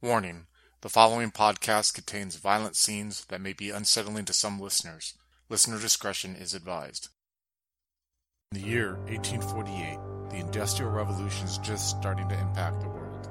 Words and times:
Warning: 0.00 0.46
The 0.82 0.88
following 0.88 1.32
podcast 1.32 1.92
contains 1.92 2.36
violent 2.36 2.76
scenes 2.76 3.24
that 3.24 3.40
may 3.40 3.52
be 3.52 3.70
unsettling 3.70 4.26
to 4.26 4.32
some 4.32 4.60
listeners. 4.60 5.14
Listener 5.48 5.80
discretion 5.80 6.36
is 6.36 6.54
advised. 6.54 7.08
In 8.52 8.60
the 8.60 8.68
year 8.68 8.94
1848, 9.08 10.30
the 10.30 10.36
Industrial 10.36 10.88
Revolution 10.88 11.46
is 11.46 11.58
just 11.58 11.90
starting 11.90 12.28
to 12.28 12.38
impact 12.38 12.80
the 12.80 12.88
world. 12.88 13.28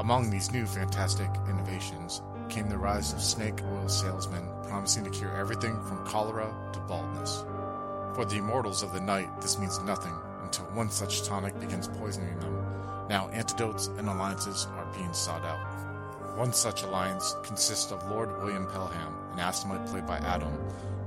Among 0.00 0.30
these 0.30 0.50
new 0.50 0.66
fantastic 0.66 1.30
innovations 1.48 2.22
came 2.48 2.68
the 2.68 2.76
rise 2.76 3.12
of 3.12 3.20
snake 3.20 3.62
oil 3.62 3.88
salesmen 3.88 4.48
promising 4.64 5.04
to 5.04 5.10
cure 5.10 5.36
everything 5.36 5.80
from 5.84 6.04
cholera 6.04 6.52
to 6.72 6.80
baldness. 6.88 7.44
For 8.16 8.24
the 8.24 8.38
immortals 8.38 8.82
of 8.82 8.92
the 8.92 9.00
night, 9.00 9.40
this 9.40 9.60
means 9.60 9.78
nothing 9.82 10.14
until 10.42 10.64
one 10.74 10.90
such 10.90 11.22
tonic 11.22 11.56
begins 11.60 11.86
poisoning 11.86 12.36
them. 12.40 12.67
Now, 13.08 13.28
antidotes 13.28 13.88
and 13.98 14.08
alliances 14.08 14.66
are 14.76 14.86
being 14.94 15.12
sought 15.12 15.44
out. 15.44 16.36
One 16.36 16.52
such 16.52 16.82
alliance 16.82 17.34
consists 17.42 17.90
of 17.90 18.08
Lord 18.10 18.36
William 18.38 18.66
Pelham, 18.66 19.14
an 19.32 19.38
Assamite 19.38 19.88
played 19.88 20.06
by 20.06 20.18
Adam, 20.18 20.52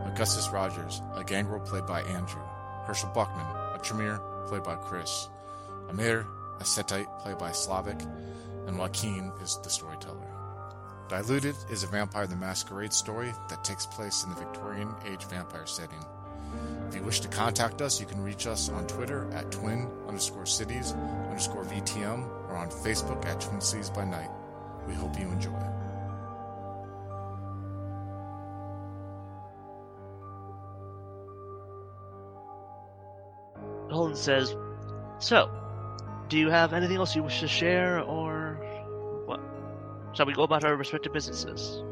Augustus 0.05 0.49
Rogers, 0.49 1.01
a 1.15 1.23
gangrel 1.23 1.61
played 1.61 1.85
by 1.85 2.01
Andrew, 2.01 2.41
Herschel 2.85 3.11
Buckman, 3.13 3.45
a 3.45 3.79
Tremere 3.83 4.19
played 4.47 4.63
by 4.63 4.75
Chris, 4.75 5.29
Amir, 5.89 6.25
a 6.59 6.63
Setite 6.63 7.07
played 7.19 7.37
by 7.37 7.51
Slavic, 7.51 8.01
and 8.67 8.77
Joaquin 8.77 9.31
is 9.41 9.59
the 9.63 9.69
storyteller. 9.69 10.27
Diluted 11.07 11.55
is 11.69 11.83
a 11.83 11.87
Vampire 11.87 12.27
the 12.27 12.35
Masquerade 12.35 12.93
story 12.93 13.33
that 13.49 13.63
takes 13.63 13.85
place 13.85 14.23
in 14.23 14.29
the 14.29 14.35
Victorian 14.37 14.93
age 15.05 15.25
vampire 15.25 15.65
setting. 15.65 16.03
If 16.89 16.95
you 16.95 17.03
wish 17.03 17.21
to 17.21 17.27
contact 17.27 17.81
us, 17.81 17.99
you 17.99 18.05
can 18.05 18.21
reach 18.21 18.47
us 18.47 18.69
on 18.69 18.85
Twitter 18.87 19.29
at 19.33 19.51
twin 19.51 19.89
underscore 20.07 20.45
cities 20.45 20.93
underscore 21.29 21.63
VTM 21.63 22.27
or 22.49 22.57
on 22.57 22.69
Facebook 22.69 23.25
at 23.25 23.39
Twin 23.39 23.61
Cities 23.61 23.89
by 23.89 24.03
Night. 24.03 24.29
We 24.87 24.93
hope 24.93 25.17
you 25.17 25.25
enjoy. 25.27 25.51
Holden 33.91 34.15
says, 34.15 34.55
So, 35.19 35.49
do 36.29 36.37
you 36.37 36.49
have 36.49 36.73
anything 36.73 36.97
else 36.97 37.15
you 37.15 37.23
wish 37.23 37.41
to 37.41 37.47
share, 37.47 38.01
or 38.01 38.55
what? 39.25 39.39
Shall 40.13 40.25
we 40.25 40.33
go 40.33 40.43
about 40.43 40.63
our 40.63 40.75
respective 40.75 41.13
businesses? 41.13 41.83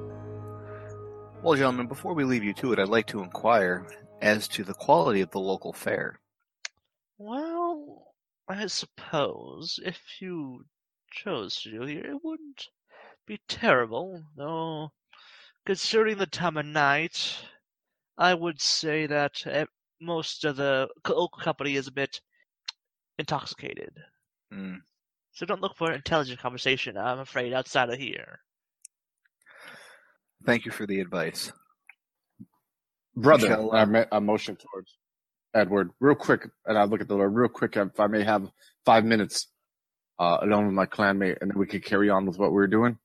Well, 1.41 1.55
gentlemen, 1.55 1.87
before 1.87 2.13
we 2.13 2.23
leave 2.23 2.43
you 2.43 2.53
to 2.55 2.73
it, 2.73 2.80
I'd 2.80 2.89
like 2.89 3.07
to 3.07 3.21
inquire 3.21 3.85
as 4.21 4.47
to 4.49 4.63
the 4.63 4.73
quality 4.73 5.21
of 5.21 5.31
the 5.31 5.39
local 5.39 5.73
fare. 5.73 6.19
Well, 7.17 8.13
I 8.47 8.67
suppose 8.67 9.79
if 9.83 10.01
you 10.19 10.65
chose 11.11 11.61
to 11.61 11.71
do 11.71 11.81
here, 11.83 12.05
it 12.05 12.23
wouldn't 12.23 12.67
be 13.25 13.39
terrible, 13.47 14.23
though 14.35 14.91
considering 15.65 16.17
the 16.17 16.25
time 16.25 16.57
of 16.57 16.65
night, 16.65 17.37
I 18.17 18.33
would 18.33 18.59
say 18.59 19.05
that 19.07 19.67
most 20.01 20.45
of 20.45 20.55
the 20.55 20.89
local 21.07 21.39
company 21.41 21.75
is 21.75 21.87
a 21.87 21.91
bit 21.91 22.21
intoxicated. 23.17 23.93
Hmm. 24.51 24.75
So 25.31 25.45
don't 25.45 25.61
look 25.61 25.77
for 25.77 25.91
intelligent 25.91 26.39
conversation, 26.39 26.97
I'm 26.97 27.19
afraid, 27.19 27.53
outside 27.53 27.89
of 27.89 27.99
here. 27.99 28.39
Thank 30.45 30.65
you 30.65 30.71
for 30.71 30.85
the 30.85 30.99
advice. 30.99 31.51
Brother, 33.21 33.47
Shall, 33.47 33.71
uh, 33.71 33.77
I 33.77 33.85
ma- 33.85 34.05
a 34.11 34.21
motion 34.21 34.55
towards 34.55 34.97
Edward, 35.53 35.91
real 35.99 36.15
quick, 36.15 36.47
and 36.65 36.77
I 36.77 36.83
look 36.83 37.01
at 37.01 37.07
the 37.07 37.15
Lord, 37.15 37.33
real 37.33 37.49
quick, 37.49 37.75
if 37.75 37.99
I 37.99 38.07
may 38.07 38.23
have 38.23 38.49
five 38.85 39.03
minutes 39.03 39.47
uh, 40.19 40.37
alone 40.41 40.65
with 40.65 40.75
my 40.75 40.85
clanmate, 40.85 41.37
and 41.41 41.51
then 41.51 41.57
we 41.57 41.65
could 41.65 41.83
carry 41.83 42.09
on 42.09 42.25
with 42.25 42.37
what 42.37 42.51
we 42.51 42.61
are 42.61 42.67
doing. 42.67 42.97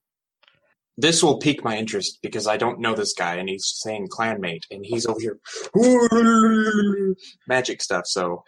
This 0.96 1.22
will 1.22 1.38
pique 1.38 1.64
my 1.64 1.76
interest 1.76 2.18
because 2.22 2.46
I 2.46 2.56
don't 2.56 2.78
know 2.78 2.94
this 2.94 3.14
guy, 3.14 3.34
and 3.36 3.48
he's 3.48 3.72
saying 3.82 4.08
clanmate, 4.08 4.62
and 4.70 4.84
he's 4.86 5.06
over 5.06 5.18
here 5.18 5.38
magic 7.48 7.82
stuff. 7.82 8.06
So 8.06 8.44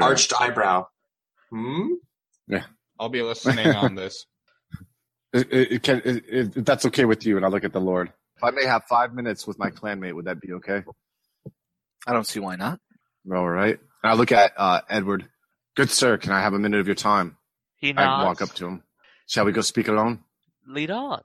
arched 0.00 0.32
eyebrow. 0.40 0.86
Hmm. 1.50 1.92
Yeah. 2.48 2.64
I'll 2.98 3.08
be 3.08 3.22
listening 3.22 3.68
on 3.68 3.94
this. 3.94 4.26
It, 5.32 5.52
it, 5.52 5.72
it 5.72 5.82
can, 5.82 6.00
it, 6.04 6.24
it, 6.28 6.56
if 6.58 6.64
that's 6.64 6.86
okay 6.86 7.06
with 7.06 7.26
you, 7.26 7.36
and 7.36 7.44
I 7.44 7.48
look 7.48 7.64
at 7.64 7.72
the 7.72 7.80
Lord. 7.80 8.12
If 8.36 8.42
I 8.44 8.50
may 8.50 8.64
have 8.64 8.84
five 8.84 9.14
minutes 9.14 9.46
with 9.46 9.58
my 9.58 9.70
clanmate, 9.70 10.14
would 10.14 10.24
that 10.26 10.40
be 10.40 10.52
okay? 10.54 10.82
I 12.06 12.12
don't 12.12 12.26
see 12.26 12.40
why 12.40 12.56
not. 12.56 12.80
All 13.32 13.48
right. 13.48 13.78
And 14.02 14.12
I 14.12 14.14
look 14.14 14.32
at 14.32 14.52
uh, 14.56 14.80
Edward. 14.88 15.28
Good 15.76 15.90
sir, 15.90 16.18
can 16.18 16.32
I 16.32 16.40
have 16.40 16.52
a 16.54 16.58
minute 16.58 16.80
of 16.80 16.86
your 16.86 16.94
time? 16.94 17.36
He 17.76 17.94
I 17.96 18.24
walk 18.24 18.42
up 18.42 18.50
to 18.54 18.66
him. 18.66 18.82
Shall 19.26 19.44
we 19.44 19.52
go 19.52 19.60
speak 19.60 19.88
alone? 19.88 20.20
Lead 20.66 20.90
on. 20.90 21.22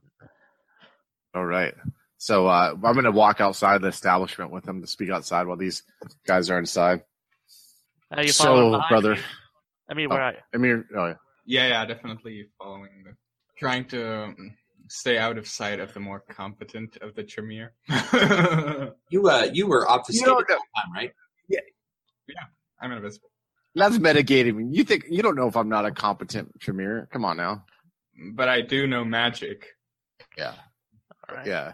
All 1.36 1.46
right. 1.46 1.74
So 2.18 2.48
uh, 2.48 2.72
I'm 2.74 2.94
going 2.94 3.04
to 3.06 3.12
walk 3.12 3.40
outside 3.42 3.82
the 3.82 3.88
establishment 3.88 4.52
with 4.52 4.68
him 4.68 4.82
to 4.82 4.88
speak 4.88 5.10
outside 5.10 5.48
while 5.48 5.58
these 5.58 5.84
guys 6.26 6.50
are 6.50 6.58
inside. 6.60 7.04
Are 8.12 8.24
you 8.24 8.32
So, 8.32 8.46
following 8.46 8.72
behind 8.72 8.90
brother- 8.90 9.16
me? 9.16 9.22
I 9.90 9.94
mean, 9.96 10.10
where 10.10 10.22
are 10.22 10.32
you? 10.34 10.38
Amir, 10.54 10.86
oh 10.96 11.06
yeah. 11.08 11.14
Yeah, 11.46 11.68
yeah, 11.68 11.86
definitely 11.86 12.48
following 12.60 13.04
the. 13.06 13.16
Trying 13.58 13.86
to 13.90 14.24
um, 14.26 14.56
stay 14.90 15.18
out 15.18 15.38
of 15.38 15.48
sight 15.48 15.80
of 15.80 15.94
the 15.94 16.00
more 16.00 16.20
competent 16.20 16.98
of 16.98 17.16
the 17.16 17.24
Tremere. 17.24 17.74
You 19.12 19.28
uh, 19.28 19.48
you 19.52 19.68
were 19.68 19.90
obfuscated 19.90 20.28
You 20.28 20.34
know, 20.34 20.40
the 20.42 20.54
time, 20.54 20.94
right? 20.94 21.12
Yeah, 21.48 21.62
yeah. 22.28 22.44
I'm 22.82 22.92
invisible. 22.92 23.30
That's 23.76 23.98
metagaming. 23.98 24.70
You 24.76 24.84
think 24.84 25.06
you 25.10 25.22
don't 25.24 25.36
know 25.36 25.48
if 25.48 25.56
I'm 25.56 25.70
not 25.70 25.86
a 25.86 25.92
competent 25.92 26.60
Tremere? 26.60 27.08
Come 27.12 27.26
on 27.26 27.38
now. 27.38 27.66
But 28.34 28.50
I 28.50 28.62
do 28.62 28.86
know 28.88 29.04
magic. 29.04 29.68
Yeah. 30.38 30.54
All 31.28 31.36
right. 31.36 31.48
Yeah. 31.48 31.74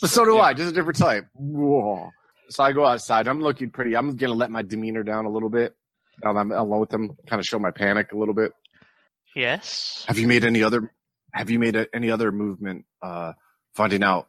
But 0.00 0.10
so 0.10 0.24
do 0.24 0.38
I, 0.38 0.54
just 0.54 0.70
a 0.70 0.74
different 0.74 0.98
type. 0.98 1.26
Whoa. 1.34 2.10
So 2.48 2.64
I 2.64 2.72
go 2.72 2.86
outside. 2.86 3.28
I'm 3.28 3.40
looking 3.40 3.70
pretty. 3.70 3.96
I'm 3.96 4.16
gonna 4.16 4.34
let 4.34 4.50
my 4.50 4.62
demeanor 4.62 5.02
down 5.02 5.26
a 5.26 5.30
little 5.30 5.50
bit. 5.50 5.74
Now 6.22 6.36
I'm 6.36 6.52
alone 6.52 6.80
with 6.80 6.90
them, 6.90 7.16
kind 7.26 7.40
of 7.40 7.46
show 7.46 7.58
my 7.58 7.70
panic 7.70 8.12
a 8.12 8.16
little 8.16 8.34
bit. 8.34 8.52
Yes. 9.34 10.04
Have 10.08 10.18
you 10.18 10.26
made 10.26 10.44
any 10.44 10.62
other? 10.62 10.92
Have 11.32 11.50
you 11.50 11.58
made 11.58 11.76
a, 11.76 11.86
any 11.94 12.10
other 12.10 12.32
movement? 12.32 12.84
Uh, 13.02 13.32
finding 13.74 14.02
out 14.02 14.28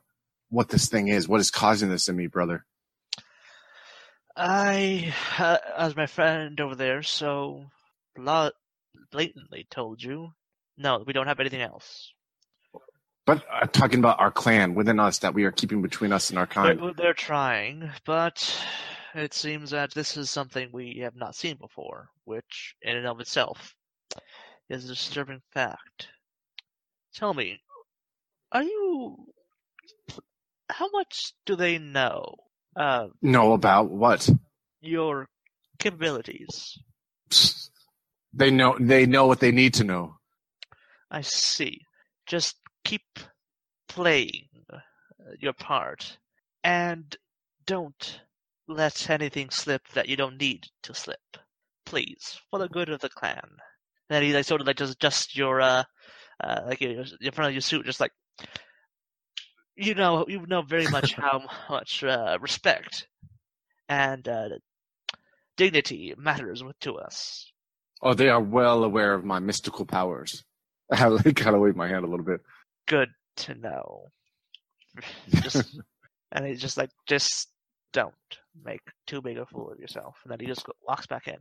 what 0.50 0.70
this 0.70 0.90
thing 0.90 1.08
is. 1.08 1.28
What 1.28 1.42
is 1.42 1.52
causing 1.52 1.90
this 1.90 2.08
in 2.08 2.16
me, 2.16 2.28
brother? 2.28 2.66
I, 4.36 5.14
uh, 5.38 5.58
as 5.78 5.96
my 5.96 6.06
friend 6.06 6.60
over 6.62 6.76
there, 6.76 7.04
so 7.04 7.66
bla- 8.16 8.54
blatantly 9.12 9.68
told 9.70 10.02
you, 10.02 10.30
no, 10.78 11.04
we 11.06 11.14
don't 11.14 11.28
have 11.28 11.40
anything 11.40 11.62
else. 11.62 12.14
But 13.26 13.44
I'm 13.52 13.68
talking 13.68 14.00
about 14.00 14.20
our 14.20 14.32
clan 14.32 14.74
within 14.74 15.00
us 15.00 15.20
that 15.20 15.34
we 15.34 15.44
are 15.44 15.52
keeping 15.52 15.82
between 15.82 16.12
us 16.12 16.30
and 16.30 16.40
our 16.40 16.48
kind. 16.48 16.80
They're, 16.80 16.94
they're 16.94 17.14
trying, 17.14 17.92
but 18.06 18.66
it 19.14 19.34
seems 19.34 19.72
that 19.72 19.94
this 19.94 20.18
is 20.18 20.30
something 20.30 20.70
we 20.72 21.00
have 21.04 21.16
not 21.16 21.36
seen 21.36 21.58
before, 21.58 22.10
which, 22.26 22.76
in 22.82 22.98
and 22.98 23.08
of 23.08 23.20
itself, 23.20 23.76
is 24.70 24.86
a 24.86 24.90
disturbing 24.90 25.42
fact. 25.54 26.08
Tell 27.14 27.34
me, 27.34 27.60
are 28.52 28.64
you? 28.64 29.18
How 30.70 30.90
much 30.92 31.34
do 31.46 31.56
they 31.56 31.78
know? 31.78 32.36
Uh, 32.76 33.08
know 33.22 33.54
about 33.54 33.90
what? 33.90 34.30
your 34.82 35.28
capabilities. 35.80 36.78
Psst. 37.30 37.70
They 38.34 38.50
know. 38.50 38.78
They 38.80 39.06
know 39.06 39.28
what 39.28 39.40
they 39.40 39.52
need 39.52 39.74
to 39.76 39.84
know. 39.84 40.16
I 41.10 41.22
see. 41.22 41.82
Just 42.26 42.56
keep 42.84 43.20
playing 43.90 44.48
uh, 44.72 44.80
your 45.40 45.54
part, 45.54 46.18
and 46.64 47.16
don't 47.66 48.22
let 48.68 49.10
anything 49.10 49.50
slip 49.50 49.82
that 49.90 50.08
you 50.08 50.16
don't 50.16 50.40
need 50.40 50.66
to 50.84 50.94
slip. 50.94 51.20
Please, 51.86 52.40
for 52.50 52.60
the 52.60 52.70
good 52.70 52.90
of 52.90 53.02
the 53.02 53.10
clan. 53.10 53.50
And 54.10 54.24
he 54.24 54.34
like 54.34 54.46
sort 54.46 54.62
of 54.62 54.68
like 54.68 54.80
just 55.00 55.36
your 55.36 55.62
uh, 55.62 55.84
uh 56.44 56.62
like 56.66 56.82
in 56.82 57.06
front 57.32 57.50
of 57.50 57.54
your 57.54 57.62
suit, 57.62 57.86
just 57.86 58.00
like 58.00 58.12
you 59.76 59.94
know 59.96 60.26
you 60.28 60.46
know 60.48 60.62
very 60.62 60.88
much 60.90 61.14
how 61.14 61.44
much 61.70 62.04
uh, 62.04 62.38
respect 62.42 63.08
and 63.90 64.28
uh, 64.28 64.50
dignity 65.58 66.14
matters 66.18 66.64
to 66.82 66.96
us. 66.96 67.52
Oh, 68.02 68.14
they 68.14 68.30
are 68.30 68.42
well 68.42 68.84
aware 68.84 69.14
of 69.14 69.26
my 69.26 69.40
mystical 69.40 69.86
powers. 69.86 70.44
I 70.92 71.08
kind 71.36 71.56
of 71.56 71.62
wave 71.62 71.76
my 71.76 71.88
hand 71.88 72.06
a 72.06 72.08
little 72.08 72.26
bit. 72.26 72.42
good 72.88 73.10
to 73.38 73.56
know. 73.56 74.08
just 75.42 75.80
and 76.32 76.46
he's 76.46 76.62
just 76.62 76.78
like, 76.78 76.90
just 77.08 77.50
don't 77.94 78.14
make 78.64 78.82
too 79.08 79.22
big 79.22 79.38
a 79.38 79.46
fool 79.46 79.72
of 79.72 79.80
yourself. 79.80 80.16
And 80.24 80.32
then 80.32 80.40
he 80.40 80.46
just 80.48 80.66
walks 80.88 81.08
back 81.08 81.28
in. 81.28 81.40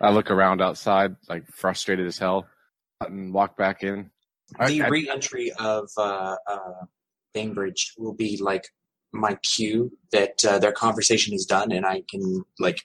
I 0.00 0.10
look 0.10 0.30
around 0.30 0.60
outside, 0.60 1.16
like 1.28 1.46
frustrated 1.48 2.06
as 2.06 2.18
hell, 2.18 2.46
and 3.00 3.32
walk 3.32 3.56
back 3.56 3.82
in. 3.82 4.10
I- 4.58 4.68
the 4.68 4.82
I- 4.82 4.88
re-entry 4.88 5.52
of 5.52 5.88
uh, 5.96 6.36
uh, 6.46 6.84
Bainbridge 7.32 7.94
will 7.96 8.14
be 8.14 8.38
like 8.40 8.68
my 9.12 9.36
cue 9.42 9.96
that 10.12 10.44
uh, 10.44 10.58
their 10.58 10.72
conversation 10.72 11.34
is 11.34 11.46
done, 11.46 11.72
and 11.72 11.86
I 11.86 12.02
can 12.08 12.44
like 12.58 12.80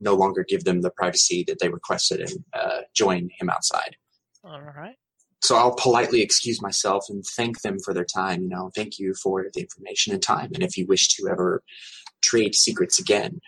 no 0.00 0.14
longer 0.14 0.44
give 0.48 0.64
them 0.64 0.80
the 0.80 0.90
privacy 0.90 1.44
that 1.46 1.58
they 1.58 1.68
requested 1.68 2.20
and 2.20 2.44
uh, 2.54 2.80
join 2.94 3.28
him 3.38 3.50
outside. 3.50 3.96
All 4.42 4.60
right. 4.60 4.96
So 5.42 5.56
I'll 5.56 5.74
politely 5.74 6.22
excuse 6.22 6.60
myself 6.62 7.04
and 7.08 7.24
thank 7.24 7.60
them 7.62 7.78
for 7.84 7.94
their 7.94 8.04
time. 8.04 8.42
You 8.42 8.48
know, 8.48 8.70
thank 8.74 8.98
you 8.98 9.14
for 9.14 9.46
the 9.52 9.60
information 9.60 10.12
and 10.12 10.22
time. 10.22 10.50
And 10.54 10.62
if 10.62 10.76
you 10.76 10.86
wish 10.86 11.08
to 11.08 11.28
ever 11.28 11.62
trade 12.22 12.54
secrets 12.54 12.98
again, 12.98 13.40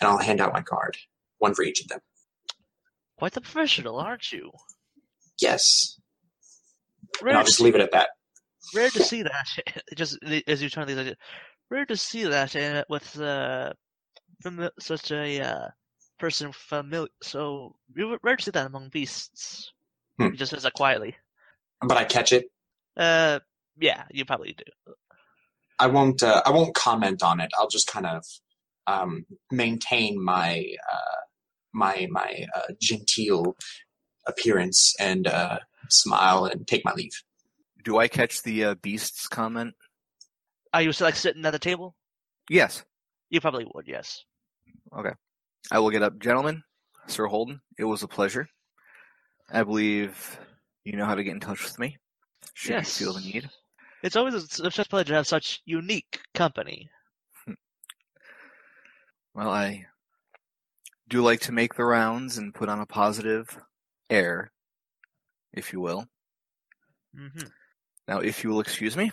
and 0.00 0.08
I'll 0.08 0.18
hand 0.18 0.40
out 0.40 0.52
my 0.52 0.62
card, 0.62 0.96
one 1.38 1.54
for 1.54 1.62
each 1.62 1.80
of 1.80 1.88
them. 1.88 2.00
Quite 3.22 3.34
the 3.34 3.40
professional, 3.40 4.00
aren't 4.00 4.32
you? 4.32 4.50
Yes. 5.40 5.96
And 7.20 7.36
I'll 7.36 7.44
just 7.44 7.60
leave 7.60 7.76
it 7.76 7.80
at 7.80 7.92
that. 7.92 8.08
rare 8.74 8.90
to 8.90 9.00
see 9.04 9.22
that. 9.22 9.46
Just 9.96 10.18
as 10.48 10.60
you 10.60 10.68
turn 10.68 10.88
these, 10.88 11.14
rare 11.70 11.86
to 11.86 11.96
see 11.96 12.24
that 12.24 12.56
uh, 12.56 12.82
with 12.88 13.20
uh, 13.20 13.74
from 14.42 14.68
such 14.80 15.12
a 15.12 15.40
uh, 15.40 15.68
person 16.18 16.50
familiar. 16.50 17.06
So 17.22 17.76
you- 17.94 18.18
rare 18.24 18.34
to 18.34 18.42
see 18.42 18.50
that 18.50 18.66
among 18.66 18.88
beasts. 18.88 19.72
Hmm. 20.18 20.30
He 20.30 20.36
just 20.36 20.50
says 20.50 20.64
that 20.64 20.72
quietly. 20.72 21.14
But 21.80 21.98
I 21.98 22.02
catch 22.02 22.32
it. 22.32 22.46
Uh, 22.96 23.38
yeah, 23.78 24.02
you 24.10 24.24
probably 24.24 24.56
do. 24.58 24.94
I 25.78 25.86
won't. 25.86 26.24
Uh, 26.24 26.42
I 26.44 26.50
won't 26.50 26.74
comment 26.74 27.22
on 27.22 27.38
it. 27.38 27.52
I'll 27.56 27.68
just 27.68 27.86
kind 27.86 28.06
of 28.06 28.24
um, 28.88 29.26
maintain 29.52 30.20
my 30.20 30.66
uh, 30.92 31.22
my 31.72 32.06
my 32.10 32.46
uh, 32.54 32.72
genteel 32.80 33.56
appearance 34.26 34.94
and 35.00 35.26
uh, 35.26 35.58
smile 35.88 36.46
and 36.46 36.66
take 36.66 36.84
my 36.84 36.92
leave. 36.92 37.22
Do 37.84 37.98
I 37.98 38.08
catch 38.08 38.42
the 38.42 38.64
uh, 38.64 38.74
beasts 38.76 39.26
comment? 39.28 39.74
Are 40.72 40.82
you 40.82 40.92
still 40.92 41.06
like 41.06 41.16
sitting 41.16 41.44
at 41.44 41.50
the 41.50 41.58
table? 41.58 41.94
Yes. 42.48 42.84
You 43.30 43.40
probably 43.40 43.66
would. 43.74 43.88
Yes. 43.88 44.24
Okay. 44.96 45.12
I 45.70 45.78
will 45.78 45.90
get 45.90 46.02
up, 46.02 46.18
gentlemen. 46.18 46.62
Sir 47.06 47.26
Holden, 47.26 47.60
it 47.78 47.84
was 47.84 48.02
a 48.02 48.08
pleasure. 48.08 48.46
I 49.50 49.64
believe 49.64 50.38
you 50.84 50.96
know 50.96 51.04
how 51.04 51.14
to 51.14 51.24
get 51.24 51.34
in 51.34 51.40
touch 51.40 51.62
with 51.64 51.78
me. 51.78 51.96
Should 52.54 52.72
yes. 52.72 53.00
you 53.00 53.06
feel 53.06 53.14
the 53.14 53.20
need. 53.20 53.50
It's 54.02 54.16
always 54.16 54.34
a, 54.34 54.40
such 54.40 54.78
a 54.78 54.84
pleasure 54.84 55.08
to 55.08 55.14
have 55.14 55.26
such 55.26 55.60
unique 55.64 56.20
company. 56.34 56.90
Well, 59.34 59.48
I 59.48 59.86
do 61.12 61.22
like 61.22 61.40
to 61.40 61.52
make 61.52 61.74
the 61.74 61.84
rounds 61.84 62.38
and 62.38 62.54
put 62.54 62.70
on 62.70 62.80
a 62.80 62.86
positive 62.86 63.58
air, 64.08 64.50
if 65.52 65.70
you 65.72 65.80
will. 65.80 66.06
hmm 67.14 67.48
Now, 68.08 68.20
if 68.20 68.42
you 68.42 68.48
will 68.48 68.60
excuse 68.60 68.96
me, 68.96 69.12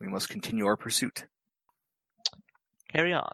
we 0.00 0.08
must 0.08 0.30
continue 0.30 0.64
our 0.64 0.78
pursuit. 0.78 1.26
Carry 2.90 3.12
on, 3.12 3.30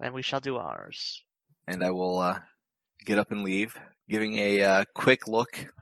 and 0.00 0.12
we 0.12 0.22
shall 0.22 0.40
do 0.40 0.56
ours. 0.56 1.22
And 1.68 1.84
I 1.84 1.92
will 1.92 2.18
uh, 2.18 2.40
get 3.04 3.18
up 3.18 3.30
and 3.30 3.44
leave, 3.44 3.78
giving 4.08 4.36
a 4.36 4.62
uh, 4.62 4.84
quick 4.92 5.28
look 5.28 5.72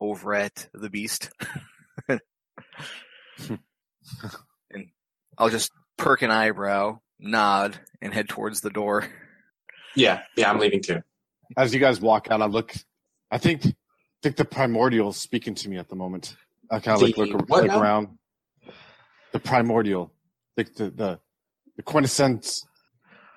over 0.00 0.32
at 0.32 0.68
the 0.72 0.88
beast. 0.88 1.30
and 2.08 2.20
I'll 5.36 5.50
just 5.50 5.72
perk 5.98 6.22
an 6.22 6.30
eyebrow, 6.30 7.00
nod, 7.20 7.78
and 8.00 8.14
head 8.14 8.30
towards 8.30 8.62
the 8.62 8.70
door. 8.70 9.06
Yeah, 9.94 10.22
yeah, 10.36 10.50
I'm 10.50 10.58
leaving 10.58 10.82
too. 10.82 11.02
As 11.56 11.72
you 11.72 11.80
guys 11.80 12.00
walk 12.00 12.28
out, 12.30 12.42
I 12.42 12.46
look. 12.46 12.74
I 13.30 13.38
think 13.38 13.62
think 14.22 14.36
the 14.36 14.44
primordial 14.44 15.10
is 15.10 15.16
speaking 15.16 15.54
to 15.54 15.68
me 15.68 15.76
at 15.76 15.88
the 15.88 15.96
moment. 15.96 16.36
I 16.70 16.80
kind 16.80 16.96
of 16.96 17.02
like 17.02 17.14
The 17.14 17.26
look, 17.26 17.48
look 17.48 17.64
around. 17.70 18.18
The 19.32 19.38
primordial, 19.38 20.12
like 20.56 20.74
the, 20.74 20.90
the 20.90 21.20
the 21.76 21.82
quintessence, 21.82 22.66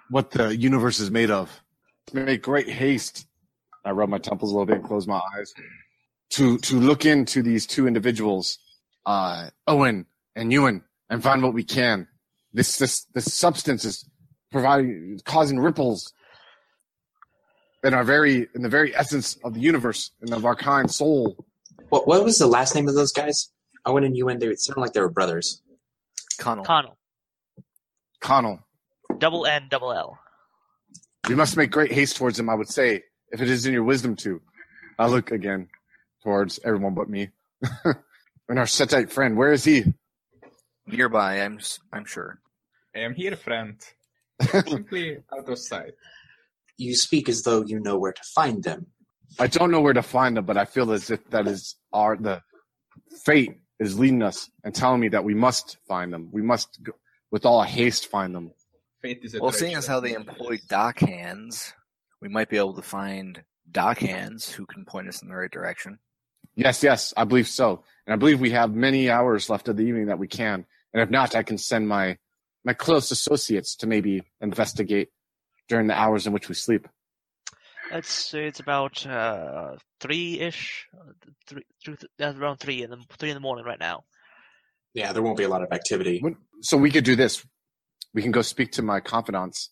what 0.09 0.31
the 0.31 0.55
universe 0.55 0.99
is 0.99 1.11
made 1.11 1.31
of. 1.31 1.61
Make 2.13 2.41
great 2.41 2.69
haste. 2.69 3.27
I 3.83 3.91
rub 3.91 4.09
my 4.09 4.17
temples 4.17 4.51
a 4.51 4.53
little 4.53 4.65
bit 4.65 4.77
and 4.77 4.85
close 4.85 5.07
my 5.07 5.21
eyes 5.37 5.53
to 6.31 6.57
to 6.59 6.79
look 6.79 7.05
into 7.05 7.41
these 7.41 7.65
two 7.65 7.87
individuals, 7.87 8.59
uh, 9.05 9.49
Owen 9.67 10.05
and 10.35 10.51
Ewan, 10.51 10.83
and 11.09 11.21
find 11.21 11.43
what 11.43 11.53
we 11.53 11.63
can. 11.63 12.07
This 12.53 12.77
this 12.77 13.05
this 13.13 13.33
substance 13.33 13.85
is 13.85 14.07
providing 14.51 15.19
causing 15.25 15.59
ripples 15.59 16.13
in 17.87 17.93
our 17.93 18.03
very 18.03 18.47
in 18.53 18.61
the 18.61 18.69
very 18.69 18.95
essence 18.95 19.37
of 19.43 19.53
the 19.53 19.61
universe 19.61 20.11
and 20.21 20.33
of 20.33 20.45
our 20.45 20.55
kind 20.55 20.91
soul. 20.91 21.45
What 21.89 22.05
what 22.07 22.23
was 22.23 22.37
the 22.37 22.47
last 22.47 22.75
name 22.75 22.87
of 22.87 22.95
those 22.95 23.13
guys? 23.13 23.49
Owen 23.85 24.03
and 24.03 24.15
Ewan. 24.15 24.39
They 24.39 24.53
sounded 24.55 24.81
like 24.81 24.93
they 24.93 24.99
were 24.99 25.09
brothers. 25.09 25.61
Connell. 26.37 26.65
Connell, 26.65 26.97
Connell, 28.19 28.59
double 29.17 29.47
N, 29.47 29.67
double 29.69 29.91
L. 29.91 30.19
we 31.27 31.33
must 31.33 31.57
make 31.57 31.71
great 31.71 31.91
haste 31.91 32.17
towards 32.17 32.37
him. 32.37 32.49
I 32.49 32.53
would 32.53 32.67
say, 32.69 33.03
if 33.31 33.41
it 33.41 33.49
is 33.49 33.65
in 33.65 33.73
your 33.73 33.83
wisdom 33.83 34.15
to. 34.17 34.41
I 34.99 35.07
look 35.07 35.31
again 35.31 35.69
towards 36.23 36.59
everyone 36.63 36.93
but 36.93 37.09
me. 37.09 37.29
and 37.83 38.59
our 38.59 38.65
Setite 38.65 39.11
friend, 39.11 39.37
where 39.37 39.51
is 39.51 39.63
he? 39.63 39.93
Nearby, 40.85 41.41
I'm 41.41 41.59
I'm 41.93 42.05
sure. 42.05 42.39
I 42.95 42.99
am 42.99 43.13
here, 43.15 43.35
friend. 43.35 43.79
Simply 44.41 45.17
out 45.33 45.49
of 45.49 45.57
sight. 45.57 45.93
You 46.77 46.95
speak 46.95 47.27
as 47.29 47.43
though 47.43 47.63
you 47.65 47.79
know 47.79 47.97
where 47.97 48.13
to 48.13 48.23
find 48.35 48.63
them. 48.63 48.87
I 49.39 49.47
don't 49.47 49.71
know 49.71 49.81
where 49.81 49.93
to 49.93 50.03
find 50.03 50.37
them, 50.37 50.45
but 50.45 50.57
I 50.57 50.65
feel 50.65 50.91
as 50.91 51.09
if 51.09 51.27
that 51.29 51.47
is 51.47 51.75
our 51.93 52.15
the 52.15 52.41
fate 53.23 53.59
is 53.79 53.99
leading 53.99 54.23
us 54.23 54.49
and 54.63 54.73
telling 54.73 54.99
me 54.99 55.09
that 55.09 55.23
we 55.23 55.33
must 55.33 55.77
find 55.87 56.11
them. 56.11 56.29
We 56.31 56.41
must, 56.41 56.81
go, 56.83 56.93
with 57.31 57.45
all 57.45 57.61
haste, 57.61 58.07
find 58.07 58.33
them. 58.33 58.51
Fate 59.01 59.19
is 59.23 59.35
a 59.35 59.39
Well, 59.39 59.51
seeing 59.51 59.75
as 59.75 59.85
how 59.85 59.99
they 59.99 60.13
employ 60.13 60.57
dock 60.67 60.99
hands, 60.99 61.73
we 62.21 62.29
might 62.29 62.49
be 62.49 62.57
able 62.57 62.73
to 62.73 62.81
find 62.81 63.43
dock 63.71 63.99
hands 63.99 64.51
who 64.51 64.65
can 64.65 64.85
point 64.85 65.07
us 65.07 65.21
in 65.21 65.27
the 65.27 65.35
right 65.35 65.51
direction. 65.51 65.99
Yes, 66.55 66.81
yes, 66.81 67.13
I 67.15 67.23
believe 67.23 67.47
so, 67.47 67.83
and 68.07 68.13
I 68.13 68.17
believe 68.17 68.39
we 68.39 68.51
have 68.51 68.73
many 68.73 69.11
hours 69.11 69.49
left 69.49 69.67
of 69.67 69.77
the 69.77 69.83
evening 69.83 70.07
that 70.07 70.17
we 70.17 70.27
can. 70.27 70.65
And 70.93 71.03
if 71.03 71.09
not, 71.09 71.35
I 71.35 71.43
can 71.43 71.57
send 71.57 71.87
my 71.87 72.17
my 72.65 72.73
close 72.73 73.11
associates 73.11 73.75
to 73.77 73.87
maybe 73.87 74.23
investigate 74.41 75.09
during 75.67 75.87
the 75.87 75.93
hours 75.97 76.27
in 76.27 76.33
which 76.33 76.49
we 76.49 76.55
sleep. 76.55 76.87
Let's 77.91 78.11
say 78.11 78.47
it's 78.47 78.59
about 78.59 79.05
uh, 79.05 79.75
three-ish, 80.01 80.87
three, 81.47 81.63
three, 81.83 81.95
around 82.19 82.57
three 82.57 82.83
in 82.83 82.89
the 82.89 82.97
three 83.17 83.29
in 83.29 83.35
the 83.35 83.39
morning 83.41 83.65
right 83.65 83.79
now. 83.79 84.03
Yeah, 84.93 85.13
there 85.13 85.21
won't 85.21 85.37
be 85.37 85.43
a 85.43 85.49
lot 85.49 85.63
of 85.63 85.71
activity. 85.71 86.19
When- 86.19 86.37
So 86.61 86.75
we 86.77 86.91
could 86.91 87.05
do 87.05 87.15
this. 87.15 87.45
We 88.13 88.21
can 88.21 88.31
go 88.31 88.41
speak 88.41 88.71
to 88.73 88.81
my 88.81 88.99
confidants, 88.99 89.69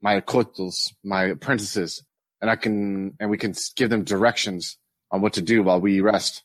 my 0.00 0.20
kotos, 0.20 0.92
my 1.04 1.24
apprentices, 1.24 2.02
and 2.40 2.50
I 2.50 2.56
can 2.56 3.14
and 3.20 3.28
we 3.30 3.36
can 3.36 3.52
give 3.76 3.90
them 3.90 4.04
directions 4.04 4.78
on 5.10 5.20
what 5.20 5.32
to 5.34 5.42
do 5.42 5.62
while 5.62 5.80
we 5.80 6.00
rest. 6.00 6.44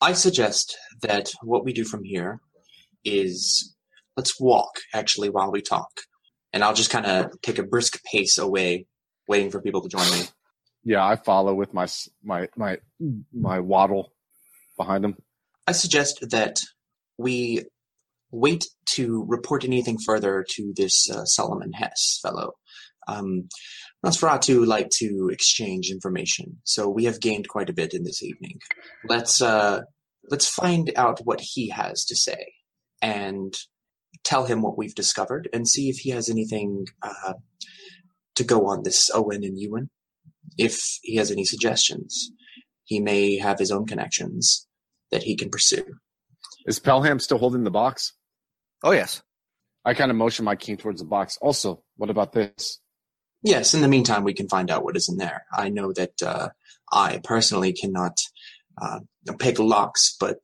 I 0.00 0.12
suggest 0.12 0.76
that 1.02 1.30
what 1.42 1.64
we 1.64 1.72
do 1.72 1.84
from 1.84 2.04
here 2.04 2.40
is 3.04 3.74
let's 4.16 4.38
walk 4.40 4.80
actually 4.92 5.30
while 5.30 5.50
we 5.50 5.62
talk, 5.62 5.88
and 6.56 6.64
I'll 6.64 6.72
just 6.72 6.88
kind 6.88 7.04
of 7.04 7.38
take 7.42 7.58
a 7.58 7.62
brisk 7.62 8.02
pace 8.10 8.38
away, 8.38 8.86
waiting 9.28 9.50
for 9.50 9.60
people 9.60 9.82
to 9.82 9.90
join 9.90 10.10
me. 10.10 10.24
Yeah, 10.84 11.06
I 11.06 11.16
follow 11.16 11.52
with 11.52 11.74
my 11.74 11.86
my 12.24 12.48
my 12.56 12.78
my 13.34 13.60
waddle 13.60 14.12
behind 14.78 15.04
them. 15.04 15.16
I 15.66 15.72
suggest 15.72 16.24
that 16.30 16.60
we 17.18 17.66
wait 18.30 18.64
to 18.94 19.26
report 19.28 19.64
anything 19.64 19.98
further 19.98 20.46
to 20.52 20.72
this 20.74 21.10
uh, 21.10 21.26
Solomon 21.26 21.74
Hess 21.74 22.20
fellow. 22.22 22.52
Um, 23.06 23.48
Nosferatu 24.04 24.66
like 24.66 24.88
to 24.94 25.28
exchange 25.30 25.90
information, 25.90 26.56
so 26.64 26.88
we 26.88 27.04
have 27.04 27.20
gained 27.20 27.48
quite 27.48 27.68
a 27.68 27.74
bit 27.74 27.92
in 27.92 28.04
this 28.04 28.22
evening. 28.22 28.60
Let's 29.06 29.42
uh, 29.42 29.82
let's 30.30 30.48
find 30.48 30.90
out 30.96 31.20
what 31.24 31.42
he 31.42 31.68
has 31.68 32.06
to 32.06 32.16
say, 32.16 32.54
and 33.02 33.52
tell 34.24 34.46
him 34.46 34.62
what 34.62 34.76
we've 34.76 34.94
discovered, 34.94 35.48
and 35.52 35.68
see 35.68 35.88
if 35.88 35.98
he 35.98 36.10
has 36.10 36.28
anything 36.28 36.86
uh, 37.02 37.34
to 38.34 38.44
go 38.44 38.66
on 38.66 38.82
this 38.82 39.10
Owen 39.14 39.44
and 39.44 39.58
Ewan. 39.58 39.90
If 40.58 40.80
he 41.02 41.16
has 41.16 41.30
any 41.30 41.44
suggestions, 41.44 42.30
he 42.84 43.00
may 43.00 43.38
have 43.38 43.58
his 43.58 43.70
own 43.70 43.86
connections 43.86 44.66
that 45.10 45.24
he 45.24 45.36
can 45.36 45.50
pursue. 45.50 45.84
Is 46.66 46.78
Pelham 46.78 47.18
still 47.20 47.38
holding 47.38 47.64
the 47.64 47.70
box? 47.70 48.12
Oh 48.82 48.92
yes, 48.92 49.22
I 49.84 49.94
kind 49.94 50.10
of 50.10 50.16
motion 50.16 50.44
my 50.44 50.56
king 50.56 50.76
towards 50.76 51.00
the 51.00 51.06
box. 51.06 51.38
Also, 51.40 51.82
what 51.96 52.10
about 52.10 52.32
this? 52.32 52.80
Yes, 53.42 53.74
in 53.74 53.82
the 53.82 53.88
meantime, 53.88 54.24
we 54.24 54.34
can 54.34 54.48
find 54.48 54.70
out 54.70 54.82
what 54.82 54.96
is 54.96 55.08
in 55.08 55.18
there. 55.18 55.44
I 55.52 55.68
know 55.68 55.92
that 55.92 56.22
uh, 56.22 56.48
I 56.92 57.20
personally 57.22 57.72
cannot 57.72 58.18
uh, 58.80 59.00
pick 59.38 59.58
locks, 59.58 60.16
but 60.18 60.38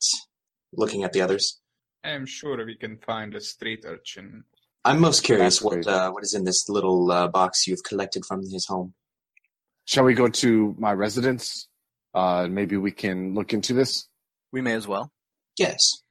looking 0.73 1.03
at 1.03 1.13
the 1.13 1.21
others, 1.21 1.61
I 2.05 2.11
am 2.11 2.27
sure 2.27 2.65
we 2.67 2.75
can 2.75 2.99
find 2.99 3.35
a 3.35 3.41
street 3.41 3.85
urchin. 3.87 4.45
I'm 4.85 5.01
most 5.01 5.23
curious 5.23 5.63
what 5.63 5.87
uh, 5.87 6.11
what 6.11 6.25
is 6.25 6.35
in 6.35 6.45
this 6.45 6.69
little 6.69 7.11
uh, 7.13 7.29
box 7.29 7.69
you've 7.69 7.85
collected 7.85 8.25
from 8.27 8.41
his 8.41 8.67
home. 8.67 8.95
Shall 9.85 10.05
we 10.05 10.15
go 10.15 10.29
to 10.29 10.75
my 10.79 10.93
residence? 10.93 11.69
Uh, 12.15 12.49
maybe 12.51 12.77
we 12.77 12.91
can 12.91 13.35
look 13.35 13.53
into 13.53 13.73
this. 13.73 14.09
we 14.53 14.61
may 14.61 14.75
as 14.75 14.87
well. 14.87 15.11
Yes, 15.59 16.03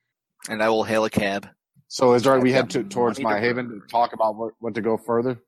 And 0.50 0.64
I 0.64 0.70
will 0.70 0.84
hail 0.84 1.04
a 1.06 1.10
cab. 1.10 1.48
So 1.88 2.14
is 2.14 2.24
there 2.24 2.40
we 2.40 2.52
head 2.52 2.70
to, 2.72 2.84
towards 2.84 3.20
money 3.20 3.36
to 3.36 3.40
my 3.42 3.46
haven 3.46 3.70
to 3.70 3.88
talk 3.88 4.14
about 4.14 4.36
what, 4.36 4.54
what 4.60 4.76
to 4.76 4.82
go 4.82 4.98
further? 4.98 5.40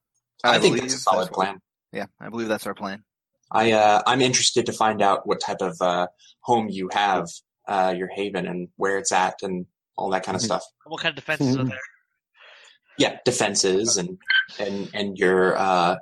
I, 0.44 0.60
think 0.60 0.76
believe 0.76 0.82
that's 0.82 0.96
a 0.96 1.00
solid 1.00 1.30
what- 1.30 1.34
plan. 1.34 1.60
Yeah, 1.92 2.06
I 2.20 2.30
believe 2.30 2.48
that's 2.48 2.68
our 2.68 2.74
plan. 2.74 3.04
I 3.52 3.72
uh, 3.72 4.02
I'm 4.08 4.20
interested 4.22 4.66
to 4.66 4.74
find 4.74 5.02
out 5.02 5.28
what 5.28 5.40
type 5.40 5.62
of 5.62 5.78
uh, 5.80 6.08
home 6.42 6.70
you 6.70 6.90
have, 6.92 7.28
uh, 7.68 7.94
your 7.96 8.08
haven, 8.08 8.48
and 8.48 8.68
where 8.78 8.98
it's 8.98 9.12
at, 9.12 9.36
and 9.44 9.68
all 9.98 10.10
that 10.12 10.24
kind 10.24 10.36
of 10.36 10.42
Mhm. 10.42 10.46
stuff. 10.46 10.64
What 10.86 11.02
kind 11.02 11.12
of 11.12 11.16
defenses 11.16 11.56
are 11.56 11.64
Mhm. 11.64 11.70
there? 11.70 11.80
Yeah, 12.98 13.18
defenses 13.26 13.98
and 13.98 14.18
and 14.60 14.90
and 14.94 15.18
your 15.18 15.58
uh, 15.58 15.96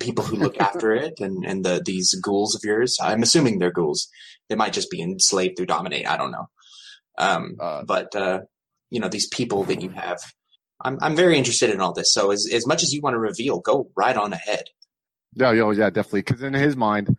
people 0.00 0.24
who 0.24 0.36
look 0.36 0.60
after 0.60 0.92
it, 1.04 1.20
and 1.20 1.44
and 1.44 1.64
the 1.64 1.82
these 1.84 2.14
ghouls 2.20 2.54
of 2.54 2.62
yours. 2.64 2.98
I'm 3.00 3.22
assuming 3.22 3.58
they're 3.58 3.70
ghouls. 3.72 4.08
They 4.48 4.56
might 4.56 4.72
just 4.72 4.90
be 4.90 5.00
enslaved 5.00 5.56
through 5.56 5.66
dominate. 5.66 6.08
I 6.08 6.16
don't 6.16 6.32
know. 6.32 6.48
Um, 7.18 7.56
Uh, 7.60 7.82
but 7.84 8.14
uh, 8.16 8.40
you 8.90 9.00
know 9.00 9.08
these 9.08 9.28
people 9.28 9.64
that 9.64 9.80
you 9.80 9.90
have. 9.90 10.18
I'm 10.80 10.98
I'm 11.00 11.16
very 11.16 11.36
interested 11.36 11.70
in 11.70 11.80
all 11.80 11.92
this. 11.92 12.12
So 12.12 12.30
as 12.30 12.48
as 12.52 12.66
much 12.66 12.82
as 12.82 12.92
you 12.92 13.00
want 13.00 13.14
to 13.14 13.18
reveal, 13.18 13.60
go 13.60 13.90
right 13.96 14.16
on 14.16 14.32
ahead. 14.32 14.64
Yeah, 15.34 15.52
yeah, 15.52 15.70
yeah, 15.72 15.90
definitely. 15.90 16.20
Because 16.22 16.42
in 16.42 16.54
his 16.54 16.76
mind, 16.76 17.16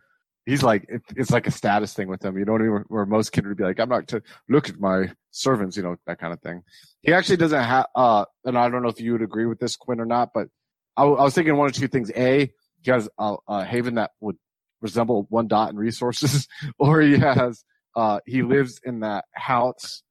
he's 0.50 0.64
like, 0.64 0.84
it, 0.88 1.02
it's 1.14 1.30
like 1.30 1.46
a 1.46 1.50
status 1.50 1.94
thing 1.94 2.08
with 2.08 2.24
him. 2.24 2.36
You 2.36 2.44
know 2.44 2.52
what 2.52 2.60
I 2.60 2.64
mean? 2.64 2.84
Where, 2.88 3.06
most 3.06 3.30
kids 3.30 3.46
would 3.46 3.56
be 3.56 3.62
like, 3.62 3.78
I'm 3.78 3.88
not 3.88 4.08
to 4.08 4.20
look 4.48 4.68
at 4.68 4.80
my 4.80 5.12
servants, 5.30 5.76
you 5.76 5.82
know, 5.84 5.96
that 6.06 6.18
kind 6.18 6.32
of 6.32 6.40
thing. 6.40 6.62
He 7.02 7.12
actually 7.12 7.36
doesn't 7.36 7.62
have, 7.62 7.86
uh, 7.94 8.24
and 8.44 8.58
I 8.58 8.68
don't 8.68 8.82
know 8.82 8.88
if 8.88 9.00
you 9.00 9.12
would 9.12 9.22
agree 9.22 9.46
with 9.46 9.60
this, 9.60 9.76
Quinn, 9.76 10.00
or 10.00 10.06
not, 10.06 10.30
but 10.34 10.48
I 10.96 11.04
was 11.04 11.34
thinking 11.34 11.56
one 11.56 11.68
or 11.68 11.72
two 11.72 11.88
things. 11.88 12.10
A, 12.16 12.52
he 12.82 12.90
has 12.90 13.08
a, 13.18 13.36
a 13.48 13.64
haven 13.64 13.94
that 13.94 14.10
would 14.20 14.36
resemble 14.80 15.26
one 15.30 15.46
dot 15.46 15.70
in 15.70 15.76
resources, 15.76 16.48
or 16.78 17.00
he 17.00 17.16
has, 17.16 17.64
uh, 17.94 18.18
he 18.26 18.42
lives 18.42 18.80
in 18.84 19.00
that 19.00 19.26
house 19.32 20.02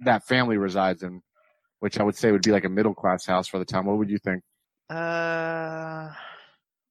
that 0.00 0.26
family 0.26 0.58
resides 0.58 1.02
in, 1.02 1.22
which 1.78 1.98
I 1.98 2.02
would 2.02 2.16
say 2.16 2.32
would 2.32 2.42
be 2.42 2.50
like 2.50 2.64
a 2.64 2.68
middle 2.68 2.94
class 2.94 3.24
house 3.24 3.46
for 3.46 3.58
the 3.58 3.64
time. 3.64 3.86
What 3.86 3.98
would 3.98 4.10
you 4.10 4.18
think? 4.18 4.42
Uh, 4.90 6.10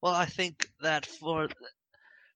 well, 0.01 0.13
I 0.13 0.25
think 0.25 0.69
that 0.81 1.05
for 1.05 1.49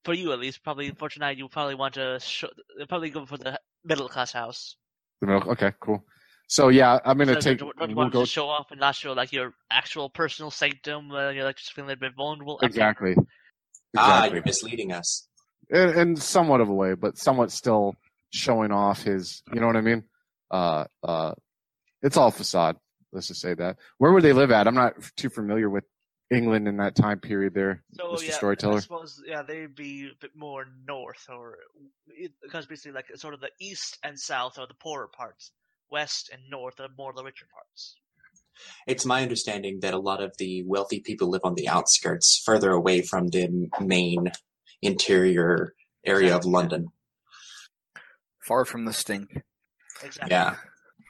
for 0.10 0.16
you 0.16 0.34
at 0.34 0.40
least, 0.40 0.64
probably 0.64 0.90
for 0.90 1.08
tonight, 1.08 1.38
you 1.38 1.48
probably 1.48 1.76
want 1.76 1.94
to 1.94 2.20
show, 2.20 2.48
probably 2.88 3.12
go 3.12 3.28
for 3.28 3.38
the 3.38 3.60
middle 3.86 4.10
class 4.10 4.32
house. 4.32 4.76
The 5.22 5.28
middle, 5.28 5.52
okay, 5.52 5.72
cool. 5.80 6.04
So 6.48 6.70
yeah, 6.70 6.98
I'm 7.06 7.16
gonna 7.20 7.36
So 7.36 7.42
take. 7.42 7.60
don't, 7.60 7.78
don't 7.78 7.90
we'll 7.90 7.96
want 7.98 8.14
go- 8.14 8.22
to 8.22 8.26
show 8.26 8.48
off 8.50 8.72
and 8.72 8.80
not 8.80 8.96
show 8.96 9.14
like 9.14 9.32
your 9.32 9.54
actual 9.70 10.10
personal 10.10 10.50
sanctum. 10.50 11.12
Uh, 11.12 11.30
you're 11.30 11.44
like 11.44 11.58
just 11.58 11.74
feeling 11.74 11.92
a 11.92 11.96
bit 11.96 12.14
vulnerable. 12.18 12.56
Okay. 12.56 12.66
Exactly. 12.66 13.16
Ah, 13.96 14.18
Exactly. 14.18 14.38
you're 14.38 14.46
misleading 14.46 14.92
us. 14.94 15.28
in, 15.70 15.90
in 16.00 16.16
somewhat 16.16 16.60
of 16.60 16.70
a 16.70 16.74
way, 16.74 16.96
but 16.96 17.20
somewhat 17.20 17.52
still 17.52 17.94
showing 18.32 18.72
off 18.72 19.04
his. 19.04 19.44
You 19.54 19.60
know 19.60 19.68
what 19.68 19.76
I 19.76 19.82
mean? 19.82 20.04
Uh, 20.50 20.86
uh, 21.04 21.34
it's 22.02 22.18
all 22.18 22.32
facade. 22.32 22.78
Let's 23.12 23.28
just 23.28 23.42
say 23.42 23.54
that. 23.54 23.78
Where 24.00 24.12
would 24.12 24.24
they 24.24 24.34
live 24.34 24.50
at? 24.50 24.68
I'm 24.68 24.74
not 24.74 24.96
too 25.18 25.30
familiar 25.30 25.70
with 25.70 25.84
England 26.32 26.68
in 26.68 26.78
that 26.78 26.96
time 26.96 27.20
period. 27.20 27.54
There, 27.54 27.84
So 27.94 28.14
Mr. 28.14 28.22
yeah, 28.24 28.28
I 28.28 28.32
Storyteller. 28.38 28.82
suppose 28.82 29.22
yeah 29.26 29.42
they'd 29.42 29.76
be 29.76 30.06
a 30.12 30.16
bit 30.22 30.32
more 30.36 30.66
north, 30.88 31.26
or 31.30 31.58
because 32.42 32.66
basically 32.68 32.92
like 32.92 33.06
sort 33.16 33.34
of 33.34 33.40
the 33.40 33.50
east 33.60 33.98
and 34.04 34.20
south 34.20 34.58
are 34.60 34.68
the 34.68 34.74
poorer 34.76 35.08
parts, 35.08 35.52
west 35.92 36.30
and 36.32 36.42
north 36.50 36.80
are 36.80 36.90
more 36.98 37.14
the 37.14 37.24
richer 37.24 37.48
parts. 37.54 37.98
It's 38.86 39.06
my 39.06 39.22
understanding 39.22 39.80
that 39.82 39.94
a 39.94 40.00
lot 40.00 40.22
of 40.22 40.36
the 40.38 40.64
wealthy 40.64 41.00
people 41.00 41.30
live 41.30 41.42
on 41.46 41.56
the 41.56 41.70
outskirts, 41.70 42.42
further 42.46 42.72
away 42.72 43.02
from 43.02 43.28
the 43.30 43.70
main 43.80 44.32
interior 44.82 45.74
area 46.06 46.36
of 46.36 46.44
London. 46.46 46.88
Far 48.46 48.66
from 48.66 48.86
the 48.86 48.94
stink. 48.94 49.44
Exactly. 50.04 50.32
Yeah. 50.32 50.56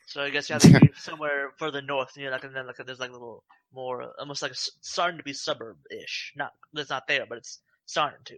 So 0.10 0.24
I 0.24 0.32
guess 0.32 0.50
yeah, 0.50 0.58
they'd 0.58 0.82
be 0.82 0.90
somewhere 0.98 1.52
further 1.60 1.84
north, 1.84 2.18
you 2.18 2.26
know, 2.26 2.32
like 2.32 2.44
and 2.44 2.56
then 2.56 2.66
like 2.66 2.78
there's 2.84 3.00
like 3.00 3.12
a 3.12 3.14
little 3.14 3.44
more, 3.72 4.12
almost 4.20 4.42
like 4.42 4.52
a 4.52 4.56
starting 4.82 5.20
to 5.20 5.24
be 5.24 5.34
suburb-ish. 5.34 6.34
Not 6.36 6.52
it's 6.74 6.90
not 6.90 7.08
there, 7.08 7.28
but 7.30 7.38
it's 7.38 7.60
starting 7.86 8.20
to. 8.26 8.36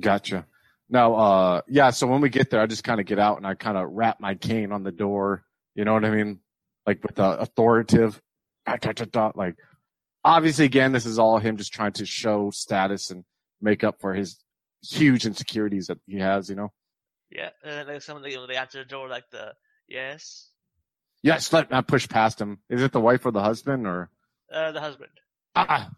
Gotcha. 0.00 0.46
Now, 0.88 1.14
uh, 1.14 1.60
yeah. 1.68 1.90
So 1.90 2.06
when 2.06 2.22
we 2.22 2.30
get 2.30 2.48
there, 2.48 2.62
I 2.62 2.66
just 2.66 2.84
kind 2.84 3.00
of 3.00 3.06
get 3.06 3.18
out 3.18 3.36
and 3.36 3.46
I 3.46 3.54
kind 3.54 3.76
of 3.76 3.90
wrap 3.90 4.18
my 4.18 4.34
cane 4.34 4.72
on 4.72 4.82
the 4.82 4.92
door. 4.92 5.44
You 5.74 5.84
know 5.84 5.92
what 5.92 6.06
I 6.06 6.10
mean? 6.10 6.40
Like 6.86 7.02
with 7.04 7.16
the 7.16 7.38
authoritative, 7.38 8.20
dot, 8.66 8.80
dot, 8.80 8.96
dot, 8.96 9.12
dot, 9.12 9.36
like 9.36 9.56
obviously, 10.24 10.64
again, 10.64 10.92
this 10.92 11.04
is 11.04 11.18
all 11.18 11.38
him 11.38 11.58
just 11.58 11.74
trying 11.74 11.92
to 11.92 12.06
show 12.06 12.50
status 12.50 13.10
and 13.10 13.24
make 13.60 13.84
up 13.84 14.00
for 14.00 14.14
his 14.14 14.38
huge 14.82 15.26
insecurities 15.26 15.88
that 15.88 15.98
he 16.06 16.18
has. 16.18 16.48
You 16.48 16.56
know? 16.56 16.72
Yeah, 17.30 17.50
and 17.62 17.72
then 17.72 17.94
like 17.94 18.02
some 18.02 18.16
of 18.16 18.26
you 18.26 18.36
know, 18.36 18.46
they 18.46 18.56
answer 18.56 18.78
the 18.78 18.88
door 18.88 19.06
like 19.06 19.28
the 19.30 19.52
yes, 19.86 20.49
Yes. 21.22 21.52
Let 21.52 21.72
I 21.72 21.80
push 21.82 22.08
past 22.08 22.40
him. 22.40 22.58
Is 22.68 22.82
it 22.82 22.92
the 22.92 23.00
wife 23.00 23.26
or 23.26 23.30
the 23.30 23.42
husband 23.42 23.86
or? 23.86 24.10
uh, 24.52 24.72
the 24.72 24.80
husband. 24.80 25.10
Ah, 25.54 25.90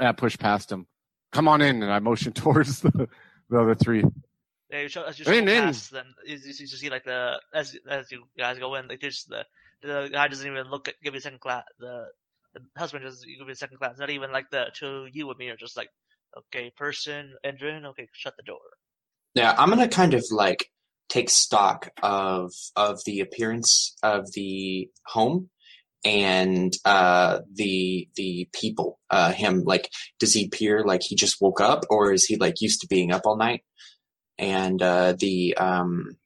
I 0.00 0.12
push 0.12 0.38
past 0.38 0.70
him. 0.70 0.86
Come 1.32 1.48
on 1.48 1.60
in, 1.62 1.82
and 1.82 1.92
I 1.92 1.98
motion 1.98 2.32
towards 2.42 2.80
the, 2.80 3.08
the 3.50 3.58
other 3.60 3.74
three. 3.74 4.04
Yeah, 4.70 4.80
you 4.82 4.88
show, 4.88 5.02
as 5.02 5.18
you 5.18 5.24
In, 5.26 5.44
go 5.46 5.52
in. 5.52 5.64
past, 5.64 5.90
then 5.90 6.04
you, 6.24 6.36
you 6.36 6.52
you 6.58 6.66
see 6.66 6.88
like 6.90 7.04
the 7.04 7.40
as 7.52 7.76
as 7.88 8.10
you 8.10 8.24
guys 8.38 8.58
go 8.58 8.74
in, 8.76 8.88
like 8.88 9.00
there's 9.00 9.24
the 9.24 9.44
the 9.82 10.08
guy 10.12 10.28
doesn't 10.28 10.46
even 10.50 10.70
look 10.70 10.88
at 10.88 10.94
give 11.02 11.14
you 11.14 11.18
a 11.18 11.20
second 11.20 11.40
glance. 11.40 11.66
The 11.78 12.06
the 12.54 12.60
husband 12.78 13.04
doesn't 13.04 13.26
give 13.28 13.46
you 13.46 13.52
a 13.52 13.56
second 13.56 13.78
glance. 13.78 13.98
Not 13.98 14.10
even 14.10 14.30
like 14.32 14.50
the 14.50 14.66
to 14.80 15.06
you 15.12 15.28
and 15.28 15.38
me 15.38 15.48
are 15.48 15.56
just 15.56 15.76
like, 15.76 15.88
okay, 16.38 16.70
person 16.76 17.34
entering. 17.44 17.84
Okay, 17.86 18.08
shut 18.12 18.36
the 18.36 18.42
door. 18.44 18.60
Yeah, 19.34 19.54
I'm 19.58 19.68
gonna 19.70 19.88
kind 19.88 20.14
of 20.14 20.24
like 20.30 20.70
take 21.08 21.30
stock 21.30 21.90
of 22.02 22.52
of 22.76 23.00
the 23.04 23.20
appearance 23.20 23.96
of 24.02 24.32
the 24.32 24.88
home 25.06 25.50
and 26.04 26.72
uh 26.84 27.40
the 27.54 28.08
the 28.16 28.48
people. 28.52 28.98
Uh 29.10 29.32
him 29.32 29.62
like 29.64 29.90
does 30.18 30.34
he 30.34 30.46
appear 30.46 30.84
like 30.84 31.02
he 31.02 31.14
just 31.14 31.40
woke 31.40 31.60
up 31.60 31.84
or 31.90 32.12
is 32.12 32.24
he 32.24 32.36
like 32.36 32.60
used 32.60 32.80
to 32.80 32.86
being 32.88 33.12
up 33.12 33.22
all 33.24 33.36
night? 33.36 33.62
And 34.38 34.82
uh 34.82 35.14
the 35.18 35.56
um 35.56 36.16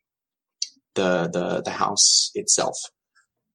the 0.94 1.28
the 1.32 1.62
the 1.62 1.70
house 1.70 2.30
itself 2.34 2.76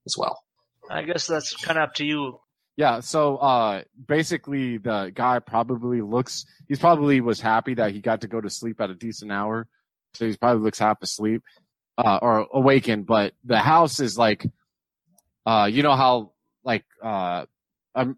as 0.05 0.15
well. 0.17 0.43
I 0.89 1.03
guess 1.03 1.27
that's 1.27 1.55
kind 1.55 1.77
of 1.77 1.89
up 1.89 1.93
to 1.95 2.05
you. 2.05 2.39
Yeah, 2.77 2.99
so 2.99 3.37
uh 3.37 3.83
basically 4.07 4.77
the 4.77 5.11
guy 5.13 5.39
probably 5.39 6.01
looks 6.01 6.45
he's 6.67 6.79
probably 6.79 7.21
was 7.21 7.41
happy 7.41 7.73
that 7.75 7.91
he 7.91 8.01
got 8.01 8.21
to 8.21 8.27
go 8.27 8.39
to 8.39 8.49
sleep 8.49 8.79
at 8.81 8.89
a 8.89 8.95
decent 8.95 9.31
hour. 9.31 9.67
So 10.13 10.27
he 10.27 10.35
probably 10.35 10.63
looks 10.63 10.79
half 10.79 11.01
asleep 11.01 11.43
uh 11.97 12.19
or 12.21 12.47
awakened, 12.53 13.05
but 13.05 13.33
the 13.43 13.59
house 13.59 13.99
is 13.99 14.17
like 14.17 14.45
uh 15.45 15.69
you 15.71 15.83
know 15.83 15.95
how 15.95 16.31
like 16.63 16.85
uh 17.03 17.45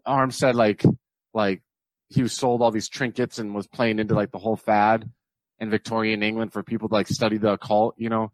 Arm 0.06 0.30
said 0.30 0.54
like 0.54 0.84
like 1.32 1.62
he 2.08 2.26
sold 2.28 2.62
all 2.62 2.70
these 2.70 2.88
trinkets 2.88 3.38
and 3.38 3.54
was 3.54 3.66
playing 3.66 3.98
into 3.98 4.14
like 4.14 4.30
the 4.30 4.38
whole 4.38 4.56
fad 4.56 5.10
in 5.58 5.70
Victorian 5.70 6.22
England 6.22 6.52
for 6.52 6.62
people 6.62 6.88
to 6.88 6.94
like 6.94 7.08
study 7.08 7.38
the 7.38 7.52
occult, 7.52 7.94
you 7.98 8.08
know. 8.08 8.32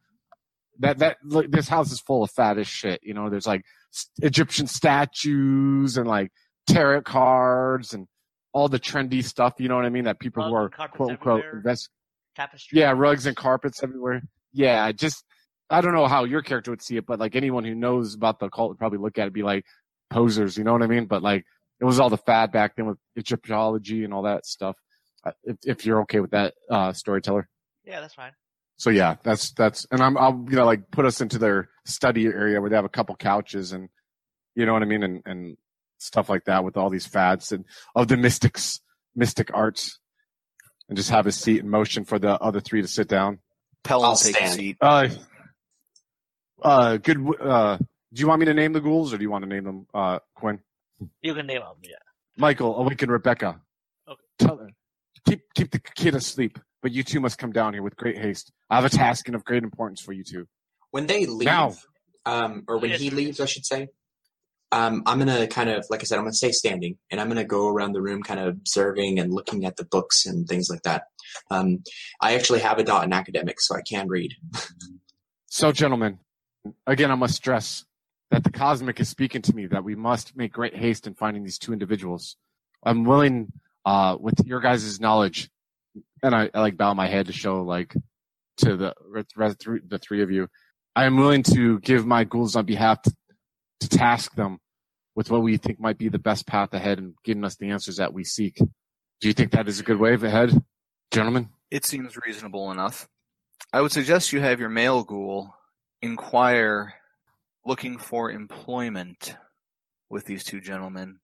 That 0.80 0.98
that 0.98 1.18
look, 1.22 1.50
this 1.50 1.68
house 1.68 1.92
is 1.92 2.00
full 2.00 2.22
of 2.22 2.32
faddish 2.32 2.66
shit, 2.66 3.00
you 3.02 3.14
know. 3.14 3.28
There's 3.28 3.46
like 3.46 3.64
Egyptian 4.22 4.66
statues 4.66 5.96
and 5.96 6.06
like 6.06 6.32
tarot 6.66 7.02
cards 7.02 7.92
and 7.92 8.06
all 8.52 8.68
the 8.68 8.80
trendy 8.80 9.22
stuff. 9.22 9.54
You 9.58 9.68
know 9.68 9.76
what 9.76 9.84
I 9.84 9.90
mean? 9.90 10.04
That 10.04 10.18
people 10.18 10.42
who 10.44 10.54
are 10.54 10.68
quote 10.70 11.10
unquote 11.10 11.44
invest. 11.52 11.90
Tapestry. 12.36 12.78
Yeah, 12.78 12.92
rugs 12.96 13.26
and 13.26 13.36
carpets 13.36 13.82
everywhere. 13.82 14.22
Yeah, 14.52 14.84
I 14.84 14.92
just 14.92 15.24
I 15.68 15.80
don't 15.80 15.94
know 15.94 16.06
how 16.06 16.24
your 16.24 16.42
character 16.42 16.70
would 16.70 16.82
see 16.82 16.96
it, 16.96 17.06
but 17.06 17.18
like 17.20 17.36
anyone 17.36 17.64
who 17.64 17.74
knows 17.74 18.14
about 18.14 18.40
the 18.40 18.48
cult 18.48 18.70
would 18.70 18.78
probably 18.78 18.98
look 18.98 19.18
at 19.18 19.26
it 19.26 19.32
be 19.32 19.42
like 19.42 19.64
posers. 20.10 20.56
You 20.56 20.64
know 20.64 20.72
what 20.72 20.82
I 20.82 20.86
mean? 20.86 21.06
But 21.06 21.22
like 21.22 21.44
it 21.80 21.84
was 21.84 22.00
all 22.00 22.10
the 22.10 22.16
fad 22.18 22.52
back 22.52 22.76
then 22.76 22.86
with 22.86 22.98
Egyptology 23.18 24.04
and 24.04 24.12
all 24.12 24.22
that 24.22 24.46
stuff. 24.46 24.76
Uh, 25.24 25.32
If, 25.44 25.56
if 25.64 25.86
you're 25.86 26.00
okay 26.02 26.20
with 26.20 26.30
that, 26.32 26.54
uh, 26.70 26.92
storyteller. 26.92 27.48
Yeah, 27.84 28.00
that's 28.00 28.14
fine. 28.14 28.32
So 28.76 28.90
yeah, 28.90 29.16
that's 29.22 29.52
that's, 29.52 29.86
and 29.90 30.02
I'm 30.02 30.16
I'll 30.16 30.46
you 30.48 30.56
know 30.56 30.64
like 30.64 30.90
put 30.90 31.04
us 31.04 31.20
into 31.20 31.38
their 31.38 31.68
study 31.84 32.26
area 32.26 32.60
where 32.60 32.70
they 32.70 32.76
have 32.76 32.84
a 32.84 32.90
couple 32.90 33.14
couches 33.16 33.72
and 33.72 33.88
you 34.54 34.64
know 34.64 34.72
what 34.72 34.82
I 34.82 34.86
mean 34.86 35.02
and 35.02 35.22
and 35.26 35.56
stuff 35.98 36.30
like 36.30 36.44
that 36.46 36.64
with 36.64 36.78
all 36.78 36.88
these 36.88 37.06
fads 37.06 37.52
and 37.52 37.66
of 37.94 38.08
the 38.08 38.16
mystics 38.16 38.80
mystic 39.14 39.50
arts 39.52 39.98
and 40.90 40.96
just 40.98 41.08
have 41.10 41.26
a 41.26 41.32
seat 41.32 41.60
and 41.60 41.70
motion 41.70 42.04
for 42.04 42.18
the 42.18 42.32
other 42.40 42.60
three 42.60 42.82
to 42.82 42.88
sit 42.88 43.08
down. 43.08 43.38
Pell 43.84 44.02
I'll 44.04 44.10
will 44.10 44.16
take 44.18 44.38
a 44.40 44.48
seat. 44.48 44.76
Uh, 44.80 45.08
uh, 46.62 46.96
good. 46.98 47.16
Uh, 47.40 47.78
do 48.12 48.20
you 48.20 48.26
want 48.26 48.40
me 48.40 48.46
to 48.46 48.54
name 48.54 48.72
the 48.72 48.80
ghouls 48.80 49.14
or 49.14 49.18
do 49.18 49.22
you 49.22 49.30
want 49.30 49.44
to 49.44 49.48
name 49.48 49.64
them, 49.64 49.86
uh, 49.94 50.18
Quinn? 50.34 50.58
You 51.22 51.32
can 51.34 51.46
name 51.46 51.60
them. 51.60 51.76
Yeah. 51.82 51.94
Michael, 52.36 52.76
awaken 52.76 53.10
Rebecca. 53.10 53.60
Okay. 54.08 54.20
Tell 54.38 54.58
her 54.58 54.68
keep 55.26 55.42
keep 55.54 55.70
the 55.70 55.78
kid 55.78 56.14
asleep, 56.14 56.58
but 56.82 56.90
you 56.92 57.02
two 57.04 57.20
must 57.20 57.38
come 57.38 57.52
down 57.52 57.72
here 57.72 57.82
with 57.82 57.96
great 57.96 58.18
haste. 58.18 58.50
I 58.68 58.74
have 58.76 58.84
a 58.84 58.90
task 58.90 59.28
and 59.28 59.34
of 59.36 59.44
great 59.44 59.62
importance 59.62 60.00
for 60.00 60.12
you 60.12 60.24
two. 60.24 60.46
when 60.90 61.06
they 61.06 61.24
leave, 61.26 61.46
Now. 61.46 61.74
um, 62.26 62.64
or 62.66 62.78
when 62.78 62.90
Yes, 62.90 63.00
he 63.00 63.10
sir. 63.10 63.16
leaves, 63.16 63.40
I 63.40 63.44
should 63.46 63.64
say, 63.64 63.88
um, 64.72 65.02
I'm 65.06 65.18
gonna 65.18 65.46
kind 65.46 65.68
of, 65.68 65.84
like 65.90 66.00
I 66.00 66.04
said, 66.04 66.18
I'm 66.18 66.24
gonna 66.24 66.32
stay 66.32 66.52
standing, 66.52 66.96
and 67.10 67.20
I'm 67.20 67.28
gonna 67.28 67.44
go 67.44 67.68
around 67.68 67.92
the 67.92 68.02
room, 68.02 68.22
kind 68.22 68.40
of 68.40 68.48
observing 68.48 69.18
and 69.18 69.32
looking 69.32 69.64
at 69.64 69.76
the 69.76 69.84
books 69.84 70.26
and 70.26 70.46
things 70.46 70.70
like 70.70 70.82
that. 70.82 71.04
Um, 71.50 71.82
I 72.20 72.34
actually 72.34 72.60
have 72.60 72.78
a 72.78 72.84
dot 72.84 73.04
in 73.04 73.12
academics, 73.12 73.66
so 73.68 73.76
I 73.76 73.82
can 73.82 74.08
read. 74.08 74.34
So, 75.46 75.72
gentlemen, 75.72 76.18
again, 76.86 77.10
I 77.10 77.16
must 77.16 77.34
stress 77.34 77.84
that 78.30 78.44
the 78.44 78.52
cosmic 78.52 79.00
is 79.00 79.08
speaking 79.08 79.42
to 79.42 79.54
me 79.54 79.66
that 79.66 79.82
we 79.82 79.96
must 79.96 80.36
make 80.36 80.52
great 80.52 80.76
haste 80.76 81.08
in 81.08 81.14
finding 81.14 81.42
these 81.42 81.58
two 81.58 81.72
individuals. 81.72 82.36
I'm 82.84 83.04
willing, 83.04 83.52
uh, 83.84 84.16
with 84.20 84.46
your 84.46 84.60
guys' 84.60 85.00
knowledge, 85.00 85.50
and 86.22 86.34
I, 86.34 86.50
I 86.54 86.60
like 86.60 86.76
bow 86.76 86.94
my 86.94 87.08
head 87.08 87.26
to 87.26 87.32
show 87.32 87.62
like 87.62 87.94
to 88.58 88.76
the 88.76 88.94
the 89.88 89.98
three 89.98 90.22
of 90.22 90.30
you. 90.30 90.48
I 90.94 91.04
am 91.06 91.16
willing 91.16 91.42
to 91.44 91.80
give 91.80 92.06
my 92.06 92.24
ghouls 92.24 92.56
on 92.56 92.66
behalf 92.66 93.02
to, 93.02 93.12
to 93.80 93.88
task 93.88 94.34
them 94.34 94.58
with 95.14 95.30
what 95.30 95.42
we 95.42 95.56
think 95.56 95.80
might 95.80 95.98
be 95.98 96.08
the 96.08 96.18
best 96.18 96.46
path 96.46 96.72
ahead 96.72 96.98
and 96.98 97.14
getting 97.24 97.44
us 97.44 97.56
the 97.56 97.70
answers 97.70 97.96
that 97.96 98.12
we 98.12 98.24
seek. 98.24 98.56
Do 98.56 99.28
you 99.28 99.34
think 99.34 99.52
that 99.52 99.68
is 99.68 99.80
a 99.80 99.82
good 99.84 99.98
way 99.98 100.14
of 100.14 100.24
ahead, 100.24 100.62
gentlemen? 101.10 101.50
It 101.70 101.84
seems 101.84 102.16
reasonable 102.16 102.70
enough. 102.70 103.08
I 103.72 103.80
would 103.80 103.92
suggest 103.92 104.32
you 104.32 104.40
have 104.40 104.60
your 104.60 104.68
male 104.68 105.04
ghoul 105.04 105.54
inquire 106.02 106.94
looking 107.66 107.98
for 107.98 108.30
employment 108.30 109.36
with 110.08 110.24
these 110.24 110.44
two 110.44 110.60
gentlemen 110.60 111.18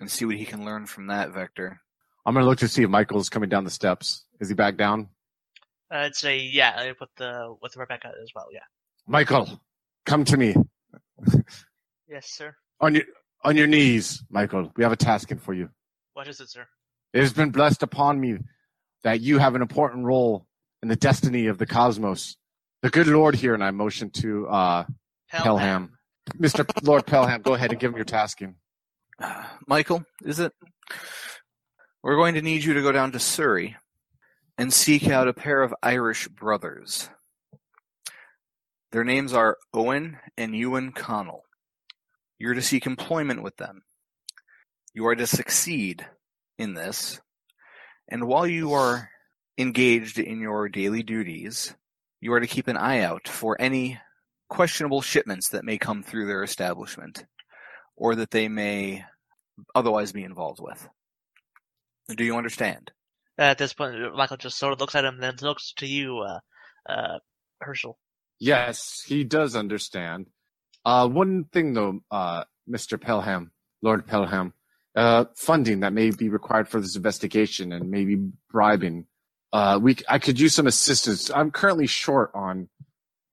and 0.00 0.10
see 0.10 0.24
what 0.24 0.36
he 0.36 0.44
can 0.44 0.64
learn 0.64 0.86
from 0.86 1.08
that 1.08 1.32
vector. 1.32 1.80
I'm 2.24 2.34
gonna 2.34 2.46
look 2.46 2.58
to 2.60 2.68
see 2.68 2.82
if 2.82 2.90
Michael's 2.90 3.28
coming 3.28 3.48
down 3.48 3.64
the 3.64 3.70
steps. 3.70 4.24
Is 4.40 4.48
he 4.48 4.54
back 4.54 4.76
down? 4.76 5.08
I'd 5.90 6.14
say 6.14 6.38
yeah, 6.38 6.92
with 6.98 7.10
the 7.16 7.54
with 7.60 7.76
Rebecca 7.76 8.10
as 8.22 8.30
well. 8.34 8.46
Yeah. 8.52 8.60
Michael, 9.06 9.60
come 10.06 10.24
to 10.24 10.36
me 10.36 10.54
Yes, 12.12 12.28
sir. 12.28 12.54
on 12.78 12.94
your 12.94 13.04
on 13.42 13.56
your 13.56 13.66
knees, 13.66 14.22
Michael. 14.28 14.70
We 14.76 14.82
have 14.82 14.92
a 14.92 14.96
task 14.96 15.30
in 15.30 15.38
for 15.38 15.54
you. 15.54 15.70
What 16.12 16.28
is 16.28 16.40
it, 16.40 16.50
sir? 16.50 16.66
It 17.14 17.20
has 17.20 17.32
been 17.32 17.50
blessed 17.50 17.82
upon 17.82 18.20
me 18.20 18.36
that 19.02 19.22
you 19.22 19.38
have 19.38 19.54
an 19.54 19.62
important 19.62 20.04
role 20.04 20.46
in 20.82 20.88
the 20.88 20.96
destiny 20.96 21.46
of 21.46 21.56
the 21.56 21.64
cosmos. 21.64 22.36
The 22.82 22.90
good 22.90 23.06
Lord 23.06 23.34
here, 23.34 23.54
and 23.54 23.64
I 23.64 23.70
motion 23.70 24.10
to 24.10 24.46
uh, 24.46 24.84
Pelham. 25.30 25.96
Mr. 26.38 26.68
Lord 26.86 27.06
Pelham, 27.06 27.40
go 27.40 27.54
ahead 27.54 27.70
and 27.70 27.80
give 27.80 27.92
him 27.92 27.96
your 27.96 28.04
tasking. 28.04 28.56
Michael, 29.66 30.04
is 30.22 30.38
it? 30.38 30.52
We're 32.02 32.16
going 32.16 32.34
to 32.34 32.42
need 32.42 32.62
you 32.62 32.74
to 32.74 32.82
go 32.82 32.92
down 32.92 33.12
to 33.12 33.18
Surrey 33.18 33.76
and 34.58 34.70
seek 34.70 35.08
out 35.08 35.28
a 35.28 35.32
pair 35.32 35.62
of 35.62 35.74
Irish 35.82 36.28
brothers. 36.28 37.08
Their 38.90 39.04
names 39.04 39.32
are 39.32 39.56
Owen 39.72 40.18
and 40.36 40.54
Ewan 40.54 40.92
Connell. 40.92 41.44
You're 42.42 42.54
to 42.54 42.60
seek 42.60 42.86
employment 42.86 43.44
with 43.44 43.56
them. 43.56 43.84
You 44.94 45.06
are 45.06 45.14
to 45.14 45.28
succeed 45.28 46.04
in 46.58 46.74
this. 46.74 47.20
And 48.08 48.26
while 48.26 48.48
you 48.48 48.72
are 48.72 49.10
engaged 49.56 50.18
in 50.18 50.40
your 50.40 50.68
daily 50.68 51.04
duties, 51.04 51.72
you 52.20 52.32
are 52.32 52.40
to 52.40 52.48
keep 52.48 52.66
an 52.66 52.76
eye 52.76 52.98
out 52.98 53.28
for 53.28 53.56
any 53.60 54.00
questionable 54.48 55.02
shipments 55.02 55.50
that 55.50 55.64
may 55.64 55.78
come 55.78 56.02
through 56.02 56.26
their 56.26 56.42
establishment 56.42 57.26
or 57.96 58.16
that 58.16 58.32
they 58.32 58.48
may 58.48 59.04
otherwise 59.72 60.10
be 60.10 60.24
involved 60.24 60.58
with. 60.60 60.88
Do 62.08 62.24
you 62.24 62.36
understand? 62.36 62.90
At 63.38 63.58
this 63.58 63.72
point, 63.72 64.16
Michael 64.16 64.36
just 64.36 64.58
sort 64.58 64.72
of 64.72 64.80
looks 64.80 64.96
at 64.96 65.04
him, 65.04 65.20
then 65.20 65.36
looks 65.42 65.74
to 65.74 65.86
you, 65.86 66.18
uh, 66.18 66.40
uh, 66.88 67.18
Herschel. 67.60 68.00
Yes, 68.40 69.00
he 69.06 69.22
does 69.22 69.54
understand. 69.54 70.26
Uh, 70.84 71.08
one 71.08 71.44
thing 71.52 71.74
though, 71.74 72.00
uh, 72.10 72.44
Mr. 72.68 73.00
Pelham, 73.00 73.52
Lord 73.82 74.06
Pelham, 74.06 74.52
uh, 74.94 75.24
funding 75.34 75.80
that 75.80 75.92
may 75.92 76.10
be 76.10 76.28
required 76.28 76.68
for 76.68 76.80
this 76.80 76.96
investigation 76.96 77.72
and 77.72 77.90
maybe 77.90 78.16
bribing. 78.50 79.06
Uh, 79.52 79.78
we, 79.80 79.96
I 80.08 80.18
could 80.18 80.40
use 80.40 80.54
some 80.54 80.66
assistance. 80.66 81.30
I'm 81.30 81.50
currently 81.50 81.86
short 81.86 82.30
on, 82.34 82.68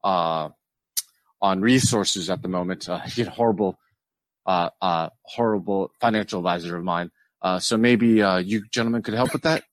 uh, 0.04 0.50
on 1.42 1.62
resources 1.62 2.30
at 2.30 2.42
the 2.42 2.48
moment. 2.48 2.88
Uh, 2.88 3.00
horrible, 3.32 3.78
uh, 4.46 4.70
uh, 4.82 5.10
horrible 5.24 5.92
financial 6.00 6.40
advisor 6.40 6.78
of 6.78 6.84
mine. 6.84 7.12
Uh, 7.42 7.60
so 7.60 7.78
maybe, 7.78 8.22
uh, 8.22 8.38
you 8.38 8.64
gentlemen 8.72 9.02
could 9.02 9.14
help 9.14 9.34
with 9.34 9.44
that. 9.44 9.64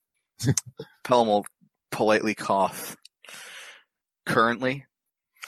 Pelham 1.04 1.28
will 1.28 1.46
politely 1.90 2.34
cough. 2.34 2.96
Currently, 4.24 4.85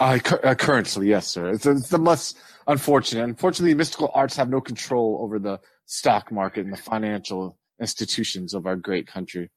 Uh, 0.00 0.18
cu- 0.18 0.36
uh, 0.36 0.54
currently, 0.54 1.08
yes, 1.08 1.26
sir. 1.26 1.50
It's, 1.50 1.66
it's 1.66 1.88
the 1.88 1.98
most 1.98 2.38
unfortunate. 2.66 3.24
Unfortunately, 3.24 3.74
mystical 3.74 4.10
arts 4.14 4.36
have 4.36 4.48
no 4.48 4.60
control 4.60 5.18
over 5.20 5.38
the 5.38 5.60
stock 5.86 6.30
market 6.30 6.64
and 6.64 6.72
the 6.72 6.76
financial 6.76 7.58
institutions 7.80 8.54
of 8.54 8.66
our 8.66 8.76
great 8.76 9.06
country. 9.06 9.50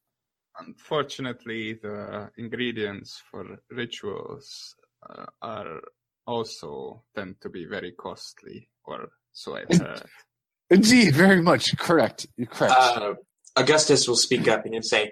Unfortunately, 0.60 1.74
the 1.74 2.30
ingredients 2.38 3.22
for 3.30 3.58
rituals 3.70 4.76
uh, 5.10 5.26
are 5.42 5.80
also 6.28 7.04
tend 7.16 7.36
to 7.42 7.50
be 7.50 7.66
very 7.66 7.92
costly, 7.92 8.70
or 8.86 9.10
so 9.34 9.56
I've 9.56 9.78
heard. 9.78 10.04
Indeed, 10.70 11.16
very 11.16 11.42
much 11.42 11.78
correct. 11.78 12.28
You're 12.38 12.48
correct. 12.48 12.74
Uh, 12.78 13.14
Augustus 13.56 14.08
will 14.08 14.16
speak 14.16 14.48
up 14.48 14.64
and 14.66 14.74
he'll 14.74 14.84
say, 14.84 15.12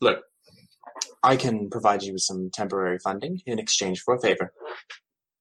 "Look, 0.00 0.18
I 1.22 1.36
can 1.36 1.68
provide 1.70 2.02
you 2.02 2.14
with 2.14 2.22
some 2.22 2.50
temporary 2.52 2.98
funding 2.98 3.40
in 3.46 3.58
exchange 3.58 4.00
for 4.00 4.14
a 4.14 4.20
favor. 4.20 4.52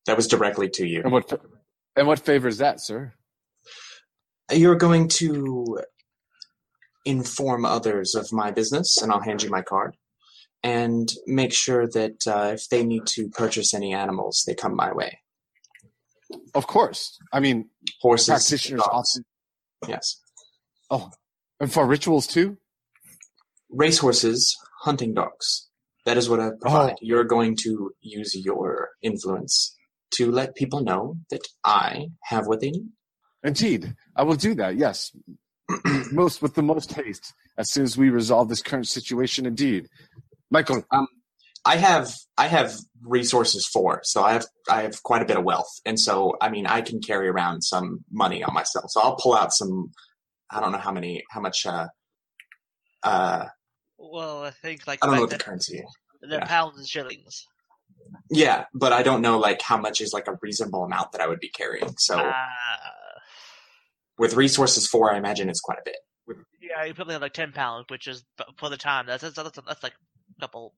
That 0.06 0.18
was 0.18 0.28
directly 0.28 0.70
to 0.72 0.88
you. 0.88 1.02
and 1.04 1.12
what 1.12 1.42
and 1.96 2.08
what 2.08 2.20
favors 2.20 2.58
that, 2.58 2.82
sir? 2.82 3.14
You're 4.52 4.76
going 4.76 5.08
to 5.10 5.80
inform 7.06 7.66
others 7.66 8.16
of 8.16 8.32
my 8.32 8.52
business, 8.52 8.98
and 9.02 9.12
I'll 9.12 9.22
hand 9.22 9.44
you 9.44 9.50
my 9.50 9.62
card. 9.62 9.96
And 10.62 11.10
make 11.26 11.54
sure 11.54 11.88
that 11.88 12.28
uh, 12.28 12.52
if 12.54 12.68
they 12.68 12.84
need 12.84 13.06
to 13.08 13.30
purchase 13.30 13.74
any 13.74 13.94
animals, 13.94 14.44
they 14.46 14.54
come 14.54 14.76
my 14.76 14.92
way. 14.92 15.20
Of 16.54 16.68
course. 16.68 17.18
I 17.32 17.40
mean, 17.40 17.70
Horses, 18.02 18.28
practitioners 18.28 18.82
often. 18.82 19.24
Yes. 19.88 20.20
Oh, 20.92 21.12
and 21.60 21.72
for 21.72 21.86
rituals 21.86 22.28
too. 22.28 22.58
Racehorses, 23.70 24.58
hunting 24.82 25.14
dogs. 25.14 25.69
That 26.10 26.18
is 26.18 26.28
what 26.28 26.40
I 26.40 26.50
provide. 26.60 26.96
You're 27.02 27.24
going 27.24 27.56
to 27.66 27.92
use 28.02 28.34
your 28.34 28.90
influence 29.04 29.78
to 30.16 30.32
let 30.32 30.56
people 30.56 30.82
know 30.82 31.18
that 31.30 31.48
I 31.64 32.08
have 32.24 32.48
what 32.48 32.62
they 32.62 32.72
need. 32.72 32.90
Indeed, 33.44 33.94
I 34.16 34.24
will 34.24 34.34
do 34.36 34.56
that. 34.56 34.76
Yes, 34.76 35.16
most 36.12 36.42
with 36.42 36.56
the 36.56 36.64
most 36.64 36.94
haste 36.94 37.32
as 37.60 37.70
soon 37.70 37.84
as 37.84 37.96
we 37.96 38.10
resolve 38.10 38.50
this 38.50 38.64
current 38.64 38.88
situation. 38.88 39.46
Indeed, 39.46 39.88
Michael. 40.50 40.84
I 41.64 41.76
have 41.76 42.12
I 42.40 42.48
have 42.48 42.74
resources 43.04 43.68
for, 43.68 44.02
so 44.04 44.24
I 44.24 44.34
have 44.34 44.48
I 44.68 44.82
have 44.82 45.04
quite 45.04 45.22
a 45.22 45.26
bit 45.26 45.38
of 45.38 45.44
wealth, 45.44 45.70
and 45.86 46.00
so 46.00 46.38
I 46.42 46.50
mean 46.50 46.66
I 46.66 46.82
can 46.82 47.02
carry 47.02 47.28
around 47.28 47.62
some 47.62 48.04
money 48.12 48.44
on 48.44 48.56
myself. 48.56 48.86
So 48.90 49.00
I'll 49.00 49.16
pull 49.16 49.36
out 49.36 49.54
some. 49.54 49.92
I 50.50 50.60
don't 50.60 50.72
know 50.72 50.80
how 50.80 50.92
many 50.92 51.24
how 51.30 51.40
much. 51.40 51.68
Uh, 51.68 51.90
uh, 53.04 53.46
Well, 54.00 54.44
I 54.44 54.52
think 54.52 54.88
like 54.88 55.00
I 55.04 55.08
don't 55.08 55.16
know 55.16 55.22
what 55.22 55.30
the 55.30 55.38
currency 55.38 55.84
the 56.22 56.36
yeah. 56.38 56.46
pounds 56.46 56.78
and 56.78 56.88
shillings. 56.88 57.46
Yeah, 58.32 58.66
but 58.74 58.94
I 58.94 59.04
don't 59.04 59.22
know 59.22 59.38
like 59.40 59.62
how 59.62 59.78
much 59.78 60.02
is 60.02 60.14
like 60.14 60.28
a 60.28 60.38
reasonable 60.42 60.84
amount 60.84 61.12
that 61.12 61.22
I 61.22 61.28
would 61.28 61.40
be 61.40 61.50
carrying. 61.50 61.94
So 61.98 62.18
Uh, 62.18 62.34
with 64.18 64.34
resources 64.36 64.88
for, 64.88 65.14
I 65.14 65.18
imagine 65.18 65.50
it's 65.50 65.62
quite 65.62 65.78
a 65.80 65.84
bit. 65.86 65.98
yeah, 66.62 66.84
you 66.86 66.94
probably 66.94 67.14
have 67.14 67.22
like 67.22 67.34
ten 67.34 67.52
pounds, 67.52 67.86
which 67.90 68.08
is 68.08 68.24
for 68.58 68.70
the 68.70 68.78
time. 68.78 69.06
That's 69.06 69.22
that's 69.24 69.36
that's, 69.36 69.60
that's 69.66 69.84
like 69.84 69.94
a 70.38 70.42
couple. 70.42 70.74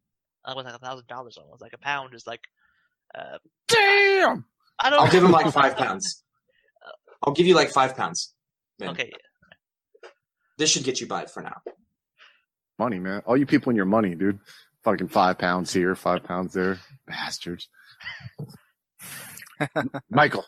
That 0.45 0.55
was 0.55 0.65
like 0.65 0.75
a 0.75 0.79
thousand 0.79 1.07
dollars 1.07 1.37
almost. 1.37 1.61
Like 1.61 1.73
a 1.73 1.77
pound 1.77 2.13
is 2.13 2.25
like. 2.25 2.41
Uh, 3.13 3.37
Damn. 3.67 4.45
I 4.79 4.89
don't. 4.89 4.99
I'll 4.99 5.05
know. 5.05 5.11
give 5.11 5.23
him 5.23 5.31
like 5.31 5.51
five 5.51 5.75
pounds. 5.75 6.23
I'll 7.23 7.33
give 7.33 7.45
you 7.45 7.55
like 7.55 7.69
five 7.69 7.95
pounds. 7.95 8.33
Then. 8.79 8.89
Okay. 8.89 9.11
This 10.57 10.69
should 10.71 10.83
get 10.83 11.01
you 11.01 11.07
by 11.07 11.25
for 11.25 11.43
now. 11.43 11.61
Money, 12.81 12.97
man. 12.97 13.21
All 13.27 13.37
you 13.37 13.45
people 13.45 13.69
in 13.69 13.75
your 13.75 13.85
money, 13.85 14.15
dude. 14.15 14.39
Fucking 14.83 15.09
five 15.09 15.37
pounds 15.37 15.71
here, 15.71 15.93
five 15.93 16.23
pounds 16.23 16.51
there. 16.51 16.79
Bastards. 17.05 17.69
Michael, 20.09 20.43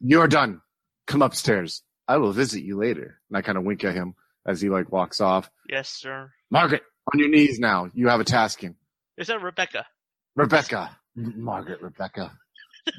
you're 0.00 0.26
done. 0.26 0.60
Come 1.06 1.22
upstairs. 1.22 1.84
I 2.08 2.16
will 2.16 2.32
visit 2.32 2.64
you 2.64 2.76
later. 2.76 3.20
And 3.30 3.38
I 3.38 3.42
kind 3.42 3.56
of 3.56 3.62
wink 3.62 3.84
at 3.84 3.94
him 3.94 4.16
as 4.44 4.60
he 4.60 4.70
like 4.70 4.90
walks 4.90 5.20
off. 5.20 5.48
Yes, 5.70 5.88
sir. 5.88 6.32
Margaret, 6.50 6.82
on 7.12 7.20
your 7.20 7.28
knees 7.28 7.60
now. 7.60 7.88
You 7.94 8.08
have 8.08 8.18
a 8.18 8.24
tasking. 8.24 8.74
Is 9.16 9.28
that 9.28 9.40
Rebecca? 9.40 9.86
Rebecca. 10.34 10.98
Margaret, 11.14 11.80
Rebecca. 11.80 12.32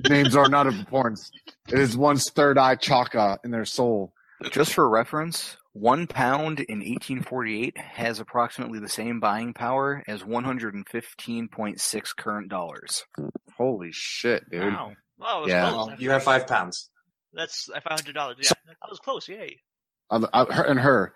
Names 0.08 0.38
are 0.38 0.48
not 0.48 0.68
of 0.68 0.80
importance. 0.80 1.32
It 1.68 1.80
is 1.80 1.98
one's 1.98 2.30
third 2.30 2.58
eye 2.58 2.76
chakra 2.76 3.39
in 3.44 3.52
their 3.52 3.65
soul. 3.65 4.13
just 4.52 4.74
for 4.74 4.88
reference, 4.88 5.58
one 5.74 6.08
pound 6.08 6.60
in 6.62 6.80
1848 6.80 7.78
has 7.78 8.20
approximately 8.20 8.80
the 8.80 8.90
same 8.90 9.20
buying 9.20 9.54
power 9.54 10.04
as 10.08 10.24
115.6 10.24 12.16
current 12.18 12.50
dollars. 12.50 13.04
Holy 13.58 13.90
shit, 13.92 14.50
dude. 14.50 14.74
Wow. 14.74 14.92
It 14.92 15.42
was 15.42 15.50
Yeah. 15.50 15.70
close. 15.70 15.88
Well, 15.88 15.96
you 16.02 16.10
have 16.12 16.24
five 16.24 16.48
pounds. 16.48 16.90
That's 17.34 17.70
I 17.70 17.80
found 17.82 18.00
hundred 18.00 18.14
dollars. 18.16 18.38
Yeah, 18.42 18.52
I 18.82 18.88
was 18.90 19.00
close. 19.00 19.28
Yay. 19.28 19.60
Uh, 20.10 20.26
uh, 20.34 20.52
her, 20.52 20.64
and 20.64 20.80
her, 20.80 21.14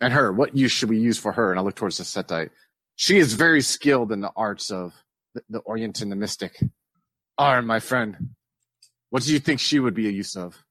and 0.00 0.12
her. 0.12 0.30
What 0.32 0.54
use 0.56 0.72
should 0.72 0.90
we 0.90 0.98
use 0.98 1.18
for 1.18 1.32
her? 1.32 1.50
And 1.50 1.58
I 1.58 1.62
look 1.62 1.76
towards 1.76 1.96
the 1.96 2.04
Setite. 2.04 2.50
She 2.96 3.16
is 3.18 3.32
very 3.34 3.62
skilled 3.62 4.12
in 4.12 4.20
the 4.20 4.30
arts 4.36 4.70
of 4.70 4.92
the, 5.34 5.42
the 5.48 5.58
Orient 5.60 6.02
and 6.02 6.12
the 6.12 6.16
mystic. 6.16 6.56
Arn, 7.38 7.66
my 7.66 7.80
friend, 7.80 8.34
what 9.10 9.22
do 9.22 9.32
you 9.32 9.38
think 9.38 9.58
she 9.60 9.80
would 9.80 9.94
be 9.94 10.06
a 10.08 10.12
use 10.12 10.36
of? 10.36 10.62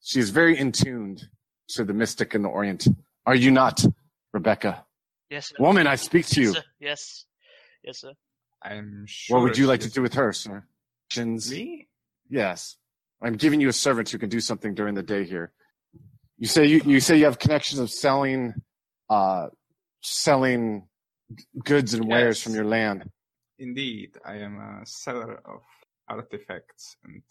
She 0.00 0.20
is 0.20 0.30
very 0.30 0.56
in 0.56 0.70
tuned 0.72 1.28
to 1.68 1.84
the 1.84 1.92
mystic 1.92 2.34
and 2.34 2.44
the 2.44 2.48
Orient. 2.48 2.86
Are 3.26 3.34
you 3.34 3.50
not, 3.50 3.84
Rebecca? 4.32 4.84
Yes, 5.30 5.48
sir. 5.48 5.56
Woman, 5.58 5.86
I 5.86 5.96
speak 5.96 6.26
to 6.28 6.40
you. 6.40 6.48
Yes, 6.48 6.54
sir. 6.56 6.62
Yes, 6.80 7.24
yes, 7.84 8.00
sir. 8.00 8.12
I'm 8.62 9.04
sure. 9.06 9.36
What 9.36 9.42
would 9.44 9.58
you 9.58 9.66
like 9.66 9.82
she 9.82 9.88
to 9.88 9.94
do 9.94 10.02
with 10.02 10.14
her, 10.14 10.32
sir? 10.32 10.64
Actions? 11.10 11.50
Me? 11.50 11.88
Yes. 12.28 12.76
I'm 13.22 13.34
giving 13.36 13.60
you 13.60 13.68
a 13.68 13.72
servant 13.72 14.08
who 14.10 14.18
can 14.18 14.28
do 14.28 14.40
something 14.40 14.74
during 14.74 14.94
the 14.94 15.02
day 15.02 15.24
here. 15.24 15.52
You 16.38 16.46
say 16.46 16.66
you, 16.66 16.80
you 16.84 17.00
say 17.00 17.18
you 17.18 17.24
have 17.24 17.38
connections 17.38 17.80
of 17.80 17.90
selling 17.90 18.54
uh 19.10 19.48
selling 20.02 20.86
goods 21.64 21.94
and 21.94 22.06
wares 22.08 22.36
Yes. 22.38 22.42
from 22.42 22.54
your 22.54 22.64
land. 22.64 23.10
Indeed, 23.58 24.16
I 24.24 24.36
am 24.36 24.58
a 24.60 24.86
seller 24.86 25.40
of 25.44 25.62
artifacts 26.08 26.96
and 27.04 27.22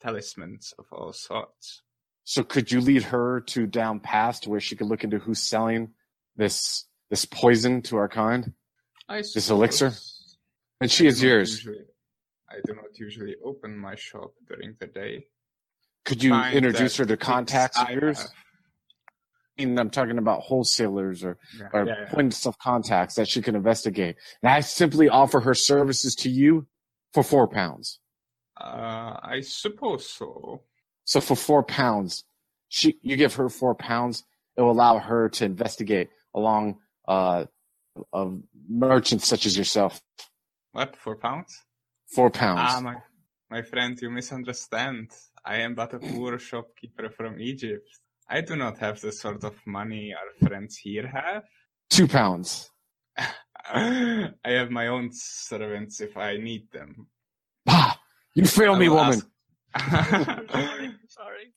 talismans 0.00 0.72
of 0.78 0.86
all 0.90 1.12
sorts. 1.12 1.82
So 2.28 2.42
could 2.42 2.72
you 2.72 2.80
lead 2.80 3.04
her 3.04 3.40
to 3.52 3.68
down 3.68 4.00
past 4.00 4.48
where 4.48 4.58
she 4.58 4.74
could 4.74 4.88
look 4.88 5.04
into 5.04 5.18
who's 5.20 5.40
selling 5.40 5.92
this 6.34 6.84
this 7.08 7.24
poison 7.24 7.82
to 7.82 7.96
our 7.98 8.08
kind? 8.08 8.52
I 9.08 9.18
This 9.18 9.48
elixir? 9.48 9.92
And 10.80 10.90
she 10.90 11.06
I 11.06 11.08
is 11.10 11.22
yours. 11.22 11.52
usually- 11.64 11.84
I 12.50 12.56
do 12.64 12.74
not 12.74 12.98
usually 12.98 13.36
open 13.44 13.78
my 13.78 13.94
shop 13.94 14.32
during 14.48 14.74
the 14.80 14.86
day. 14.88 15.26
Could 16.04 16.22
you 16.22 16.30
Find 16.30 16.56
introduce 16.56 16.96
her 16.96 17.04
to 17.06 17.16
contacts 17.16 17.78
of 17.78 17.88
I 17.88 17.92
yours? 17.92 18.18
have- 18.18 18.30
And 19.58 19.78
I'm 19.80 19.90
talking 19.90 20.18
about 20.18 20.40
wholesalers 20.42 21.22
or, 21.24 21.38
Yeah, 21.58 21.68
or 21.72 21.86
yeah, 21.86 21.94
yeah. 22.00 22.08
points 22.10 22.44
of 22.46 22.58
contacts 22.58 23.14
that 23.14 23.28
she 23.28 23.40
can 23.40 23.54
investigate. 23.54 24.16
And 24.42 24.50
I 24.50 24.60
simply 24.60 25.08
offer 25.08 25.40
her 25.40 25.54
services 25.54 26.14
to 26.16 26.28
you 26.28 26.66
for 27.14 27.22
four 27.22 27.46
pounds. 27.48 28.00
Uh, 28.60 29.18
I 29.22 29.40
suppose 29.42 30.08
so. 30.10 30.62
So 31.06 31.20
for 31.20 31.36
four 31.36 31.62
pounds, 31.62 32.24
she 32.68 32.98
you 33.02 33.16
give 33.16 33.34
her 33.36 33.48
four 33.48 33.74
pounds, 33.74 34.24
it 34.56 34.60
will 34.60 34.72
allow 34.72 34.98
her 34.98 35.28
to 35.30 35.44
investigate 35.44 36.08
along 36.34 36.76
uh 37.08 37.46
of 38.12 38.42
merchants 38.68 39.26
such 39.26 39.46
as 39.46 39.56
yourself. 39.56 40.02
What, 40.72 40.94
four 40.96 41.16
pounds? 41.16 41.50
Four 42.14 42.28
pounds. 42.30 42.60
Ah, 42.62 42.80
my, 42.80 42.96
my 43.50 43.62
friend, 43.62 43.98
you 44.02 44.10
misunderstand. 44.10 45.10
I 45.44 45.56
am 45.58 45.74
but 45.74 45.94
a 45.94 45.98
poor 45.98 46.38
shopkeeper 46.48 47.08
from 47.08 47.40
Egypt. 47.40 47.88
I 48.28 48.42
do 48.42 48.56
not 48.56 48.76
have 48.78 49.00
the 49.00 49.12
sort 49.12 49.44
of 49.44 49.54
money 49.66 50.12
our 50.12 50.48
friends 50.48 50.76
here 50.76 51.06
have. 51.08 51.44
Two 51.88 52.06
pounds. 52.08 52.70
I 53.72 54.30
have 54.44 54.70
my 54.70 54.88
own 54.88 55.10
servants 55.12 56.00
if 56.00 56.16
I 56.16 56.36
need 56.36 56.70
them. 56.72 57.06
Ah, 57.68 57.98
you 58.34 58.44
fail 58.44 58.76
me, 58.76 58.88
woman. 58.88 59.14
ask- 59.20 59.26
Sorry, 60.50 60.94
sorry. 61.08 61.52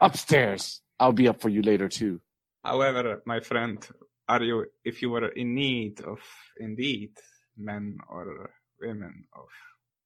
Upstairs. 0.00 0.80
I'll 0.98 1.12
be 1.12 1.28
up 1.28 1.40
for 1.40 1.48
you 1.48 1.62
later 1.62 1.88
too. 1.88 2.20
However, 2.64 3.22
my 3.26 3.40
friend, 3.40 3.86
are 4.28 4.42
you, 4.42 4.66
if 4.84 5.02
you 5.02 5.10
were 5.10 5.28
in 5.28 5.54
need 5.54 6.00
of, 6.00 6.18
indeed, 6.58 7.10
men 7.56 7.98
or 8.08 8.50
women 8.80 9.24
of 9.36 9.48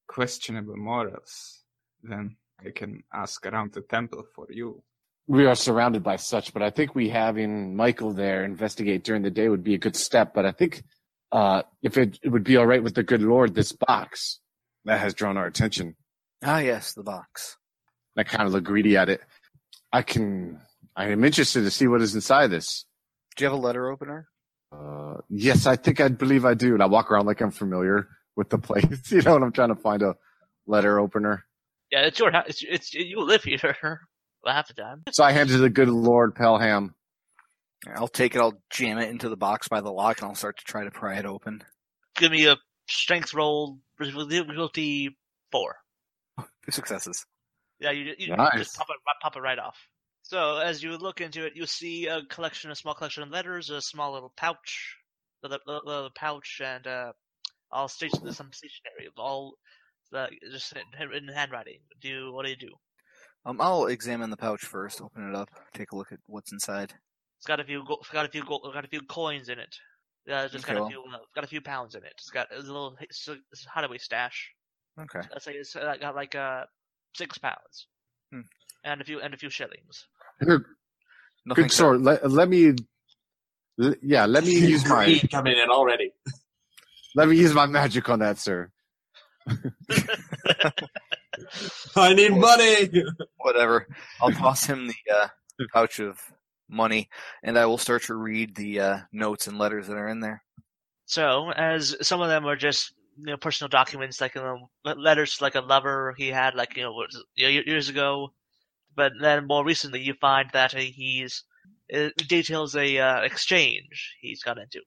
questionable 0.09 0.77
morals, 0.77 1.63
then 2.03 2.37
I 2.65 2.71
can 2.71 3.03
ask 3.13 3.47
around 3.47 3.73
the 3.73 3.83
temple 3.83 4.25
for 4.35 4.47
you. 4.51 4.83
We 5.27 5.47
are 5.47 5.55
surrounded 5.55 6.03
by 6.03 6.17
such, 6.17 6.53
but 6.53 6.63
I 6.63 6.71
think 6.71 6.95
we 6.95 7.09
having 7.09 7.77
Michael 7.77 8.13
there 8.13 8.45
investigate 8.45 9.05
during 9.05 9.23
the 9.23 9.31
day 9.31 9.49
would 9.49 9.63
be 9.63 9.75
a 9.75 9.79
good 9.79 9.97
step. 9.97 10.35
But 10.35 10.45
I 10.45 10.53
think 10.53 10.83
uh 11.33 11.63
if 11.83 11.97
it, 11.97 12.19
it 12.23 12.29
would 12.29 12.43
be 12.43 12.57
all 12.57 12.67
right 12.67 12.83
with 12.83 12.95
the 12.95 13.05
good 13.05 13.23
Lord, 13.23 13.55
this 13.55 13.73
box 13.73 14.41
that 14.85 14.99
has 14.99 15.15
drawn 15.15 15.37
our 15.37 15.47
attention. 15.47 15.95
Ah, 16.43 16.59
yes, 16.59 16.95
the 16.95 17.03
box. 17.03 17.57
I 18.17 18.25
kind 18.25 18.47
of 18.47 18.53
look 18.53 18.65
greedy 18.65 18.97
at 18.97 19.09
it. 19.09 19.21
I 19.93 20.03
can. 20.03 20.61
I 20.97 21.09
am 21.09 21.25
interested 21.25 21.63
to 21.63 21.71
see 21.71 21.87
what 21.87 22.03
is 22.03 22.15
inside 22.15 22.49
this. 22.49 22.85
Do 23.37 23.45
you 23.45 23.51
have 23.51 23.59
a 23.59 23.63
letter 23.63 23.91
opener? 23.91 24.29
Uh, 24.73 25.19
yes, 25.29 25.67
I 25.67 25.77
think 25.77 26.01
I 26.01 26.09
believe 26.09 26.45
I 26.45 26.55
do. 26.55 26.75
And 26.75 26.83
I 26.83 26.87
walk 26.87 27.11
around 27.11 27.27
like 27.27 27.41
I'm 27.41 27.51
familiar 27.51 28.09
with 28.37 28.51
the 28.51 28.59
place. 28.69 29.11
You 29.11 29.23
know, 29.23 29.37
and 29.37 29.45
I'm 29.45 29.53
trying 29.53 29.75
to 29.75 29.81
find 29.81 30.03
a 30.03 30.17
letter 30.67 30.99
opener. 30.99 31.45
Yeah, 31.91 32.03
it's 32.03 32.19
your 32.19 32.31
house. 32.31 32.45
It's, 32.49 32.65
it's 32.69 32.95
you 32.95 33.21
live 33.21 33.43
here 33.43 34.01
well, 34.45 34.55
half 34.55 34.69
the 34.69 34.75
time. 34.75 35.03
So 35.13 35.25
I 35.25 35.33
hand 35.33 35.51
it 35.51 35.55
to 35.55 35.59
the 35.59 35.71
good 35.71 35.89
Lord 35.89 36.35
Pelham. 36.35 36.95
I'll 37.95 38.09
take 38.09 38.35
it. 38.35 38.41
I'll 38.41 38.61
jam 38.71 38.99
it 38.99 39.11
into 39.11 39.29
the 39.29 39.37
box 39.37 39.69
by 39.69 39.81
the 39.81 39.91
lock, 39.91 40.21
and 40.21 40.29
I'll 40.29 40.35
start 40.35 40.59
to 40.59 40.65
try 40.65 40.85
to 40.85 40.91
pry 40.91 41.17
it 41.19 41.25
open. 41.25 41.63
Give 42.17 42.31
me 42.31 42.47
a 42.47 42.57
strength 42.89 43.33
roll. 43.35 43.79
Difficulty 43.99 45.17
four. 45.51 45.77
Two 46.71 46.77
successes. 46.77 47.27
Yeah, 47.81 47.91
you, 47.91 48.15
you 48.19 48.37
Nice. 48.37 48.59
just 48.59 48.77
pop 48.77 48.87
it, 48.91 48.97
pop 49.23 49.37
it 49.37 49.41
right 49.41 49.59
off. 49.59 49.77
So 50.23 50.59
as 50.59 50.83
you 50.83 50.97
look 50.97 51.21
into 51.21 51.45
it, 51.45 51.55
you 51.57 51.67
see 51.67 52.07
a 52.07 52.23
collection, 52.27 52.71
a 52.71 52.77
small 52.77 52.95
collection 52.95 53.23
of 53.25 53.31
letters, 53.31 53.71
a 53.71 53.81
small 53.81 54.13
little 54.13 54.33
pouch, 54.37 54.97
little, 55.43 55.59
little, 55.67 55.83
little 55.85 56.11
pouch, 56.15 56.61
and 56.63 56.87
uh, 56.87 57.13
all 57.73 57.89
station, 57.89 58.21
some 58.33 58.53
stationery, 58.53 59.07
of 59.09 59.15
all 59.17 59.55
uh, 60.15 60.27
just 60.53 60.75
in, 60.75 61.13
in 61.13 61.27
handwriting. 61.29 61.81
Do 62.01 62.09
you, 62.09 62.33
what 62.33 62.45
do 62.45 62.51
you 62.51 62.57
do? 62.57 62.71
Um, 63.47 63.61
I'll 63.61 63.87
examine 63.87 64.31
the 64.31 64.37
pouch 64.37 64.61
first. 64.61 65.01
Open 65.01 65.29
it 65.29 65.35
up. 65.35 65.49
Take 65.75 65.91
a 65.93 65.97
look 65.97 66.13
at 66.13 66.19
what's 66.27 66.53
inside. 66.53 66.93
It's 67.39 67.47
got 67.47 67.59
a 67.59 67.65
few, 67.65 67.83
go- 67.85 67.99
it's 68.01 68.11
got 68.11 68.27
a 68.27 68.29
few, 68.29 68.45
go- 68.45 68.61
got 68.73 68.85
a 68.85 68.89
few 68.89 69.01
coins 69.03 69.49
in 69.49 69.59
it. 69.59 69.75
Uh, 70.31 70.43
it's 70.45 70.53
just 70.53 70.65
Okay, 70.67 70.75
got 70.75 70.79
a 70.79 70.83
well. 70.83 70.91
few, 70.91 71.01
uh, 71.01 71.17
it's 71.17 71.33
got 71.35 71.45
a 71.45 71.49
few 71.49 71.63
pounds 71.63 71.95
in 71.97 72.05
it. 72.05 72.13
It's 72.19 72.31
got 72.31 72.47
a 72.55 72.59
little 72.61 72.95
it's 73.01 73.27
a, 73.27 73.37
it's 73.51 73.67
a 73.67 73.71
hideaway 73.71 73.99
stash. 73.99 74.53
Okay. 74.99 75.21
Let's 75.33 75.45
say 75.45 75.53
it's 75.53 75.77
uh, 75.77 75.95
got 76.01 76.15
like 76.15 76.35
uh 76.35 76.65
six 77.15 77.39
pounds, 77.39 77.87
Hmm. 78.33 78.41
and 78.85 79.01
a 79.01 79.05
few 79.05 79.21
and 79.21 79.35
a 79.35 79.37
few 79.37 79.51
shillings. 79.51 80.07
Good, 80.43 80.63
Nothing 81.47 81.65
good 81.65 81.73
sword. 81.73 82.03
Let, 82.03 82.31
let 82.31 82.49
me. 82.49 82.75
l- 83.81 83.95
Yeah, 84.03 84.27
let 84.27 84.45
me 84.45 84.53
use 84.75 84.87
my 84.87 85.05
Greed 85.05 85.31
coming 85.31 85.57
in 85.59 85.69
already. 85.71 86.13
let 87.15 87.29
me 87.29 87.37
use 87.37 87.53
my 87.55 87.67
magic 87.67 88.09
on 88.09 88.19
that, 88.21 88.39
sir. 88.39 88.71
I 91.97 92.13
need 92.15 92.37
money. 92.37 92.91
Whatever. 93.39 93.87
I'll 94.21 94.31
toss 94.33 94.67
him 94.67 94.87
the 94.89 94.95
uh, 95.15 95.29
pouch 95.73 95.99
of 95.99 96.21
money, 96.69 97.09
and 97.43 97.59
I 97.59 97.67
will 97.67 97.79
start 97.79 98.03
to 98.05 98.15
read 98.15 98.55
the 98.57 98.81
uh, 98.81 98.99
notes 99.13 99.47
and 99.47 99.59
letters 99.59 99.87
that 99.89 99.97
are 99.97 100.09
in 100.09 100.21
there. 100.21 100.43
So, 101.07 101.51
as 101.51 101.97
some 102.07 102.21
of 102.21 102.29
them 102.29 102.47
are 102.47 102.57
just 102.57 102.93
you 103.21 103.33
know 103.33 103.37
personal 103.37 103.69
documents, 103.69 104.21
like 104.21 104.35
you 104.35 104.43
know, 104.43 104.71
letters 104.85 105.41
like 105.41 105.55
a 105.55 105.61
lover 105.61 106.15
he 106.17 106.29
had 106.29 106.55
like 106.55 106.77
you 106.77 106.83
know 106.83 107.05
years 107.37 107.89
ago, 107.89 108.33
but 108.95 109.13
then 109.21 109.47
more 109.47 109.65
recently 109.65 110.01
you 110.01 110.15
find 110.15 110.51
that 110.53 110.75
uh, 110.75 110.79
he's 110.79 111.45
it 111.89 112.17
details 112.29 112.77
a 112.77 112.99
uh, 112.99 113.21
exchange 113.23 114.15
he's 114.21 114.43
got 114.43 114.59
into. 114.59 114.81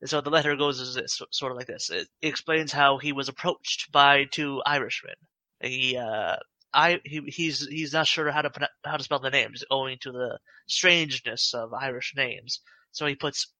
And 0.00 0.10
so 0.10 0.20
the 0.20 0.30
letter 0.30 0.56
goes 0.56 0.80
as 0.80 0.94
this, 0.94 1.22
sort 1.30 1.52
of 1.52 1.58
like 1.58 1.68
this. 1.68 1.88
It 1.88 2.08
explains 2.20 2.72
how 2.72 2.98
he 2.98 3.12
was 3.12 3.28
approached 3.28 3.92
by 3.92 4.24
two 4.24 4.60
Irishmen. 4.66 5.14
He 5.60 5.96
uh, 5.96 6.36
I 6.74 7.00
he, 7.04 7.20
he's 7.28 7.66
he's 7.66 7.92
not 7.92 8.06
sure 8.06 8.30
how 8.30 8.42
to 8.42 8.68
how 8.84 8.96
to 8.96 9.04
spell 9.04 9.20
the 9.20 9.30
names 9.30 9.64
owing 9.70 9.98
to 10.00 10.12
the 10.12 10.38
strangeness 10.66 11.54
of 11.54 11.72
Irish 11.72 12.14
names. 12.16 12.60
So 12.90 13.06
he 13.06 13.14
puts 13.14 13.52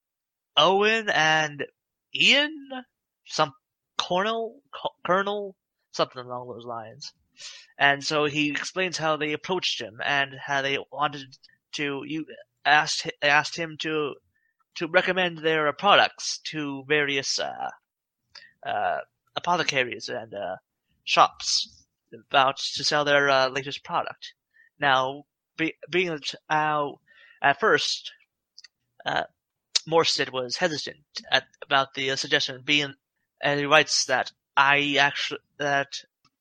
Owen 0.57 1.09
and 1.09 1.64
Ian, 2.14 2.55
some 3.27 3.53
Colonel, 3.98 4.61
Colonel, 5.07 5.55
something 5.92 6.22
along 6.22 6.48
those 6.48 6.64
lines. 6.64 7.12
And 7.78 8.05
so 8.05 8.24
he 8.26 8.50
explains 8.50 8.98
how 8.98 9.16
they 9.16 9.33
approached 9.33 9.81
him 9.81 10.00
and 10.05 10.35
how 10.46 10.62
they 10.62 10.78
wanted 10.92 11.37
to 11.72 12.02
you 12.07 12.26
asked 12.64 13.11
asked 13.22 13.57
him 13.57 13.76
to 13.78 14.14
to 14.74 14.87
recommend 14.88 15.38
their 15.38 15.72
products 15.72 16.40
to 16.44 16.85
various 16.87 17.38
uh, 17.38 17.70
uh, 18.66 18.98
apothecaries 19.37 20.09
and 20.09 20.35
uh, 20.35 20.57
shops 21.05 21.85
about 22.31 22.59
to 22.59 22.85
sell 22.85 23.05
their 23.05 23.28
uh, 23.28 23.48
latest 23.48 23.85
product. 23.85 24.35
Now, 24.78 25.24
be, 25.57 25.74
being 25.90 26.11
that, 26.11 26.35
uh, 26.48 26.90
at 27.42 27.61
first, 27.61 28.12
uh, 29.07 29.24
Morstead 29.88 30.31
was 30.31 30.57
hesitant 30.57 30.98
at, 31.31 31.44
about 31.62 31.94
the 31.94 32.11
uh, 32.11 32.16
suggestion, 32.16 32.62
being, 32.64 32.94
and 33.42 33.59
he 33.59 33.66
writes 33.66 34.07
that 34.07 34.33
I 34.57 34.96
actually 34.98 35.40
that 35.59 35.88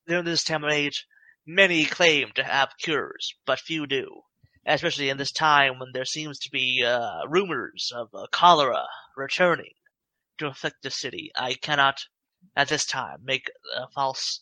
during 0.07 0.25
this 0.25 0.43
time 0.43 0.63
and 0.63 0.73
age, 0.73 1.07
many 1.45 1.85
claim 1.85 2.31
to 2.35 2.43
have 2.43 2.77
cures, 2.77 3.33
but 3.45 3.59
few 3.59 3.87
do. 3.87 4.21
Especially 4.65 5.09
in 5.09 5.17
this 5.17 5.31
time 5.31 5.79
when 5.79 5.89
there 5.91 6.05
seems 6.05 6.37
to 6.39 6.51
be 6.51 6.83
uh, 6.85 7.27
rumors 7.27 7.91
of 7.95 8.09
uh, 8.13 8.27
cholera 8.31 8.85
returning 9.17 9.73
to 10.37 10.47
afflict 10.47 10.83
the 10.83 10.91
city, 10.91 11.31
I 11.35 11.55
cannot 11.55 12.05
at 12.55 12.67
this 12.67 12.85
time 12.85 13.19
make 13.23 13.49
a 13.75 13.87
false 13.95 14.41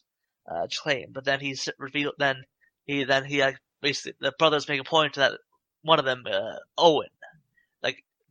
uh, 0.49 0.67
claim. 0.77 1.11
But 1.13 1.23
then 1.23 1.39
he's 1.39 1.69
revealed. 1.77 2.15
Then 2.17 2.43
he 2.85 3.05
then 3.05 3.23
he 3.25 3.41
uh, 3.41 3.53
basically 3.81 4.13
the 4.19 4.33
brothers 4.37 4.67
make 4.67 4.81
a 4.81 4.83
point 4.83 5.15
that 5.15 5.39
one 5.83 5.99
of 5.99 6.05
them, 6.05 6.23
uh, 6.29 6.57
Owen, 6.77 7.09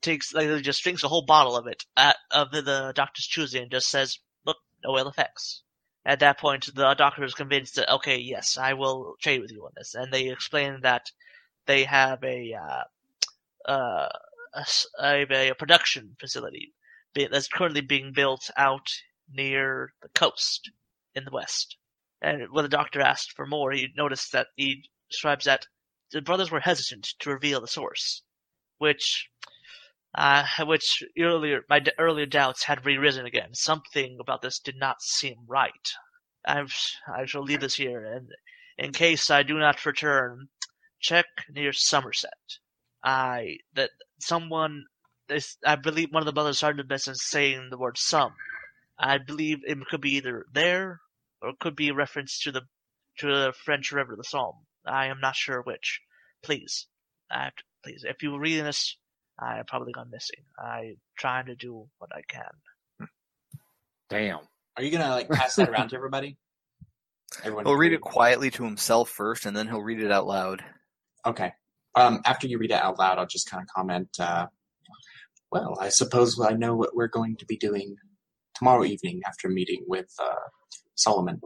takes 0.03 0.33
like 0.35 0.63
just 0.63 0.83
drinks 0.83 1.05
a 1.05 1.09
whole 1.09 1.25
bottle 1.27 1.57
of 1.57 1.67
it 1.67 1.85
at, 1.97 2.17
of 2.31 2.51
the, 2.51 2.63
the 2.63 2.93
doctor's 2.95 3.27
choosing 3.27 3.63
and 3.63 3.71
just 3.71 3.89
says, 3.91 4.19
"Look, 4.45 4.59
no 4.85 4.99
ill 4.99 5.09
effects." 5.09 5.63
At 6.05 6.21
that 6.21 6.39
point, 6.39 6.75
the 6.75 6.95
doctor 6.95 7.25
is 7.25 7.35
convinced 7.35 7.77
that 7.77 7.93
okay, 7.97 8.19
yes, 8.19 8.57
I 8.59 8.75
will 8.75 9.15
trade 9.23 9.41
with 9.41 9.53
you 9.53 9.65
on 9.65 9.73
this, 9.77 9.95
and 9.95 10.13
they 10.13 10.29
explain 10.29 10.81
that 10.83 11.11
they 11.67 11.85
have 11.85 12.23
a 12.25 12.55
uh, 12.55 12.85
uh, 13.71 14.09
a, 14.55 15.27
a- 15.31 15.51
a 15.51 15.55
production 15.55 16.17
facility 16.21 16.73
that's 17.15 17.49
currently 17.49 17.81
being 17.81 18.13
built 18.13 18.51
out 18.57 18.87
near 19.31 19.93
the 20.03 20.09
coast 20.11 20.71
in 21.15 21.25
the 21.25 21.31
west. 21.33 21.77
And 22.23 22.51
when 22.51 22.65
the 22.65 22.69
doctor 22.69 23.01
asked 23.01 23.33
for 23.33 23.47
more, 23.47 23.73
he 23.73 23.89
noticed 23.97 24.33
that 24.33 24.49
he 24.57 24.85
describes 25.11 25.45
that 25.47 25.67
the 26.13 26.23
brothers 26.23 26.51
were 26.51 26.61
hesitant 26.61 27.15
to 27.21 27.31
reveal 27.31 27.61
the 27.61 27.69
source, 27.69 28.23
which, 28.79 29.29
uh, 30.19 30.45
which 30.65 31.05
earlier 31.17 31.63
my 31.71 31.81
earlier 31.97 32.27
doubts 32.27 32.65
had 32.65 32.85
re-risen 32.85 33.25
again. 33.25 33.55
Something 33.55 34.19
about 34.21 34.43
this 34.43 34.59
did 34.59 34.75
not 34.77 35.01
seem 35.01 35.37
right. 35.47 35.71
I've, 36.45 36.75
I 37.07 37.25
shall 37.25 37.45
leave 37.45 37.61
this 37.61 37.77
here, 37.77 38.05
and 38.05 38.29
in 38.77 38.93
case 38.93 39.31
I 39.31 39.45
do 39.45 39.57
not 39.59 39.87
return, 39.87 40.49
check 40.99 41.27
near 41.49 41.73
Somerset. 41.73 42.33
I 43.05 43.59
that 43.75 43.91
someone 44.19 44.87
this 45.29 45.57
I 45.65 45.77
believe 45.77 46.09
one 46.11 46.23
of 46.23 46.27
the 46.27 46.33
brothers 46.33 46.59
started 46.59 46.89
the 46.89 46.95
in 46.95 47.15
saying 47.15 47.69
the 47.71 47.79
word 47.79 47.97
some. 47.97 48.35
I 48.99 49.19
believe 49.19 49.59
it 49.65 49.79
could 49.89 50.01
be 50.01 50.17
either 50.17 50.47
there 50.53 51.01
or 51.41 51.51
it 51.51 51.61
could 51.61 51.77
be 51.77 51.91
a 51.91 51.95
reference 51.95 52.41
to 52.41 52.51
the 52.51 52.63
to 53.19 53.27
the 53.29 53.53
French 53.65 53.93
River, 53.93 54.17
the 54.17 54.25
Somme. 54.25 54.67
I 54.85 55.07
am 55.07 55.21
not 55.21 55.37
sure 55.37 55.63
which. 55.63 56.01
Please, 56.43 56.89
I, 57.31 57.51
please, 57.85 58.05
if 58.05 58.21
you 58.21 58.37
reading 58.37 58.65
this, 58.65 58.97
I 59.39 59.63
probably 59.67 59.93
gone 59.93 60.11
missing. 60.11 60.43
I'm 60.59 60.97
trying 61.17 61.47
to 61.47 61.55
do 61.55 61.89
what 61.99 62.11
I 62.13 62.23
can. 62.29 63.09
Damn. 64.11 64.41
Are 64.77 64.83
you 64.83 64.91
gonna 64.91 65.11
like 65.11 65.29
pass 65.29 65.57
that 65.57 65.69
around 65.69 65.91
to 65.91 65.97
everybody? 65.97 66.37
Everyone 67.41 67.67
He'll 67.67 67.77
read 67.77 67.93
it 67.93 68.01
quietly 68.01 68.51
to 68.53 68.65
himself 68.65 69.11
first, 69.11 69.45
and 69.47 69.57
then 69.57 69.69
he'll 69.69 69.83
read 69.83 70.01
it 70.01 70.11
out 70.11 70.27
loud. 70.27 70.65
Okay. 71.27 71.53
Um, 71.95 72.21
after 72.25 72.47
you 72.47 72.59
read 72.59 72.71
it 72.71 72.81
out 72.81 72.99
loud, 72.99 73.19
I'll 73.19 73.27
just 73.27 73.51
kind 73.51 73.63
of 73.63 73.69
comment. 73.75 74.09
Uh, 74.19 74.47
well, 75.51 75.77
I 75.81 75.89
suppose 75.89 76.41
I 76.41 76.53
know 76.53 76.77
what 76.77 76.95
we're 76.95 77.09
going 77.09 77.37
to 77.37 77.47
be 77.47 77.57
doing 77.57 77.97
tomorrow 78.55 78.85
evening 78.85 79.21
after 79.27 79.49
meeting 79.49 79.85
with 79.87 80.09
uh, 80.23 80.49
Solomon. 80.95 81.41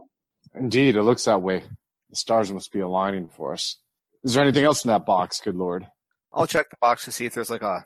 Indeed, 0.55 0.95
it 0.95 1.03
looks 1.03 1.25
that 1.25 1.41
way. 1.41 1.63
The 2.09 2.15
stars 2.15 2.51
must 2.51 2.71
be 2.71 2.79
aligning 2.79 3.29
for 3.29 3.53
us. 3.53 3.77
Is 4.23 4.35
there 4.35 4.43
anything 4.43 4.63
else 4.63 4.85
in 4.85 4.89
that 4.89 5.05
box, 5.05 5.41
good 5.41 5.55
lord? 5.55 5.87
I'll 6.33 6.47
check 6.47 6.69
the 6.69 6.77
box 6.81 7.05
to 7.05 7.11
see 7.11 7.25
if 7.25 7.33
there's 7.33 7.49
like 7.49 7.61
a 7.61 7.85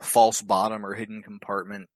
false 0.00 0.42
bottom 0.42 0.84
or 0.84 0.94
hidden 0.94 1.22
compartment. 1.22 1.88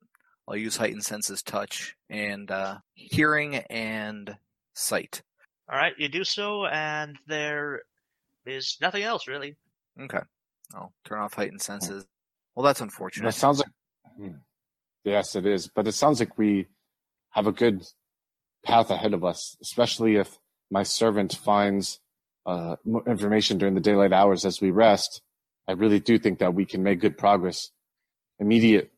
I'll 0.48 0.56
use 0.56 0.76
heightened 0.76 1.04
senses, 1.04 1.42
touch, 1.42 1.96
and 2.08 2.50
uh, 2.50 2.78
hearing 2.94 3.56
and 3.56 4.36
sight. 4.74 5.22
All 5.70 5.78
right, 5.78 5.92
you 5.98 6.08
do 6.08 6.24
so, 6.24 6.66
and 6.66 7.16
there 7.26 7.82
is 8.46 8.76
nothing 8.80 9.02
else 9.02 9.28
really. 9.28 9.56
Okay. 10.00 10.20
I'll 10.74 10.92
turn 11.04 11.20
off 11.20 11.34
heightened 11.34 11.62
senses. 11.62 12.06
Well, 12.54 12.64
that's 12.64 12.80
unfortunate. 12.80 13.26
That 13.26 13.34
sounds 13.34 13.58
like. 13.58 13.68
Hmm. 14.16 14.38
Yes, 15.04 15.34
it 15.36 15.46
is. 15.46 15.68
But 15.68 15.88
it 15.88 15.92
sounds 15.92 16.20
like 16.20 16.36
we 16.38 16.66
have 17.30 17.46
a 17.46 17.52
good 17.52 17.86
path 18.64 18.90
ahead 18.90 19.14
of 19.14 19.24
us, 19.24 19.56
especially 19.62 20.16
if 20.16 20.38
my 20.70 20.82
servant 20.82 21.34
finds 21.34 22.00
uh, 22.46 22.76
more 22.84 23.02
information 23.08 23.58
during 23.58 23.74
the 23.74 23.80
daylight 23.80 24.12
hours 24.12 24.44
as 24.44 24.60
we 24.60 24.70
rest. 24.70 25.22
I 25.68 25.72
really 25.72 26.00
do 26.00 26.18
think 26.18 26.38
that 26.40 26.54
we 26.54 26.64
can 26.66 26.82
make 26.82 27.00
good 27.00 27.16
progress. 27.16 27.70
Immediate, 28.38 28.90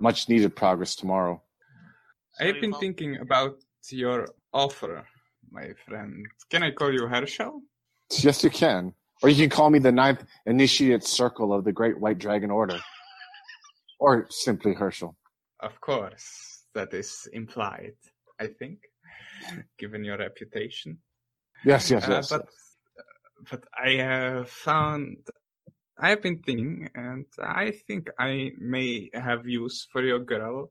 much 0.00 0.28
needed 0.28 0.56
progress 0.56 0.94
tomorrow. 0.96 1.42
I've 2.40 2.60
been 2.60 2.74
thinking 2.74 3.18
about 3.18 3.56
your 3.90 4.28
offer, 4.52 5.06
my 5.50 5.70
friend. 5.86 6.26
Can 6.50 6.62
I 6.62 6.70
call 6.70 6.92
you 6.92 7.06
Herschel? 7.06 7.62
Yes, 8.18 8.42
you 8.44 8.50
can. 8.50 8.94
Or 9.22 9.28
you 9.28 9.36
can 9.36 9.50
call 9.50 9.70
me 9.70 9.78
the 9.78 9.92
ninth 9.92 10.24
initiate 10.44 11.04
circle 11.04 11.52
of 11.52 11.64
the 11.64 11.72
Great 11.72 11.98
White 11.98 12.18
Dragon 12.18 12.50
Order. 12.50 12.78
or 14.00 14.26
simply 14.30 14.74
Herschel. 14.74 15.16
Of 15.60 15.80
course, 15.80 16.64
that 16.74 16.92
is 16.92 17.26
implied, 17.32 17.94
I 18.38 18.48
think, 18.48 18.78
given 19.78 20.04
your 20.04 20.18
reputation. 20.18 20.98
Yes, 21.64 21.90
yes, 21.90 22.06
Uh, 22.06 22.10
yes. 22.10 22.28
but 22.28 22.46
but 23.50 23.64
I 23.78 23.92
have 23.92 24.48
found 24.50 25.18
I 25.98 26.10
have 26.10 26.22
been 26.22 26.38
thinking, 26.38 26.90
and 26.94 27.24
I 27.42 27.70
think 27.70 28.08
I 28.18 28.52
may 28.58 29.08
have 29.14 29.48
use 29.48 29.88
for 29.90 30.02
your 30.02 30.18
girl, 30.18 30.70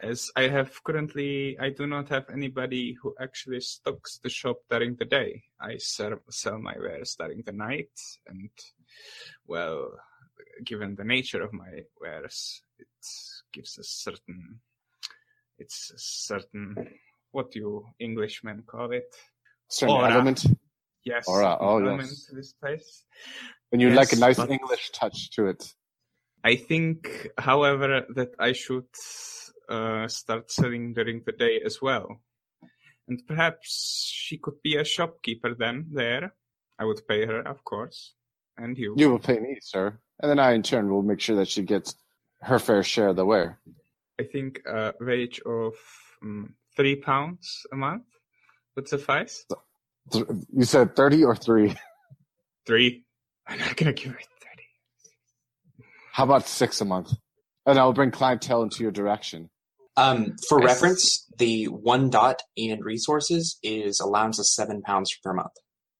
as 0.00 0.30
I 0.36 0.48
have 0.48 0.82
currently 0.84 1.56
I 1.58 1.70
do 1.70 1.86
not 1.86 2.08
have 2.10 2.28
anybody 2.30 2.96
who 3.00 3.14
actually 3.18 3.60
stocks 3.60 4.18
the 4.22 4.28
shop 4.28 4.58
during 4.68 4.96
the 4.96 5.06
day. 5.06 5.42
I 5.60 5.78
sell 5.78 6.18
sell 6.28 6.58
my 6.58 6.74
wares 6.78 7.16
during 7.18 7.42
the 7.46 7.52
night, 7.52 7.92
and 8.26 8.50
well, 9.46 9.92
given 10.64 10.96
the 10.96 11.04
nature 11.04 11.42
of 11.42 11.52
my 11.52 11.84
wares, 12.00 12.62
it 12.78 12.88
gives 13.52 13.78
a 13.78 13.84
certain 13.84 14.60
it's 15.58 15.92
a 15.94 15.98
certain 15.98 16.74
what 17.30 17.50
do 17.50 17.58
you 17.58 17.86
Englishmen 18.00 18.64
call 18.66 18.92
it? 18.92 19.14
Certain 19.68 19.96
Aura. 19.96 20.12
element. 20.12 20.44
Yes. 21.04 21.26
Aura, 21.26 21.56
oh, 21.58 21.78
element 21.78 22.10
yes. 22.10 22.26
to 22.26 22.34
this 22.34 22.52
place. 22.52 23.04
And 23.72 23.80
you'd 23.80 23.94
like 23.94 24.12
a 24.12 24.16
nice 24.16 24.36
but- 24.36 24.50
English 24.50 24.90
touch 24.90 25.30
to 25.32 25.46
it. 25.46 25.74
I 26.44 26.56
think, 26.56 27.28
however, 27.38 28.04
that 28.14 28.30
I 28.38 28.52
should 28.52 28.88
uh, 29.68 30.08
start 30.08 30.50
selling 30.50 30.92
during 30.92 31.22
the 31.24 31.32
day 31.32 31.60
as 31.64 31.80
well. 31.80 32.20
And 33.08 33.22
perhaps 33.26 34.10
she 34.12 34.38
could 34.38 34.60
be 34.62 34.76
a 34.76 34.84
shopkeeper 34.84 35.54
then 35.54 35.86
there. 35.92 36.34
I 36.78 36.84
would 36.84 37.06
pay 37.06 37.26
her, 37.26 37.40
of 37.40 37.64
course. 37.64 38.14
And 38.56 38.76
you. 38.76 38.94
You 38.96 39.10
will 39.10 39.18
pay 39.20 39.38
me, 39.38 39.58
sir. 39.62 39.98
And 40.20 40.30
then 40.30 40.38
I, 40.40 40.52
in 40.52 40.62
turn, 40.62 40.90
will 40.90 41.02
make 41.02 41.20
sure 41.20 41.36
that 41.36 41.48
she 41.48 41.62
gets 41.62 41.94
her 42.40 42.58
fair 42.58 42.82
share 42.82 43.08
of 43.08 43.16
the 43.16 43.24
wear. 43.24 43.60
I 44.20 44.24
think 44.24 44.62
a 44.66 44.94
wage 45.00 45.40
of 45.46 45.74
um, 46.22 46.54
three 46.76 46.96
pounds 46.96 47.66
a 47.72 47.76
month 47.76 48.04
would 48.76 48.88
suffice. 48.88 49.44
You 50.12 50.64
said 50.64 50.96
30 50.96 51.24
or 51.24 51.36
3? 51.36 51.74
Three. 52.66 53.04
I'm 53.46 53.58
not 53.58 53.76
gonna 53.76 53.92
give 53.92 54.12
her 54.12 54.18
thirty. 54.18 55.86
How 56.12 56.24
about 56.24 56.46
6 56.46 56.80
a 56.80 56.84
month? 56.84 57.12
And 57.66 57.78
I'll 57.78 57.92
bring 57.92 58.10
clientele 58.10 58.62
into 58.62 58.82
your 58.82 58.92
direction. 58.92 59.50
Um, 59.96 60.36
for 60.48 60.60
Yes. 60.60 60.66
reference, 60.82 61.26
the 61.38 61.64
one 61.66 62.10
dot 62.10 62.42
in 62.56 62.80
resources 62.82 63.58
is 63.62 64.00
allowance 64.00 64.38
of 64.38 64.46
seven 64.46 64.82
pounds 64.82 65.14
per 65.22 65.32
month. 65.34 65.52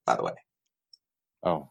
By 0.07 0.17
the 0.17 0.23
way, 0.25 0.33
Oh. 1.45 1.69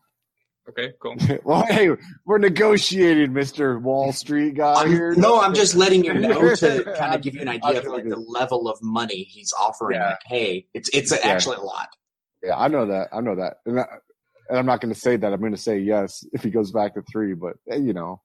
Okay, 0.70 0.94
cool. 1.02 1.16
well, 1.44 1.66
hey, 1.68 1.90
we're 2.26 2.38
negotiating, 2.38 3.32
Mr. 3.32 3.82
Wall 3.82 4.14
Street 4.14 4.56
guy 4.56 4.74
I'm- 4.74 4.90
here. 4.90 5.14
no, 5.16 5.42
I'm 5.42 5.54
just 5.56 5.76
letting 5.76 6.04
you 6.06 6.14
know 6.14 6.54
to 6.56 6.84
kind 6.98 7.16
of 7.16 7.22
give 7.22 7.34
you 7.36 7.42
an 7.42 7.50
idea 7.50 7.80
of 7.80 7.86
like 7.88 8.08
the 8.08 8.18
level 8.18 8.70
of 8.70 8.78
money 8.82 9.24
he's 9.24 9.52
offering. 9.60 10.00
Yeah. 10.00 10.10
Like, 10.10 10.20
hey, 10.28 10.68
it's 10.74 10.90
it's 10.94 11.12
actually 11.12 11.58
a 11.58 11.62
lot. 11.62 11.90
Yeah, 12.44 12.56
I 12.58 12.68
know 12.68 12.86
that. 12.86 13.10
I 13.12 13.22
know 13.22 13.36
that. 13.36 13.58
And, 14.52 14.60
I'm 14.60 14.66
not 14.66 14.82
going 14.82 14.94
to 14.94 15.00
say 15.00 15.16
that. 15.16 15.32
I'm 15.32 15.40
going 15.40 15.54
to 15.54 15.58
say 15.58 15.80
yes 15.80 16.26
if 16.34 16.44
he 16.44 16.50
goes 16.52 16.72
back 16.72 16.94
to 16.96 17.02
3, 17.02 17.34
but, 17.34 17.56
eh, 17.70 17.78
you 17.78 17.94
know. 17.94 18.22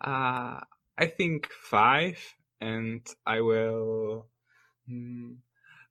Uh, 0.00 0.60
I 0.96 1.06
think 1.06 1.48
five, 1.62 2.18
and 2.60 3.06
I 3.26 3.40
will. 3.40 4.28
Hmm, 4.88 5.32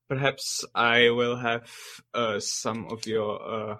perhaps 0.08 0.64
I 0.76 1.10
will 1.10 1.36
have 1.38 1.70
uh, 2.14 2.40
some 2.40 2.88
of 2.92 3.06
your 3.06 3.42
uh, 3.42 3.76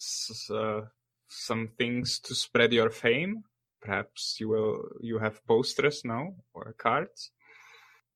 s- 0.00 0.50
uh, 0.50 0.82
some 1.28 1.68
things 1.78 2.18
to 2.24 2.34
spread 2.34 2.72
your 2.72 2.90
fame. 2.90 3.44
Perhaps 3.80 4.36
you 4.40 4.48
will. 4.48 4.82
You 5.00 5.18
have 5.18 5.44
posters 5.46 6.02
now 6.04 6.34
or 6.52 6.74
cards. 6.78 7.30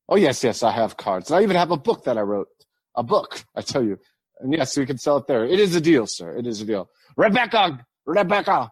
Oh, 0.08 0.16
yes, 0.16 0.44
yes, 0.44 0.62
I 0.62 0.72
have 0.72 0.96
cards. 0.98 1.30
I 1.30 1.42
even 1.42 1.56
have 1.56 1.70
a 1.70 1.78
book 1.78 2.04
that 2.04 2.18
I 2.18 2.22
wrote. 2.22 2.48
A 2.94 3.02
book, 3.02 3.44
I 3.56 3.62
tell 3.62 3.82
you. 3.82 3.98
And 4.40 4.52
yes, 4.52 4.76
we 4.76 4.86
can 4.86 4.98
sell 4.98 5.16
it 5.18 5.26
there. 5.26 5.44
It 5.44 5.60
is 5.60 5.74
a 5.74 5.80
deal, 5.80 6.06
sir. 6.06 6.36
It 6.36 6.46
is 6.46 6.60
a 6.60 6.64
deal. 6.64 6.88
Rebecca! 7.16 7.84
Rebecca! 8.06 8.70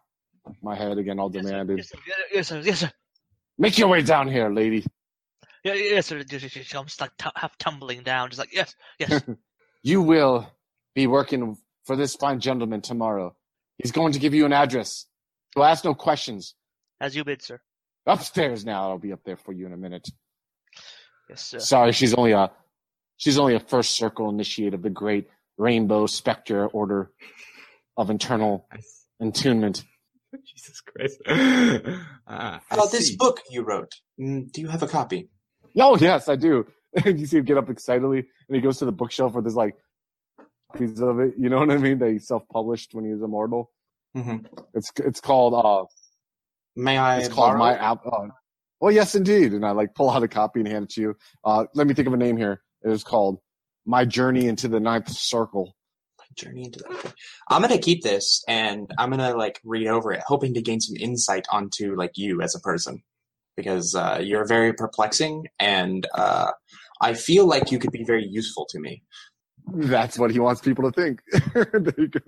My 0.62 0.74
head 0.74 0.98
again, 0.98 1.18
all 1.20 1.30
Yes, 1.32 1.44
sir. 1.44 1.50
demanded. 1.50 1.78
Yes, 1.78 1.88
sir. 1.88 1.98
Yes, 2.32 2.48
sir. 2.48 2.60
Yes, 2.64 2.78
sir. 2.80 2.90
Make 3.58 3.78
your 3.78 3.88
way 3.88 4.02
down 4.02 4.28
here, 4.28 4.50
lady. 4.50 4.84
Yeah, 5.62 5.74
yes, 5.74 6.06
sir. 6.06 6.18
I'm 6.18 6.86
just 6.86 7.00
like 7.00 7.16
t- 7.16 7.30
half 7.36 7.56
tumbling 7.58 8.02
down, 8.02 8.30
just 8.30 8.40
like 8.40 8.52
yes, 8.54 8.74
yes. 8.98 9.22
You 9.84 10.00
will 10.02 10.48
be 10.94 11.06
working 11.08 11.56
for 11.84 11.96
this 11.96 12.14
fine 12.16 12.38
gentleman 12.40 12.80
tomorrow. 12.80 13.34
He's 13.78 13.90
going 13.92 14.12
to 14.12 14.18
give 14.20 14.32
you 14.34 14.44
an 14.46 14.52
address. 14.52 15.06
He'll 15.54 15.64
ask 15.64 15.84
no 15.84 15.94
questions. 15.94 16.54
As 17.00 17.16
you 17.16 17.24
bid, 17.24 17.42
sir. 17.42 17.60
Upstairs 18.06 18.64
now. 18.64 18.90
I'll 18.90 18.98
be 18.98 19.12
up 19.12 19.24
there 19.24 19.36
for 19.36 19.52
you 19.52 19.66
in 19.66 19.72
a 19.72 19.76
minute. 19.76 20.08
Yes, 21.28 21.42
sir. 21.42 21.58
Sorry, 21.60 21.92
she's 21.92 22.14
only 22.14 22.32
a 22.32 22.50
she's 23.16 23.38
only 23.38 23.54
a 23.54 23.60
first 23.60 23.92
circle 23.92 24.28
initiate 24.28 24.74
of 24.74 24.82
the 24.82 24.90
great 24.90 25.28
Rainbow 25.62 26.06
Spectre 26.06 26.66
Order 26.66 27.10
of 27.96 28.10
Internal 28.10 28.66
I 28.72 28.76
s- 28.78 29.06
Entombment. 29.22 29.84
Jesus 30.44 30.80
Christ! 30.80 31.20
Ah, 32.26 32.60
I 32.70 32.74
About 32.74 32.90
this 32.90 33.14
book 33.16 33.40
you 33.50 33.62
wrote. 33.62 33.92
Mm, 34.18 34.50
do 34.52 34.60
you 34.62 34.68
have 34.68 34.82
a 34.82 34.86
copy? 34.88 35.28
Oh 35.78 35.96
yes, 35.98 36.28
I 36.28 36.36
do. 36.36 36.66
you 37.04 37.26
see 37.26 37.38
him 37.38 37.44
get 37.44 37.58
up 37.58 37.68
excitedly, 37.68 38.18
and 38.20 38.54
he 38.56 38.60
goes 38.60 38.78
to 38.78 38.84
the 38.86 38.92
bookshelf 38.92 39.34
where 39.34 39.42
there's 39.42 39.56
like 39.56 39.74
pieces 40.76 41.00
of 41.02 41.20
it. 41.20 41.34
You 41.38 41.48
know 41.50 41.58
what 41.58 41.70
I 41.70 41.76
mean? 41.76 41.98
That 41.98 42.10
he 42.10 42.18
self-published 42.18 42.94
when 42.94 43.04
he 43.04 43.12
was 43.12 43.22
immortal. 43.22 43.70
Mm-hmm. 44.16 44.46
It's 44.74 44.90
it's 44.98 45.20
called 45.20 45.54
uh, 45.54 45.84
May 46.76 46.96
I 46.96 47.18
It's 47.18 47.28
called 47.28 47.50
borrow? 47.50 47.58
My 47.58 47.76
App. 47.76 48.00
Oh, 48.06 48.28
well, 48.80 48.92
yes, 48.92 49.14
indeed. 49.14 49.52
And 49.52 49.64
I 49.66 49.72
like 49.72 49.94
pull 49.94 50.08
out 50.10 50.22
a 50.22 50.28
copy 50.28 50.60
and 50.60 50.68
hand 50.68 50.84
it 50.84 50.90
to 50.90 51.00
you. 51.00 51.16
Uh, 51.44 51.64
let 51.74 51.86
me 51.86 51.94
think 51.94 52.08
of 52.08 52.14
a 52.14 52.16
name 52.16 52.36
here. 52.36 52.62
It 52.82 52.90
is 52.90 53.04
called 53.04 53.38
My 53.84 54.04
Journey 54.04 54.46
into 54.46 54.68
the 54.68 54.80
Ninth 54.80 55.10
Circle. 55.10 55.74
My 56.18 56.24
Journey 56.34 56.64
into 56.64 56.80
that. 56.80 57.14
I'm 57.48 57.62
gonna 57.62 57.78
keep 57.78 58.02
this 58.02 58.42
and 58.48 58.90
I'm 58.98 59.10
gonna 59.10 59.34
like 59.36 59.60
read 59.64 59.86
over 59.86 60.12
it, 60.12 60.22
hoping 60.26 60.54
to 60.54 60.62
gain 60.62 60.80
some 60.80 60.96
insight 60.96 61.46
onto 61.50 61.96
like 61.96 62.12
you 62.16 62.42
as 62.42 62.54
a 62.54 62.60
person, 62.60 63.02
because 63.56 63.94
uh, 63.94 64.20
you're 64.22 64.46
very 64.46 64.72
perplexing, 64.72 65.46
and 65.58 66.06
uh, 66.14 66.52
I 67.00 67.14
feel 67.14 67.46
like 67.46 67.70
you 67.70 67.78
could 67.78 67.92
be 67.92 68.04
very 68.04 68.26
useful 68.26 68.66
to 68.70 68.78
me. 68.78 69.02
That's 69.66 70.18
what 70.18 70.30
he 70.30 70.38
wants 70.38 70.60
people 70.60 70.90
to 70.90 70.92
think. 70.92 71.22
there 71.54 71.94
you 71.98 72.08
go. 72.08 72.20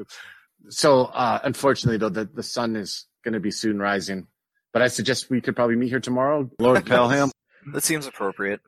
So, 0.69 1.05
uh, 1.07 1.41
unfortunately, 1.43 1.99
though, 1.99 2.09
the, 2.09 2.25
the 2.25 2.43
sun 2.43 2.77
is 2.77 3.07
going 3.23 3.35
to 3.35 3.41
be 3.41 3.51
soon 3.51 3.79
rising. 3.79 4.27
But 4.73 4.83
I 4.83 4.89
suggest 4.89 5.31
we 5.31 5.41
could 5.41 5.55
probably 5.55 5.77
meet 5.77 5.89
here 5.89 6.01
tomorrow. 6.01 6.51
Lord 6.59 6.85
Pelham. 6.87 7.31
That 7.73 7.83
seems 7.83 8.07
appropriate. 8.07 8.61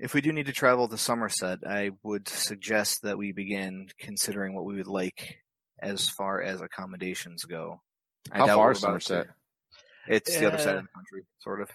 If 0.00 0.14
we 0.14 0.20
do 0.20 0.32
need 0.32 0.46
to 0.46 0.52
travel 0.52 0.88
to 0.88 0.96
Somerset, 0.98 1.60
I 1.66 1.90
would 2.02 2.28
suggest 2.28 3.02
that 3.02 3.18
we 3.18 3.32
begin 3.32 3.88
considering 3.98 4.54
what 4.54 4.64
we 4.64 4.76
would 4.76 4.86
like 4.86 5.38
as 5.80 6.08
far 6.08 6.40
as 6.42 6.60
accommodations 6.60 7.44
go. 7.44 7.80
I 8.30 8.38
How 8.38 8.46
far 8.48 8.72
is 8.72 8.80
Somerset? 8.80 9.26
to- 9.26 9.34
It's 10.14 10.38
the 10.38 10.46
other 10.46 10.58
side 10.58 10.76
Uh, 10.76 10.78
of 10.78 10.82
the 10.84 10.88
country, 10.94 11.22
sort 11.40 11.60
of. 11.62 11.70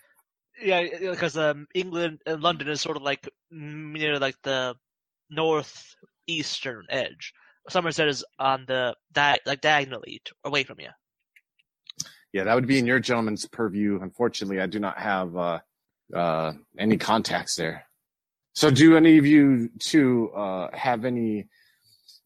Yeah, 0.62 0.83
because 1.12 1.36
um, 1.38 1.67
England 1.73 2.19
and 2.25 2.41
London 2.41 2.67
is 2.69 2.79
sort 2.81 2.97
of 2.97 3.03
like 3.03 3.27
near 3.51 4.19
like 4.19 4.36
the 4.43 4.75
northeastern 5.29 6.86
edge. 6.89 7.33
Somerset 7.69 8.07
is 8.07 8.23
on 8.39 8.65
the 8.67 8.95
di- 9.12 9.39
like 9.45 9.62
diagonally 9.62 10.21
t- 10.25 10.31
away 10.43 10.63
from 10.63 10.79
you. 10.79 10.89
Yeah, 12.33 12.43
that 12.45 12.55
would 12.55 12.67
be 12.67 12.79
in 12.79 12.86
your 12.88 12.99
gentleman's 12.99 13.45
purview. 13.47 13.99
Unfortunately, 14.01 14.59
I 14.59 14.65
do 14.65 14.79
not 14.79 14.97
have 14.99 15.36
uh, 15.38 15.59
uh, 16.15 16.53
any 16.77 16.97
contacts 16.97 17.55
there. 17.55 17.86
So, 18.53 18.69
do 18.69 18.95
any 18.97 19.17
of 19.17 19.25
you 19.25 19.69
two 19.79 20.31
uh, 20.35 20.69
have 20.75 21.05
any 21.05 21.47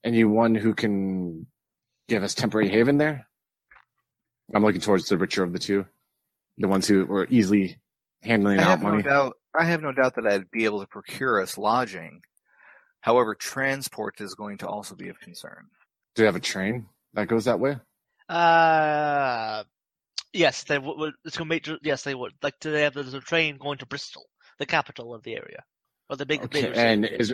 anyone 0.04 0.56
who 0.56 0.74
can 0.74 1.48
give 2.08 2.24
us 2.24 2.34
temporary 2.34 2.70
haven 2.70 2.98
there? 2.98 3.28
I'm 4.54 4.64
looking 4.64 4.82
towards 4.82 5.08
the 5.10 5.18
richer 5.18 5.44
of 5.44 5.54
the 5.54 5.60
two, 5.60 5.86
the 6.58 6.68
ones 6.68 6.88
who 6.88 7.06
were 7.06 7.28
easily 7.30 7.78
handling 8.24 8.60
I 8.60 8.64
out 8.64 8.70
have 8.70 8.84
no 8.84 9.02
doubt. 9.02 9.38
I 9.58 9.64
have 9.66 9.82
no 9.82 9.92
doubt 9.92 10.16
that 10.16 10.28
I'd 10.28 10.52
be 10.52 10.66
able 10.66 10.82
to 10.82 10.88
procure 10.88 11.42
us 11.42 11.58
lodging. 11.58 12.22
However, 13.02 13.34
transport 13.34 14.20
is 14.22 14.36
going 14.36 14.58
to 14.60 14.68
also 14.68 14.96
be 14.96 15.08
of 15.10 15.20
concern. 15.20 15.68
Do 16.16 16.22
they 16.24 16.26
have 16.26 16.36
a 16.36 16.40
train 16.42 16.88
that 17.14 17.28
goes 17.28 17.46
that 17.46 17.60
way? 17.60 17.78
Uh, 18.28 19.64
yes, 20.34 20.64
they 20.64 20.78
would. 20.78 20.98
would- 20.98 21.14
It's 21.24 21.38
gonna 21.38 21.48
make. 21.48 21.68
Yes, 21.84 22.04
they 22.04 22.16
would. 22.16 22.34
Like, 22.42 22.60
do 22.60 22.72
they 22.72 22.82
have 22.82 22.94
there's 22.94 23.14
a 23.14 23.22
train 23.22 23.58
going 23.58 23.78
to 23.78 23.86
Bristol, 23.86 24.26
the 24.60 24.66
capital 24.66 25.14
of 25.16 25.24
the 25.24 25.36
area, 25.36 25.64
or 26.10 26.16
the 26.16 26.26
big. 26.26 26.42
Okay, 26.42 26.62
bigger 26.62 26.76
city. 26.76 26.88
and 26.88 27.06
is 27.06 27.34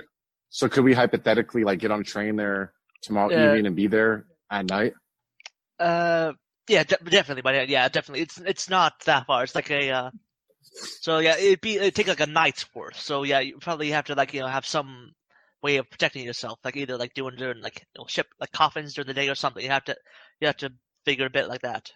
so 0.49 0.69
could 0.69 0.83
we 0.83 0.93
hypothetically 0.93 1.63
like 1.63 1.79
get 1.79 1.91
on 1.91 2.01
a 2.01 2.03
train 2.03 2.35
there 2.35 2.73
tomorrow 3.01 3.27
Uh, 3.33 3.47
evening 3.47 3.65
and 3.67 3.75
be 3.75 3.87
there 3.87 4.25
at 4.51 4.65
night? 4.69 4.93
Uh, 5.79 6.33
yeah, 6.67 6.83
de- 6.83 6.97
definitely, 7.09 7.41
but 7.41 7.67
yeah, 7.67 7.87
definitely. 7.89 8.21
It's 8.21 8.37
it's 8.39 8.69
not 8.69 8.93
that 9.05 9.25
far. 9.25 9.43
It's 9.43 9.55
like 9.55 9.71
a. 9.71 9.89
Uh, 9.91 10.11
so 11.01 11.19
yeah, 11.19 11.37
it'd 11.37 11.61
be 11.61 11.75
it'd 11.75 11.95
take 11.95 12.07
like 12.07 12.19
a 12.19 12.25
night's 12.27 12.65
worth. 12.73 12.99
So 12.99 13.23
yeah, 13.23 13.39
you 13.39 13.57
probably 13.59 13.91
have 13.91 14.05
to 14.05 14.15
like 14.15 14.33
you 14.33 14.41
know 14.41 14.47
have 14.47 14.65
some 14.65 15.13
way 15.61 15.77
of 15.77 15.89
protecting 15.89 16.25
yourself, 16.25 16.59
like 16.63 16.75
either 16.77 16.97
like 16.97 17.13
doing 17.13 17.35
during 17.35 17.61
like 17.61 17.85
you 17.95 18.01
know, 18.01 18.05
ship 18.07 18.27
like 18.39 18.51
coffins 18.51 18.93
during 18.93 19.07
the 19.07 19.13
day 19.13 19.29
or 19.29 19.35
something. 19.35 19.63
You 19.63 19.69
have 19.71 19.85
to 19.85 19.95
you 20.39 20.47
have 20.47 20.57
to 20.57 20.71
figure 21.05 21.25
a 21.25 21.29
bit 21.29 21.49
like 21.49 21.61
that. 21.61 21.91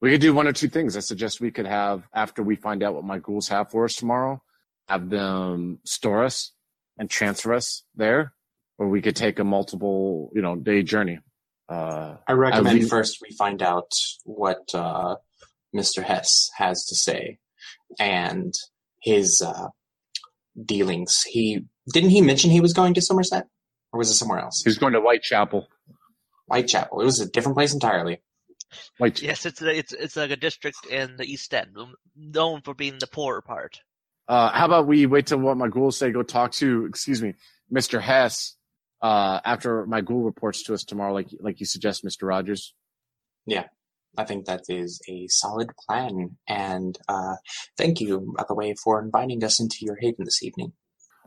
We 0.00 0.10
could 0.10 0.20
do 0.20 0.32
one 0.34 0.46
or 0.48 0.52
two 0.52 0.68
things. 0.68 0.96
I 0.96 1.00
suggest 1.00 1.40
we 1.40 1.50
could 1.50 1.66
have 1.66 2.04
after 2.14 2.42
we 2.42 2.56
find 2.56 2.82
out 2.82 2.94
what 2.94 3.04
my 3.04 3.18
ghouls 3.18 3.48
have 3.48 3.70
for 3.70 3.84
us 3.84 3.94
tomorrow, 3.94 4.42
have 4.90 5.08
them 5.08 5.78
store 5.84 6.24
us 6.24 6.50
and 6.98 7.08
transfer 7.08 7.54
us 7.54 7.84
there, 7.94 8.32
or 8.76 8.88
we 8.88 9.00
could 9.00 9.14
take 9.14 9.38
a 9.38 9.44
multiple, 9.44 10.30
you 10.34 10.42
know, 10.42 10.56
day 10.56 10.82
journey. 10.82 11.20
Uh, 11.68 12.16
I 12.26 12.32
recommend 12.32 12.80
leave- 12.80 12.88
first 12.88 13.18
we 13.22 13.34
find 13.36 13.62
out 13.62 13.92
what 14.24 14.74
uh, 14.74 15.14
Mr. 15.74 16.02
Hess 16.02 16.50
has 16.56 16.84
to 16.86 16.96
say 16.96 17.38
and 18.00 18.52
his 19.00 19.40
uh, 19.40 19.68
dealings. 20.64 21.22
He 21.22 21.64
didn't 21.92 22.10
he 22.10 22.20
mention 22.20 22.50
he 22.50 22.60
was 22.60 22.72
going 22.72 22.94
to 22.94 23.00
Somerset, 23.00 23.46
or 23.92 23.98
was 23.98 24.10
it 24.10 24.14
somewhere 24.14 24.40
else? 24.40 24.62
he's 24.64 24.78
going 24.78 24.94
to 24.94 25.00
Whitechapel. 25.00 25.68
Whitechapel. 26.46 27.00
It 27.00 27.04
was 27.04 27.20
a 27.20 27.30
different 27.30 27.56
place 27.56 27.72
entirely. 27.72 28.20
White. 28.98 29.22
Yes, 29.22 29.46
it's 29.46 29.62
a- 29.62 29.76
it's 29.78 29.92
it's 29.92 30.16
like 30.16 30.30
a 30.32 30.36
district 30.36 30.84
in 30.90 31.16
the 31.16 31.24
East 31.24 31.54
End, 31.54 31.76
known 32.16 32.62
for 32.62 32.74
being 32.74 32.98
the 32.98 33.06
poorer 33.06 33.42
part. 33.42 33.80
Uh, 34.30 34.48
how 34.52 34.64
about 34.64 34.86
we 34.86 35.06
wait 35.06 35.26
till 35.26 35.38
what 35.38 35.56
my 35.56 35.66
ghouls 35.66 35.98
say? 35.98 36.12
Go 36.12 36.22
talk 36.22 36.52
to, 36.52 36.86
excuse 36.86 37.20
me, 37.20 37.34
Mr. 37.72 38.00
Hess. 38.00 38.54
Uh, 39.02 39.40
after 39.44 39.84
my 39.86 40.02
ghoul 40.02 40.22
reports 40.22 40.62
to 40.62 40.74
us 40.74 40.84
tomorrow, 40.84 41.12
like 41.12 41.26
like 41.40 41.58
you 41.58 41.66
suggest, 41.66 42.04
Mr. 42.04 42.28
Rogers. 42.28 42.72
Yeah. 43.44 43.64
I 44.16 44.24
think 44.24 44.46
that 44.46 44.62
is 44.68 45.00
a 45.08 45.26
solid 45.26 45.70
plan. 45.84 46.36
And 46.46 46.96
uh, 47.08 47.36
thank 47.76 48.00
you, 48.00 48.32
by 48.36 48.44
the 48.46 48.54
way, 48.54 48.74
for 48.74 49.02
inviting 49.02 49.42
us 49.42 49.58
into 49.58 49.78
your 49.80 49.96
haven 50.00 50.24
this 50.24 50.44
evening. 50.44 50.74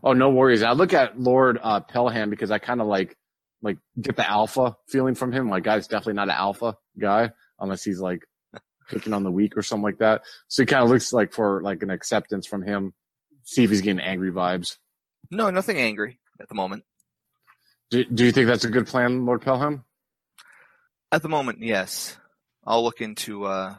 Oh, 0.02 0.13
no 0.13 0.30
worries. 0.30 0.63
I 0.63 0.72
look 0.72 0.94
at 0.94 1.20
Lord 1.20 1.60
uh, 1.62 1.82
Pelham 1.82 2.30
because 2.30 2.52
I 2.52 2.60
kind 2.60 2.80
of 2.80 2.88
like 2.88 3.18
like 3.62 3.80
get 4.00 4.16
the 4.16 4.30
alpha 4.30 4.78
feeling 4.88 5.16
from 5.16 5.34
him. 5.34 5.50
Like, 5.50 5.63
guy's 5.63 5.88
definitely 5.88 6.13
not 6.13 6.30
an 6.30 6.36
alpha 6.36 6.78
guy 6.98 7.32
unless 7.60 7.84
he's 7.84 8.00
like 8.00 8.22
picking 8.89 9.13
on 9.13 9.24
the 9.24 9.32
weak 9.32 9.58
or 9.58 9.62
something 9.62 9.84
like 9.84 10.00
that. 10.00 10.24
So 10.48 10.63
he 10.63 10.67
kind 10.67 10.84
of 10.84 10.89
looks 10.89 11.13
like 11.13 11.34
for 11.34 11.62
like 11.62 11.84
an 11.84 11.89
acceptance 11.89 12.48
from 12.48 12.63
him. 12.63 12.93
See 13.43 13.63
if 13.63 13.69
he's 13.69 13.82
getting 13.82 14.00
angry 14.00 14.32
vibes. 14.32 14.78
No, 15.32 15.50
nothing 15.50 15.78
angry 15.78 16.19
at 16.39 16.50
the 16.50 16.56
moment. 16.56 16.84
Do, 17.89 18.04
do 18.06 18.26
you 18.26 18.32
think 18.32 18.48
that's 18.48 18.65
a 18.65 18.69
good 18.69 18.88
plan, 18.88 19.26
Lord 19.26 19.41
Pelham? 19.41 19.84
At 21.12 21.22
the 21.22 21.30
moment, 21.30 21.60
yes. 21.62 22.17
I'll 22.65 22.84
look 22.84 23.02
into 23.02 23.46
uh, 23.46 23.76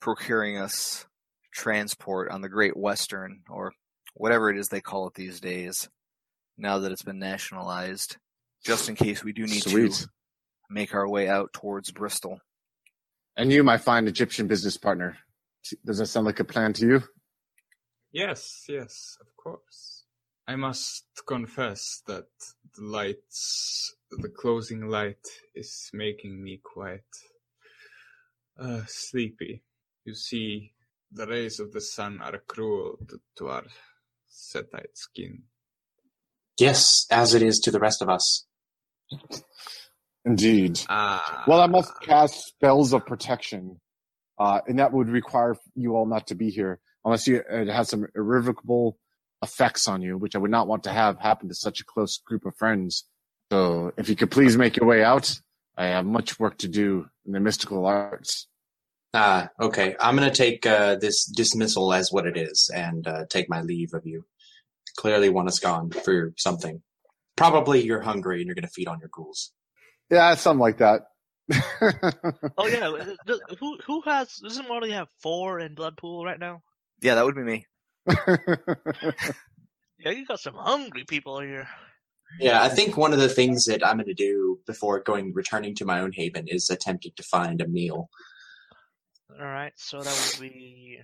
procuring 0.00 0.58
us 0.58 1.06
transport 1.52 2.30
on 2.30 2.40
the 2.40 2.48
Great 2.48 2.76
Western, 2.76 3.42
or 3.48 3.72
whatever 4.14 4.50
it 4.50 4.58
is 4.58 4.68
they 4.68 4.80
call 4.80 5.06
it 5.06 5.14
these 5.14 5.40
days, 5.40 5.88
now 6.58 6.78
that 6.78 6.90
it's 6.90 7.02
been 7.02 7.18
nationalized, 7.18 8.16
just 8.64 8.88
in 8.88 8.96
case 8.96 9.22
we 9.22 9.32
do 9.32 9.46
need 9.46 9.62
Sweet. 9.62 9.92
to 9.92 10.08
make 10.70 10.94
our 10.94 11.08
way 11.08 11.28
out 11.28 11.52
towards 11.52 11.92
Bristol. 11.92 12.40
And 13.36 13.52
you, 13.52 13.64
my 13.64 13.78
fine 13.78 14.06
Egyptian 14.06 14.46
business 14.46 14.76
partner. 14.76 15.18
Does 15.84 15.98
that 15.98 16.06
sound 16.06 16.26
like 16.26 16.40
a 16.40 16.44
plan 16.44 16.72
to 16.74 16.86
you? 16.86 17.02
Yes, 18.12 18.64
yes, 18.68 19.18
of 19.20 19.26
course. 19.36 20.04
I 20.46 20.56
must 20.56 21.06
confess 21.26 22.02
that 22.06 22.28
the 22.76 22.82
lights, 22.82 23.96
the 24.10 24.28
closing 24.28 24.88
light 24.88 25.26
is 25.54 25.90
making 25.92 26.42
me 26.42 26.60
quite 26.62 27.00
uh, 28.60 28.82
sleepy. 28.86 29.62
You 30.04 30.14
see, 30.14 30.72
the 31.10 31.26
rays 31.26 31.58
of 31.60 31.72
the 31.72 31.80
sun 31.80 32.20
are 32.20 32.38
cruel 32.46 32.98
to, 33.08 33.20
to 33.38 33.48
our 33.48 33.64
setite 34.30 34.94
skin. 34.94 35.42
Yes, 36.58 37.06
as 37.10 37.34
it 37.34 37.42
is 37.42 37.58
to 37.60 37.70
the 37.70 37.80
rest 37.80 38.02
of 38.02 38.08
us. 38.08 38.46
Indeed. 40.24 40.80
Ah, 40.88 41.44
Well, 41.46 41.60
I 41.60 41.66
must 41.66 41.92
cast 42.00 42.46
spells 42.46 42.92
of 42.92 43.04
protection, 43.06 43.80
uh, 44.38 44.60
and 44.66 44.78
that 44.78 44.92
would 44.92 45.08
require 45.08 45.56
you 45.74 45.96
all 45.96 46.06
not 46.06 46.28
to 46.28 46.34
be 46.34 46.50
here 46.50 46.80
unless 47.04 47.26
you 47.26 47.42
it 47.50 47.68
has 47.68 47.88
some 47.88 48.06
irrevocable 48.14 48.98
effects 49.42 49.86
on 49.86 50.00
you, 50.00 50.16
which 50.16 50.34
I 50.34 50.38
would 50.38 50.50
not 50.50 50.66
want 50.66 50.84
to 50.84 50.90
have 50.90 51.18
happen 51.18 51.48
to 51.48 51.54
such 51.54 51.80
a 51.80 51.84
close 51.84 52.18
group 52.18 52.46
of 52.46 52.56
friends. 52.56 53.04
So, 53.52 53.92
if 53.98 54.08
you 54.08 54.16
could 54.16 54.30
please 54.30 54.56
make 54.56 54.76
your 54.78 54.86
way 54.86 55.04
out, 55.04 55.38
I 55.76 55.86
have 55.86 56.06
much 56.06 56.40
work 56.40 56.56
to 56.58 56.68
do 56.68 57.06
in 57.26 57.32
the 57.32 57.40
mystical 57.40 57.84
arts. 57.84 58.48
Ah, 59.12 59.50
okay. 59.60 59.94
I'm 60.00 60.16
going 60.16 60.28
to 60.28 60.34
take 60.34 60.66
uh, 60.66 60.96
this 60.96 61.24
dismissal 61.24 61.92
as 61.92 62.10
what 62.10 62.26
it 62.26 62.36
is 62.36 62.70
and 62.74 63.06
uh, 63.06 63.26
take 63.30 63.48
my 63.48 63.60
leave 63.60 63.94
of 63.94 64.06
you. 64.06 64.24
Clearly, 64.96 65.28
want 65.28 65.48
us 65.48 65.58
gone 65.60 65.90
for 65.90 66.32
something. 66.36 66.82
Probably 67.36 67.84
you're 67.84 68.00
hungry 68.00 68.38
and 68.38 68.46
you're 68.46 68.54
going 68.54 68.66
to 68.66 68.70
feed 68.70 68.88
on 68.88 68.98
your 69.00 69.10
ghouls. 69.12 69.52
Yeah, 70.10 70.34
something 70.34 70.60
like 70.60 70.78
that. 70.78 71.02
Oh 72.56 72.68
yeah, 72.68 72.90
who 73.58 73.78
who 73.86 74.00
has 74.02 74.36
doesn't 74.36 74.68
Marley 74.68 74.92
have 74.92 75.08
four 75.20 75.60
in 75.60 75.74
Bloodpool 75.74 76.24
right 76.24 76.38
now? 76.38 76.62
Yeah, 77.02 77.16
that 77.16 77.24
would 77.24 77.34
be 77.34 77.42
me. 77.42 77.66
Yeah, 79.98 80.10
you 80.10 80.26
got 80.26 80.40
some 80.40 80.54
hungry 80.54 81.04
people 81.04 81.40
here. 81.40 81.66
Yeah, 82.40 82.62
I 82.62 82.68
think 82.68 82.96
one 82.96 83.12
of 83.12 83.20
the 83.20 83.28
things 83.28 83.64
that 83.66 83.86
I'm 83.86 83.96
going 83.96 84.06
to 84.06 84.14
do 84.14 84.58
before 84.66 85.00
going 85.00 85.32
returning 85.32 85.74
to 85.76 85.84
my 85.84 86.00
own 86.00 86.12
haven 86.12 86.46
is 86.48 86.68
attempting 86.68 87.12
to 87.16 87.22
find 87.22 87.60
a 87.60 87.68
meal. 87.68 88.10
All 89.38 89.46
right, 89.46 89.72
so 89.76 90.02
that 90.02 90.34
would 90.38 90.50
be 90.50 90.98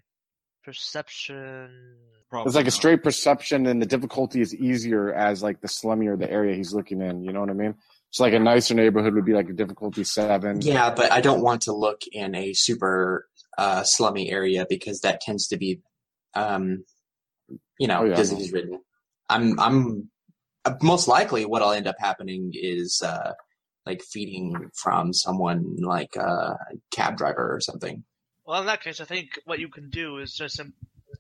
perception. 0.65 1.97
it's 2.33 2.55
like 2.55 2.67
a 2.67 2.71
straight 2.71 3.03
perception, 3.03 3.67
and 3.67 3.81
the 3.81 3.87
difficulty 3.87 4.41
is 4.41 4.55
easier 4.55 5.13
as 5.13 5.43
like 5.43 5.61
the 5.61 5.69
slummier 5.69 6.19
the 6.19 6.31
area 6.31 6.55
he's 6.57 6.73
looking 6.73 7.01
in. 7.01 7.23
You 7.25 7.33
know 7.33 7.41
what 7.41 7.51
I 7.51 7.55
mean? 7.55 7.75
So 8.11 8.25
like 8.25 8.33
a 8.35 8.39
nicer 8.39 8.75
neighborhood 8.75 9.15
would 9.15 9.25
be 9.25 9.35
like 9.35 9.49
a 9.49 9.53
difficulty 9.53 10.05
seven. 10.05 10.61
Yeah, 10.63 10.93
but 10.95 11.13
I 11.13 11.21
don't 11.21 11.43
want 11.43 11.63
to 11.63 11.73
look 11.73 12.03
in 12.11 12.35
a 12.35 12.53
super 12.55 13.29
uh, 13.59 13.83
slummy 13.85 14.31
area 14.31 14.67
because 14.69 15.01
that 15.03 15.21
tends 15.21 15.47
to 15.49 15.57
be, 15.57 15.81
um, 16.35 16.85
you 17.79 17.87
know, 17.87 18.01
Oh, 18.01 18.05
yeah. 18.05 18.17
disease 18.17 18.53
ridden. 18.53 18.81
I'm 19.29 19.59
I'm 19.61 20.11
uh, 20.65 20.75
most 20.83 21.07
likely 21.09 21.45
what 21.45 21.63
I'll 21.63 21.73
end 21.73 21.87
up 21.87 21.97
happening 21.99 22.51
is 22.55 23.01
uh, 23.05 23.33
like 23.87 24.03
feeding 24.03 24.71
from 24.75 25.13
someone 25.13 25.77
like 25.79 26.17
a 26.17 26.57
cab 26.93 27.17
driver 27.17 27.55
or 27.55 27.61
something. 27.61 28.05
Well, 28.51 28.63
in 28.63 28.67
that 28.67 28.83
case, 28.83 29.01
I 29.01 29.05
think 29.05 29.39
what 29.45 29.61
you 29.61 29.69
can 29.69 29.91
do 29.91 30.19
is 30.19 30.35
just, 30.35 30.59
in 30.59 30.73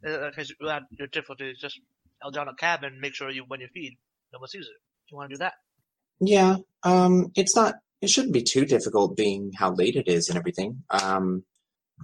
that 0.02 0.34
case, 0.34 0.52
you 0.60 0.66
have 0.66 0.82
your 0.90 1.06
difficulty 1.06 1.48
is 1.48 1.60
just 1.60 1.78
hold 2.20 2.34
down 2.34 2.48
a 2.48 2.54
cab 2.54 2.82
and 2.82 3.00
make 3.00 3.14
sure 3.14 3.30
you 3.30 3.44
when 3.46 3.60
you 3.60 3.68
feed, 3.72 3.96
no 4.32 4.40
one 4.40 4.48
sees 4.48 4.62
it. 4.66 4.72
Do 4.72 5.12
you 5.12 5.16
want 5.16 5.30
to 5.30 5.36
do 5.36 5.38
that? 5.38 5.52
Yeah, 6.18 6.56
um, 6.82 7.30
it's 7.36 7.54
not. 7.54 7.76
It 8.00 8.10
shouldn't 8.10 8.32
be 8.32 8.42
too 8.42 8.64
difficult, 8.64 9.16
being 9.16 9.52
how 9.56 9.70
late 9.70 9.94
it 9.94 10.08
is 10.08 10.28
and 10.28 10.36
everything. 10.36 10.82
Um, 10.90 11.44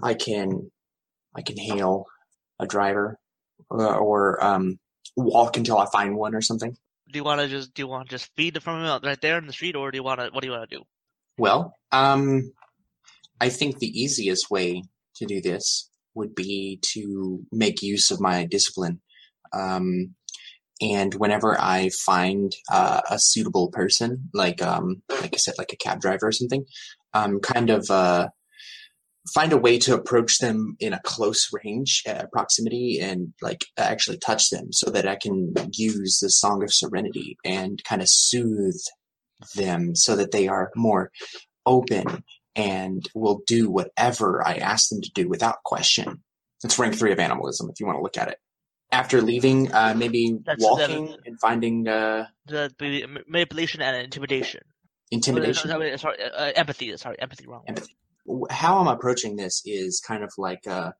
I 0.00 0.14
can, 0.14 0.70
I 1.34 1.42
can 1.42 1.56
hail 1.56 2.06
a 2.60 2.66
driver, 2.68 3.18
uh, 3.68 3.96
or 3.96 4.44
um, 4.44 4.78
walk 5.16 5.56
until 5.56 5.78
I 5.78 5.86
find 5.86 6.16
one 6.16 6.36
or 6.36 6.40
something. 6.40 6.70
Do 7.12 7.18
you 7.18 7.24
want 7.24 7.40
to 7.40 7.48
just 7.48 7.74
do 7.74 7.82
you 7.82 7.88
want 7.88 8.08
to 8.08 8.14
just 8.14 8.30
feed 8.36 8.54
the 8.54 8.60
from 8.60 8.84
him 8.84 9.00
right 9.02 9.20
there 9.20 9.38
in 9.38 9.48
the 9.48 9.52
street, 9.52 9.74
or 9.74 9.90
do 9.90 9.98
you 9.98 10.04
want 10.04 10.20
to? 10.20 10.28
What 10.30 10.42
do 10.42 10.46
you 10.46 10.52
want 10.52 10.70
to 10.70 10.76
do? 10.76 10.84
Well, 11.36 11.74
um, 11.90 12.52
I 13.40 13.48
think 13.48 13.80
the 13.80 13.88
easiest 13.88 14.52
way 14.52 14.84
to 15.16 15.26
do 15.26 15.40
this 15.40 15.90
would 16.14 16.34
be 16.34 16.80
to 16.92 17.40
make 17.52 17.82
use 17.82 18.10
of 18.10 18.20
my 18.20 18.46
discipline. 18.46 19.00
Um, 19.52 20.14
and 20.80 21.14
whenever 21.14 21.58
I 21.58 21.90
find 22.04 22.52
uh, 22.70 23.00
a 23.10 23.18
suitable 23.18 23.70
person, 23.70 24.28
like 24.34 24.60
um, 24.62 25.02
like 25.08 25.34
I 25.34 25.38
said, 25.38 25.54
like 25.58 25.72
a 25.72 25.76
cab 25.76 26.00
driver 26.00 26.26
or 26.26 26.32
something, 26.32 26.66
um, 27.14 27.40
kind 27.40 27.70
of 27.70 27.90
uh, 27.90 28.28
find 29.34 29.52
a 29.52 29.56
way 29.58 29.78
to 29.78 29.94
approach 29.94 30.38
them 30.38 30.76
in 30.78 30.92
a 30.92 31.00
close 31.02 31.48
range, 31.52 32.02
uh, 32.06 32.24
proximity, 32.30 32.98
and 33.00 33.32
like 33.40 33.64
actually 33.78 34.18
touch 34.18 34.50
them, 34.50 34.68
so 34.72 34.90
that 34.90 35.08
I 35.08 35.16
can 35.16 35.54
use 35.72 36.18
the 36.20 36.30
Song 36.30 36.62
of 36.62 36.72
Serenity 36.72 37.38
and 37.44 37.82
kind 37.84 38.02
of 38.02 38.08
soothe 38.10 38.80
them, 39.54 39.94
so 39.94 40.14
that 40.16 40.32
they 40.32 40.46
are 40.46 40.70
more 40.76 41.10
open 41.64 42.22
and 42.56 43.06
will 43.14 43.42
do 43.46 43.70
whatever 43.70 44.44
I 44.46 44.54
ask 44.54 44.88
them 44.88 45.02
to 45.02 45.10
do 45.12 45.28
without 45.28 45.62
question. 45.64 46.22
It's 46.64 46.78
rank 46.78 46.96
three 46.96 47.12
of 47.12 47.18
animalism 47.20 47.68
if 47.70 47.78
you 47.78 47.86
want 47.86 47.98
to 47.98 48.02
look 48.02 48.16
at 48.16 48.28
it. 48.28 48.38
After 48.90 49.20
leaving, 49.20 49.72
uh, 49.72 49.94
maybe 49.96 50.38
That's 50.44 50.64
walking 50.64 51.06
the- 51.06 51.18
and 51.26 51.40
finding 51.40 51.86
uh, 51.86 52.26
The, 52.46 52.72
manipulation 53.28 53.82
and 53.82 53.96
intimidation. 54.04 54.62
intimidation. 55.10 55.70
Oh, 55.70 55.78
no, 55.78 55.96
sorry, 55.96 56.16
uh, 56.22 56.52
empathy. 56.56 56.96
Sorry, 56.96 57.16
empathy. 57.20 57.46
Wrong. 57.46 57.62
Empathy. 57.68 57.94
How 58.50 58.78
I'm 58.78 58.88
approaching 58.88 59.36
this 59.36 59.62
is 59.64 60.00
kind 60.00 60.24
of 60.24 60.32
like 60.38 60.66
uh, 60.66 60.92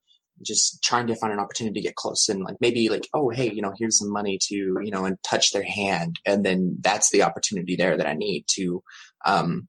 just 0.43 0.83
trying 0.83 1.07
to 1.07 1.17
find 1.17 1.33
an 1.33 1.39
opportunity 1.41 1.81
to 1.81 1.87
get 1.89 1.95
close 1.97 2.29
and 2.29 2.43
like 2.45 2.57
maybe 2.61 2.89
like 2.89 3.09
oh 3.15 3.31
hey 3.31 3.51
you 3.51 3.63
know 3.63 3.73
here's 3.79 3.99
some 3.99 4.13
money 4.13 4.39
to 4.41 4.55
you 4.55 4.91
know 4.91 5.05
and 5.07 5.17
touch 5.25 5.51
their 5.53 5.65
hand 5.65 6.21
and 6.27 6.45
then 6.45 6.77
that's 6.83 7.11
the 7.11 7.23
opportunity 7.23 7.75
there 7.75 7.97
that 7.97 8.07
I 8.07 8.13
need 8.15 8.45
to 8.51 8.83
um, 9.25 9.67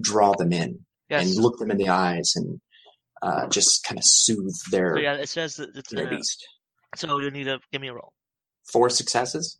draw 0.00 0.34
them 0.34 0.52
in 0.52 0.84
Yes. 1.10 1.26
and 1.26 1.42
look 1.42 1.58
them 1.58 1.70
in 1.70 1.76
the 1.76 1.88
eyes 1.88 2.32
and 2.36 2.60
uh, 3.22 3.48
just 3.48 3.84
kind 3.84 3.98
of 3.98 4.04
soothe 4.06 4.54
their 4.70 4.94
So 4.96 5.02
yeah, 5.02 5.14
it 5.14 5.28
says 5.28 5.56
that 5.56 5.76
it's 5.76 5.90
their 5.90 6.06
uh, 6.06 6.10
beast. 6.10 6.46
so 6.96 7.18
you 7.18 7.30
need 7.30 7.44
to 7.44 7.58
give 7.72 7.80
me 7.82 7.88
a 7.88 7.94
roll. 7.94 8.12
Four 8.72 8.88
successes. 8.90 9.58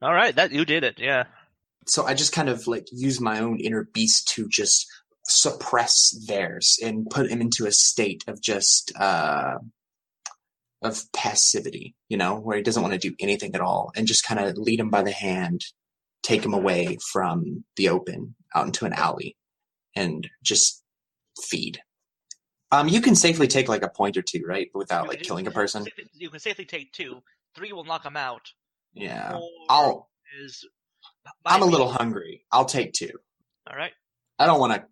All 0.00 0.14
right, 0.14 0.34
that 0.36 0.52
you 0.52 0.64
did 0.64 0.84
it. 0.84 0.98
Yeah. 0.98 1.24
So 1.86 2.06
I 2.06 2.14
just 2.14 2.32
kind 2.32 2.48
of 2.48 2.66
like 2.66 2.86
use 2.92 3.20
my 3.20 3.40
own 3.40 3.58
inner 3.58 3.88
beast 3.92 4.28
to 4.34 4.48
just 4.48 4.86
suppress 5.26 6.10
theirs 6.26 6.78
and 6.82 7.08
put 7.10 7.30
him 7.30 7.40
into 7.40 7.66
a 7.66 7.72
state 7.72 8.24
of 8.26 8.40
just 8.40 8.92
uh, 8.98 9.58
of 10.82 11.02
passivity, 11.12 11.94
you 12.08 12.16
know, 12.16 12.36
where 12.36 12.56
he 12.56 12.62
doesn't 12.62 12.82
want 12.82 12.94
to 12.94 13.08
do 13.08 13.14
anything 13.20 13.54
at 13.54 13.60
all, 13.60 13.92
and 13.96 14.06
just 14.06 14.24
kind 14.24 14.40
of 14.40 14.56
lead 14.56 14.80
him 14.80 14.88
by 14.90 15.02
the 15.02 15.12
hand, 15.12 15.60
take 16.22 16.44
him 16.44 16.54
away 16.54 16.96
from 17.12 17.64
the 17.76 17.88
open 17.88 18.34
out 18.54 18.66
into 18.66 18.86
an 18.86 18.92
alley, 18.94 19.36
and 19.96 20.28
just 20.42 20.82
feed. 21.44 21.80
Um, 22.72 22.88
you 22.88 23.00
can 23.00 23.16
safely 23.16 23.48
take 23.48 23.68
like 23.68 23.82
a 23.82 23.88
point 23.88 24.16
or 24.16 24.22
two, 24.22 24.42
right, 24.46 24.68
without 24.74 25.08
like 25.08 25.22
killing 25.22 25.46
a 25.46 25.50
person. 25.50 25.86
You 26.14 26.30
can 26.30 26.38
safely 26.40 26.64
take 26.64 26.92
two. 26.92 27.20
Three 27.54 27.72
will 27.72 27.84
knock 27.84 28.04
them 28.04 28.16
out. 28.16 28.42
Yeah, 28.94 29.32
Four 29.32 29.48
I'll. 29.68 30.08
is. 30.42 30.64
I'm 31.44 31.62
a 31.62 31.66
little 31.66 31.90
hungry. 31.90 32.44
I'll 32.52 32.64
take 32.64 32.92
two. 32.92 33.10
All 33.68 33.76
right. 33.76 33.92
I 34.38 34.46
don't 34.46 34.60
want 34.60 34.72
to 34.74 34.84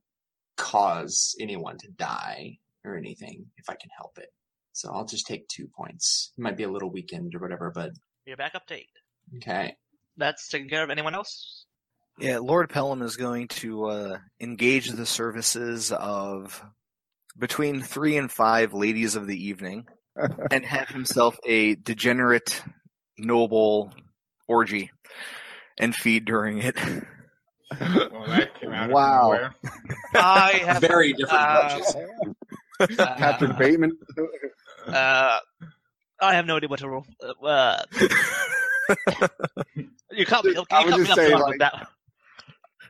cause 0.56 1.36
anyone 1.40 1.78
to 1.78 1.88
die 1.88 2.58
or 2.84 2.96
anything 2.96 3.46
if 3.56 3.68
I 3.70 3.74
can 3.74 3.90
help 3.96 4.18
it. 4.18 4.28
So 4.72 4.90
I'll 4.92 5.04
just 5.06 5.26
take 5.26 5.46
two 5.48 5.68
points. 5.68 6.32
It 6.36 6.40
might 6.42 6.56
be 6.56 6.62
a 6.64 6.70
little 6.70 6.90
weakened 6.90 7.34
or 7.34 7.38
whatever, 7.38 7.70
but 7.74 7.92
You're 8.26 8.36
back 8.36 8.54
up 8.54 8.66
to 8.66 8.74
eight. 8.74 8.88
okay. 9.36 9.76
That's 10.16 10.48
taken 10.48 10.68
care 10.68 10.82
of. 10.82 10.90
Anyone 10.90 11.14
else? 11.14 11.64
Yeah, 12.20 12.38
Lord 12.38 12.68
Pelham 12.68 13.02
is 13.02 13.16
going 13.16 13.48
to 13.48 13.84
uh, 13.86 14.18
engage 14.40 14.88
the 14.90 15.06
services 15.06 15.92
of 15.92 16.62
between 17.38 17.80
three 17.82 18.16
and 18.16 18.30
five 18.30 18.74
ladies 18.74 19.14
of 19.14 19.26
the 19.26 19.46
evening 19.46 19.86
and 20.50 20.64
have 20.66 20.88
himself 20.88 21.38
a 21.46 21.76
degenerate, 21.76 22.60
noble 23.18 23.92
orgy 24.48 24.90
and 25.78 25.94
feed 25.94 26.24
during 26.24 26.58
it. 26.58 26.76
Well, 27.78 28.24
that 28.28 28.58
came 28.58 28.72
out 28.72 28.88
Wow. 28.90 29.32
of. 29.34 29.52
I 30.14 30.52
have 30.64 30.80
Very 30.80 31.12
different 31.12 31.34
uh, 31.38 31.78
approaches. 32.80 32.96
Patrick 32.96 33.58
Bateman. 33.58 33.98
Uh, 34.86 35.38
I 36.18 36.34
have 36.34 36.46
no 36.46 36.56
idea 36.56 36.70
what 36.70 36.78
to 36.78 36.88
roll. 36.88 37.04
Uh, 37.44 37.82
you 40.10 40.24
can't 40.24 40.44
be. 40.44 40.52
You 40.52 40.64
I 40.70 40.82
can't 40.82 40.96
be 40.96 40.96
just 41.04 41.10
up 41.10 41.16
say, 41.18 41.34
like- 41.34 41.46
with 41.46 41.58
that. 41.58 41.88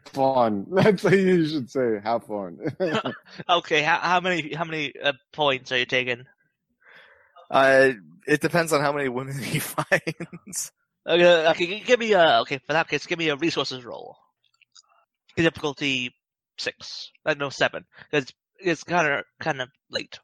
Fun. 0.08 0.66
That's 0.70 1.02
what 1.04 1.12
you 1.18 1.46
should 1.46 1.70
say. 1.70 2.00
Have 2.02 2.24
fun. 2.24 2.58
Okay, 3.48 3.82
how, 3.82 3.98
how 3.98 4.20
many 4.20 4.52
how 4.54 4.64
many 4.64 4.92
uh, 5.02 5.12
points 5.32 5.72
are 5.72 5.78
you 5.78 5.86
taking? 5.86 6.24
Uh, 7.50 7.90
it 8.26 8.40
depends 8.40 8.72
on 8.72 8.80
how 8.80 8.92
many 8.92 9.08
women 9.08 9.38
he 9.42 9.58
finds. 9.58 10.72
Okay, 11.06 11.46
okay, 11.48 11.80
give 11.80 11.98
me 12.00 12.12
a 12.12 12.40
okay. 12.40 12.58
For 12.66 12.72
that 12.74 12.88
case, 12.88 13.06
give 13.06 13.18
me 13.18 13.28
a 13.30 13.36
resources 13.36 13.84
roll. 13.84 14.16
Difficulty 15.36 16.12
six, 16.58 17.10
uh, 17.24 17.34
no 17.34 17.48
seven, 17.48 17.84
It's 18.12 18.32
it's 18.58 18.82
kind 18.82 19.06
of 19.06 19.24
kind 19.40 19.60
of 19.62 19.68
late. 19.90 20.18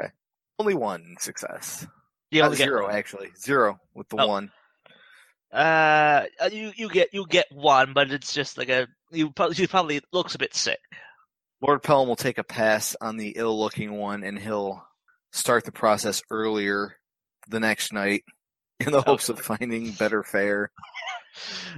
Okay. 0.00 0.10
Only 0.58 0.74
one 0.74 1.16
success. 1.18 1.86
Yeah, 2.30 2.42
Uh, 2.42 2.46
only 2.46 2.58
get 2.58 2.64
zero, 2.64 2.84
one. 2.86 2.94
actually. 2.94 3.30
Zero 3.36 3.80
with 3.94 4.08
the 4.08 4.16
Oh. 4.18 4.28
one. 4.28 4.52
Uh, 5.52 6.26
uh, 6.40 6.50
you 6.52 6.72
you 6.76 6.88
get 6.88 7.12
you 7.12 7.26
get 7.26 7.46
one, 7.50 7.92
but 7.92 8.12
it's 8.12 8.32
just 8.32 8.56
like 8.56 8.68
a 8.68 8.86
you 9.10 9.30
probably 9.30 9.54
she 9.56 9.66
probably 9.66 10.00
looks 10.12 10.34
a 10.34 10.38
bit 10.38 10.54
sick. 10.54 10.78
Lord 11.60 11.82
Pelham 11.82 12.08
will 12.08 12.16
take 12.16 12.38
a 12.38 12.44
pass 12.44 12.96
on 13.00 13.16
the 13.16 13.34
ill 13.36 13.58
looking 13.58 13.92
one 13.92 14.22
and 14.22 14.38
he'll 14.38 14.82
start 15.32 15.64
the 15.64 15.72
process 15.72 16.22
earlier 16.30 16.96
the 17.48 17.60
next 17.60 17.92
night 17.92 18.24
in 18.80 18.92
the 18.92 19.02
hopes 19.02 19.28
of 19.28 19.40
finding 19.40 19.92
better 19.92 20.22
fare. 20.22 20.70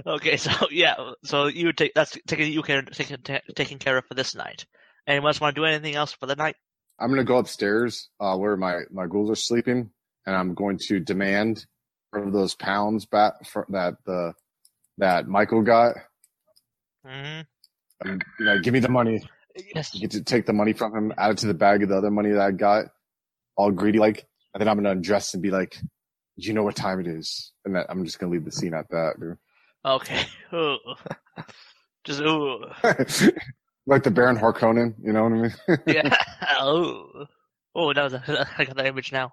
Okay, 0.05 0.35
so 0.35 0.51
yeah, 0.71 0.95
so 1.23 1.45
you 1.45 1.71
take 1.73 1.93
that's 1.93 2.17
taking 2.27 2.51
you 2.51 2.63
care 2.63 2.81
taking 2.81 3.17
taking 3.55 3.77
care 3.77 3.97
of 3.97 4.05
for 4.05 4.15
this 4.15 4.33
night. 4.33 4.65
Anyone 5.07 5.29
else 5.29 5.39
want 5.39 5.55
to 5.55 5.61
do 5.61 5.65
anything 5.65 5.93
else 5.93 6.11
for 6.11 6.25
the 6.25 6.35
night? 6.35 6.55
I'm 6.99 7.09
gonna 7.09 7.23
go 7.23 7.37
upstairs 7.37 8.09
uh, 8.19 8.35
where 8.35 8.57
my 8.57 8.81
my 8.91 9.05
ghouls 9.05 9.29
are 9.29 9.35
sleeping, 9.35 9.91
and 10.25 10.35
I'm 10.35 10.55
going 10.55 10.79
to 10.87 10.99
demand 10.99 11.65
of 12.17 12.33
those 12.33 12.55
pounds 12.55 13.05
back 13.05 13.45
for, 13.45 13.65
that 13.69 13.95
the 14.05 14.33
that 14.97 15.27
Michael 15.27 15.61
got. 15.61 15.95
Mm-hmm. 17.05 17.41
And, 18.07 18.23
you 18.39 18.45
know, 18.45 18.59
give 18.59 18.73
me 18.73 18.79
the 18.79 18.89
money. 18.89 19.23
Yes. 19.75 19.93
You 19.93 20.01
get 20.01 20.11
to 20.11 20.23
take 20.23 20.45
the 20.45 20.53
money 20.53 20.73
from 20.73 20.95
him, 20.95 21.13
add 21.17 21.31
it 21.31 21.37
to 21.39 21.47
the 21.47 21.53
bag 21.53 21.83
of 21.83 21.89
the 21.89 21.97
other 21.97 22.11
money 22.11 22.31
that 22.31 22.41
I 22.41 22.51
got, 22.51 22.85
all 23.55 23.71
greedy 23.71 23.99
like, 23.99 24.25
and 24.53 24.61
then 24.61 24.67
I'm 24.67 24.77
gonna 24.77 24.91
undress 24.91 25.33
and 25.33 25.43
be 25.43 25.51
like, 25.51 25.77
"You 26.35 26.53
know 26.53 26.63
what 26.63 26.75
time 26.75 26.99
it 26.99 27.07
is?" 27.07 27.51
And 27.65 27.75
that 27.75 27.87
I'm 27.89 28.03
just 28.05 28.19
gonna 28.19 28.31
leave 28.31 28.45
the 28.45 28.51
scene 28.51 28.73
at 28.73 28.89
that, 28.89 29.19
dude. 29.19 29.37
Okay. 29.85 30.25
Ooh. 30.53 30.77
Just 32.03 32.19
ooh. 32.19 32.65
like 33.85 34.03
the 34.03 34.11
Baron 34.11 34.35
Harkonnen, 34.37 34.93
you 35.01 35.13
know 35.13 35.23
what 35.23 35.31
I 35.31 35.35
mean? 35.35 35.53
Yeah. 35.87 36.17
oh. 36.59 37.27
Oh, 37.75 37.93
that 37.93 38.03
was 38.03 38.13
a, 38.13 38.47
I 38.57 38.65
got 38.65 38.75
that 38.75 38.87
image 38.87 39.13
now. 39.13 39.31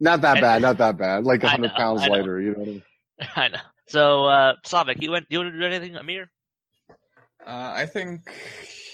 Not 0.00 0.20
that 0.22 0.40
bad, 0.40 0.62
not 0.62 0.78
that 0.78 0.96
bad. 0.98 1.24
Like 1.24 1.42
a 1.44 1.48
I 1.48 1.50
hundred 1.52 1.74
pounds 1.74 2.02
I 2.02 2.06
know. 2.08 2.12
lighter, 2.14 2.40
you 2.40 2.52
know 2.52 2.58
what 2.58 2.68
I 2.68 2.70
mean? 2.72 2.82
I 3.36 3.48
know. 3.48 3.58
So, 3.88 4.24
uh, 4.26 4.54
Slavik, 4.66 5.00
you 5.02 5.10
went. 5.10 5.26
You 5.28 5.38
want 5.40 5.52
to 5.52 5.58
do 5.58 5.64
anything, 5.66 5.96
Amir? 5.96 6.30
Uh, 7.46 7.72
I 7.76 7.86
think 7.86 8.20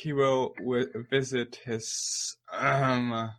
he 0.02 0.12
will 0.12 0.54
w- 0.58 0.90
visit 1.08 1.60
his 1.64 2.36
um 2.52 3.30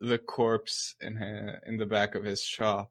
the 0.00 0.18
corpse 0.18 0.94
in 1.00 1.16
hi 1.16 1.54
in 1.66 1.78
the 1.78 1.86
back 1.86 2.14
of 2.14 2.24
his 2.24 2.42
shop, 2.42 2.90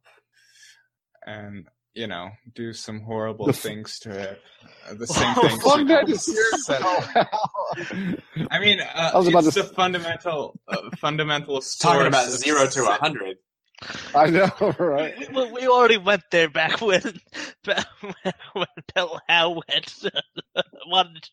and 1.25 1.67
you 1.93 2.07
know 2.07 2.29
do 2.55 2.73
some 2.73 3.01
horrible 3.01 3.51
things 3.53 3.99
to 3.99 4.09
it. 4.17 4.41
Uh, 4.89 4.95
the 4.95 5.07
same 5.19 5.35
Oh, 5.37 5.41
things. 5.47 5.63
Fuck 5.63 5.79
you 5.79 5.85
that 5.87 5.99
can 6.05 6.07
just 6.13 6.25
scared 6.25 6.53
set- 6.55 6.81
me. 6.81 8.47
I 8.49 8.59
mean, 8.59 8.79
uh, 8.81 9.11
I 9.13 9.17
was 9.17 9.27
about 9.27 9.45
it's 9.45 9.53
to 9.55 9.61
the 9.61 9.67
fundamental, 9.69 10.59
uh, 10.67 10.89
fundamental 10.97 11.61
source. 11.61 11.77
Talking 11.77 12.07
about 12.07 12.29
zero 12.31 12.65
to 12.67 12.83
a 12.85 12.93
hundred. 12.93 13.36
I 14.15 14.29
know, 14.29 14.49
right? 14.79 15.13
We, 15.19 15.27
we, 15.27 15.51
we 15.51 15.67
already 15.67 15.97
went 15.97 16.23
there 16.31 16.49
back 16.49 16.81
when 16.81 17.01
back 17.63 17.85
when 18.53 18.67
Del 18.95 19.21
How 19.27 19.51
went. 19.51 20.03
wanted 20.87 21.29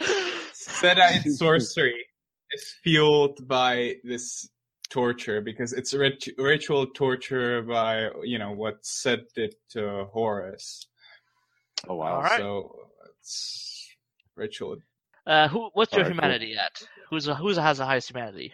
Setite 0.00 1.26
sorcery 1.32 2.06
is 2.52 2.74
fueled 2.82 3.46
by 3.48 3.94
this 4.04 4.48
torture 4.90 5.40
because 5.40 5.72
it's 5.72 5.92
rit- 5.92 6.28
ritual 6.38 6.86
torture 6.86 7.62
by 7.62 8.08
you 8.22 8.38
know 8.38 8.52
what 8.52 8.78
said 8.82 9.24
it 9.36 9.54
to 9.70 10.04
Horus. 10.12 10.86
Oh 11.88 11.96
wow. 11.96 12.16
All 12.16 12.22
right. 12.22 12.38
So 12.38 12.76
it's 13.18 13.88
ritual. 14.36 14.76
Uh, 15.26 15.48
who? 15.48 15.70
What's 15.74 15.92
your 15.92 16.02
Alright, 16.02 16.16
cool. 16.16 16.24
humanity 16.24 16.56
at? 16.56 16.82
Who's 17.10 17.28
a, 17.28 17.34
who's 17.34 17.56
has 17.56 17.78
the 17.78 17.84
highest 17.84 18.10
humanity? 18.10 18.52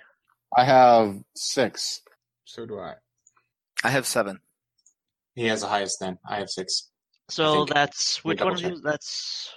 I 0.56 0.64
have 0.64 1.16
six. 1.34 2.00
So 2.44 2.66
do 2.66 2.78
I. 2.78 2.94
I 3.82 3.90
have 3.90 4.06
seven. 4.06 4.40
He 5.34 5.46
has 5.46 5.62
the 5.62 5.68
highest 5.68 5.98
then. 6.00 6.18
I 6.28 6.38
have 6.38 6.50
six. 6.50 6.90
So 7.28 7.64
that's 7.64 8.24
which 8.24 8.40
one 8.40 8.54
of 8.54 8.60
double 8.62 8.76
you? 8.76 8.82
That's 8.82 9.52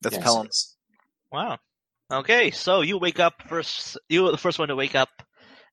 That's 0.00 0.16
Yeah, 0.16 0.22
Pelham. 0.22 0.46
six. 0.46 0.76
wow. 1.30 1.58
Okay, 2.12 2.50
so 2.50 2.80
you 2.80 2.98
wake 2.98 3.20
up 3.20 3.42
first. 3.46 3.96
You 4.08 4.24
were 4.24 4.32
the 4.32 4.38
first 4.38 4.58
one 4.58 4.68
to 4.68 4.74
wake 4.76 4.96
up, 4.96 5.10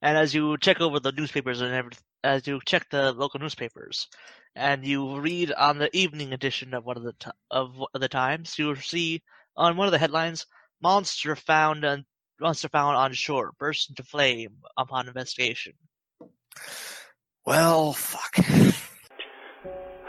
and 0.02 0.18
as 0.18 0.36
you 0.36 0.58
check 0.60 0.80
over 0.82 1.00
the 1.00 1.12
newspapers 1.12 1.62
and 1.62 1.74
every, 1.74 1.94
as 2.24 2.46
you 2.46 2.60
check 2.64 2.88
the 2.92 3.12
local 3.12 3.40
newspapers, 3.40 4.08
and 4.56 4.86
you 4.86 5.20
read 5.20 5.52
on 5.54 5.80
the 5.80 5.96
evening 5.98 6.34
edition 6.34 6.76
of 6.76 6.86
one 6.86 6.98
of 6.98 7.04
the 7.04 7.14
ti 7.14 7.32
of 7.50 7.82
of 7.94 8.02
the 8.02 8.10
Times, 8.10 8.60
you 8.60 8.76
see 8.76 9.24
on 9.56 9.78
one 9.78 9.88
of 9.88 9.92
the 9.92 9.98
headlines: 9.98 10.46
"Monster 10.82 11.36
found 11.36 11.84
on 11.84 12.06
monster 12.40 12.70
found 12.70 12.96
on 12.98 13.14
shore 13.14 13.54
burst 13.58 13.90
into 13.90 14.04
flame 14.04 14.62
upon 14.78 15.08
investigation." 15.08 15.74
Well, 17.46 17.94
fuck. 17.94 18.36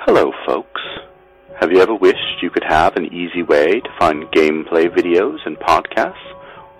Hello, 0.00 0.32
folks. 0.46 0.80
Have 1.60 1.72
you 1.72 1.80
ever 1.80 1.94
wished 1.94 2.42
you 2.42 2.50
could 2.50 2.64
have 2.66 2.96
an 2.96 3.12
easy 3.12 3.42
way 3.42 3.80
to 3.80 3.96
find 3.98 4.24
gameplay 4.32 4.86
videos 4.86 5.38
and 5.44 5.56
podcasts, 5.58 6.14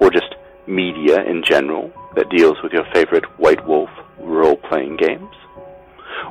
or 0.01 0.11
just 0.11 0.35
media 0.67 1.23
in 1.23 1.43
general 1.45 1.93
that 2.15 2.31
deals 2.31 2.57
with 2.63 2.73
your 2.73 2.87
favorite 2.95 3.25
White 3.39 3.67
Wolf 3.67 3.91
role 4.21 4.57
playing 4.57 4.97
games? 4.97 5.35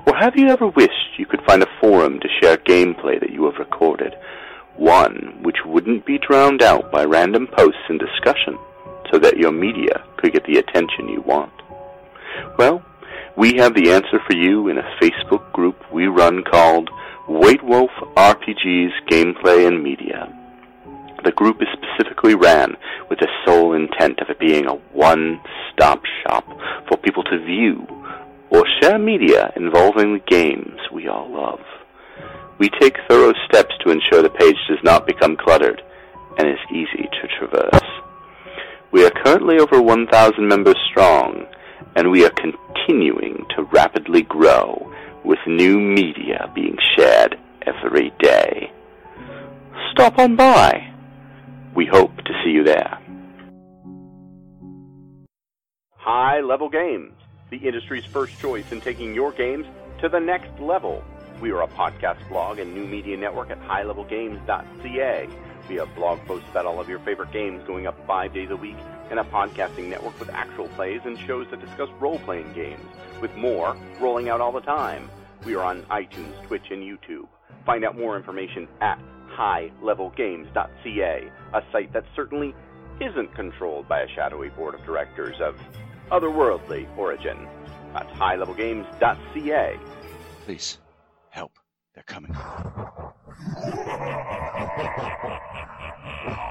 Or 0.05 0.15
have 0.15 0.35
you 0.35 0.47
ever 0.47 0.67
wished 0.67 1.17
you 1.17 1.25
could 1.25 1.41
find 1.45 1.61
a 1.61 1.79
forum 1.81 2.19
to 2.19 2.27
share 2.41 2.57
gameplay 2.57 3.19
that 3.19 3.31
you 3.31 3.45
have 3.45 3.59
recorded, 3.59 4.15
one 4.75 5.39
which 5.43 5.57
wouldn't 5.65 6.05
be 6.05 6.17
drowned 6.17 6.61
out 6.61 6.91
by 6.91 7.03
random 7.03 7.47
posts 7.47 7.81
and 7.89 7.99
discussion, 7.99 8.57
so 9.11 9.19
that 9.19 9.37
your 9.37 9.51
media 9.51 10.03
could 10.17 10.33
get 10.33 10.45
the 10.45 10.57
attention 10.57 11.09
you 11.09 11.21
want? 11.21 11.51
Well, 12.57 12.83
we 13.37 13.53
have 13.53 13.75
the 13.75 13.91
answer 13.91 14.19
for 14.27 14.35
you 14.35 14.67
in 14.67 14.79
a 14.79 14.97
Facebook 14.99 15.51
group 15.53 15.75
we 15.93 16.07
run 16.07 16.43
called 16.43 16.89
White 17.27 17.63
Wolf 17.63 17.91
RPGs 18.15 18.89
Gameplay 19.07 19.67
and 19.67 19.83
Media. 19.83 20.33
The 21.23 21.31
group 21.31 21.61
is 21.61 21.67
specifically 21.73 22.33
ran 22.33 22.75
with 23.09 23.19
the 23.19 23.27
sole 23.45 23.73
intent 23.73 24.19
of 24.21 24.29
it 24.29 24.39
being 24.39 24.65
a 24.65 24.73
one-stop 24.91 26.01
shop 26.23 26.45
for 26.87 26.97
people 26.97 27.23
to 27.25 27.45
view 27.45 27.85
or 28.49 28.65
share 28.81 28.97
media 28.97 29.53
involving 29.55 30.13
the 30.13 30.23
games 30.25 30.79
we 30.91 31.07
all 31.07 31.29
love. 31.29 31.59
We 32.57 32.69
take 32.69 32.97
thorough 33.07 33.33
steps 33.47 33.75
to 33.83 33.91
ensure 33.91 34.23
the 34.23 34.31
page 34.31 34.57
does 34.67 34.79
not 34.83 35.05
become 35.05 35.37
cluttered 35.37 35.83
and 36.39 36.47
is 36.47 36.71
easy 36.71 37.07
to 37.21 37.27
traverse. 37.37 37.87
We 38.91 39.05
are 39.05 39.11
currently 39.11 39.59
over 39.59 39.79
1,000 39.79 40.47
members 40.47 40.77
strong, 40.89 41.45
and 41.97 42.11
we 42.11 42.23
are 42.23 42.29
continuing 42.29 43.43
to 43.55 43.63
rapidly 43.63 44.21
grow 44.21 44.93
with 45.25 45.39
new 45.47 45.79
media 45.79 46.49
being 46.53 46.77
shared 46.95 47.35
every 47.63 48.13
day. 48.19 48.71
Stop 49.91 50.19
on 50.19 50.35
by. 50.35 50.93
We 51.75 51.87
hope 51.87 52.15
to 52.15 52.33
see 52.43 52.51
you 52.51 52.63
there. 52.63 52.99
High 55.95 56.39
Level 56.39 56.69
Games, 56.69 57.13
the 57.49 57.57
industry's 57.57 58.05
first 58.05 58.39
choice 58.39 58.71
in 58.71 58.79
taking 58.79 59.15
your 59.15 59.31
games 59.31 59.65
to 59.99 60.07
the 60.07 60.19
next 60.19 60.51
level. 60.61 61.03
We 61.41 61.49
are 61.49 61.63
a 61.63 61.67
podcast 61.67 62.29
blog 62.29 62.59
and 62.59 62.75
new 62.75 62.85
media 62.85 63.17
network 63.17 63.49
at 63.49 63.59
highlevelgames.ca. 63.61 65.27
Have 65.75 65.93
blog 65.95 66.19
posts 66.25 66.49
about 66.49 66.65
all 66.65 66.79
of 66.79 66.87
your 66.87 66.99
favorite 66.99 67.31
games 67.31 67.61
going 67.67 67.87
up 67.87 68.07
five 68.07 68.33
days 68.33 68.49
a 68.51 68.55
week, 68.55 68.77
and 69.11 69.19
a 69.19 69.23
podcasting 69.23 69.89
network 69.89 70.17
with 70.19 70.29
actual 70.29 70.69
plays 70.69 71.01
and 71.03 71.19
shows 71.19 71.45
that 71.51 71.59
discuss 71.59 71.89
role 71.99 72.19
playing 72.19 72.53
games, 72.53 72.85
with 73.21 73.35
more 73.35 73.75
rolling 73.99 74.29
out 74.29 74.39
all 74.39 74.53
the 74.53 74.61
time. 74.61 75.09
We 75.45 75.55
are 75.55 75.63
on 75.63 75.83
iTunes, 75.83 76.41
Twitch, 76.47 76.71
and 76.71 76.81
YouTube. 76.81 77.27
Find 77.65 77.83
out 77.83 77.97
more 77.97 78.15
information 78.15 78.67
at 78.79 78.97
highlevelgames.ca, 79.37 81.31
a 81.53 81.61
site 81.71 81.93
that 81.93 82.05
certainly 82.15 82.55
isn't 83.01 83.35
controlled 83.35 83.87
by 83.87 84.01
a 84.01 84.07
shadowy 84.07 84.49
board 84.49 84.73
of 84.73 84.83
directors 84.85 85.35
of 85.41 85.59
otherworldly 86.11 86.87
origin. 86.97 87.47
That's 87.93 88.11
highlevelgames.ca. 88.13 89.79
Please, 90.45 90.79
help. 91.29 91.51
Coming. 92.07 92.31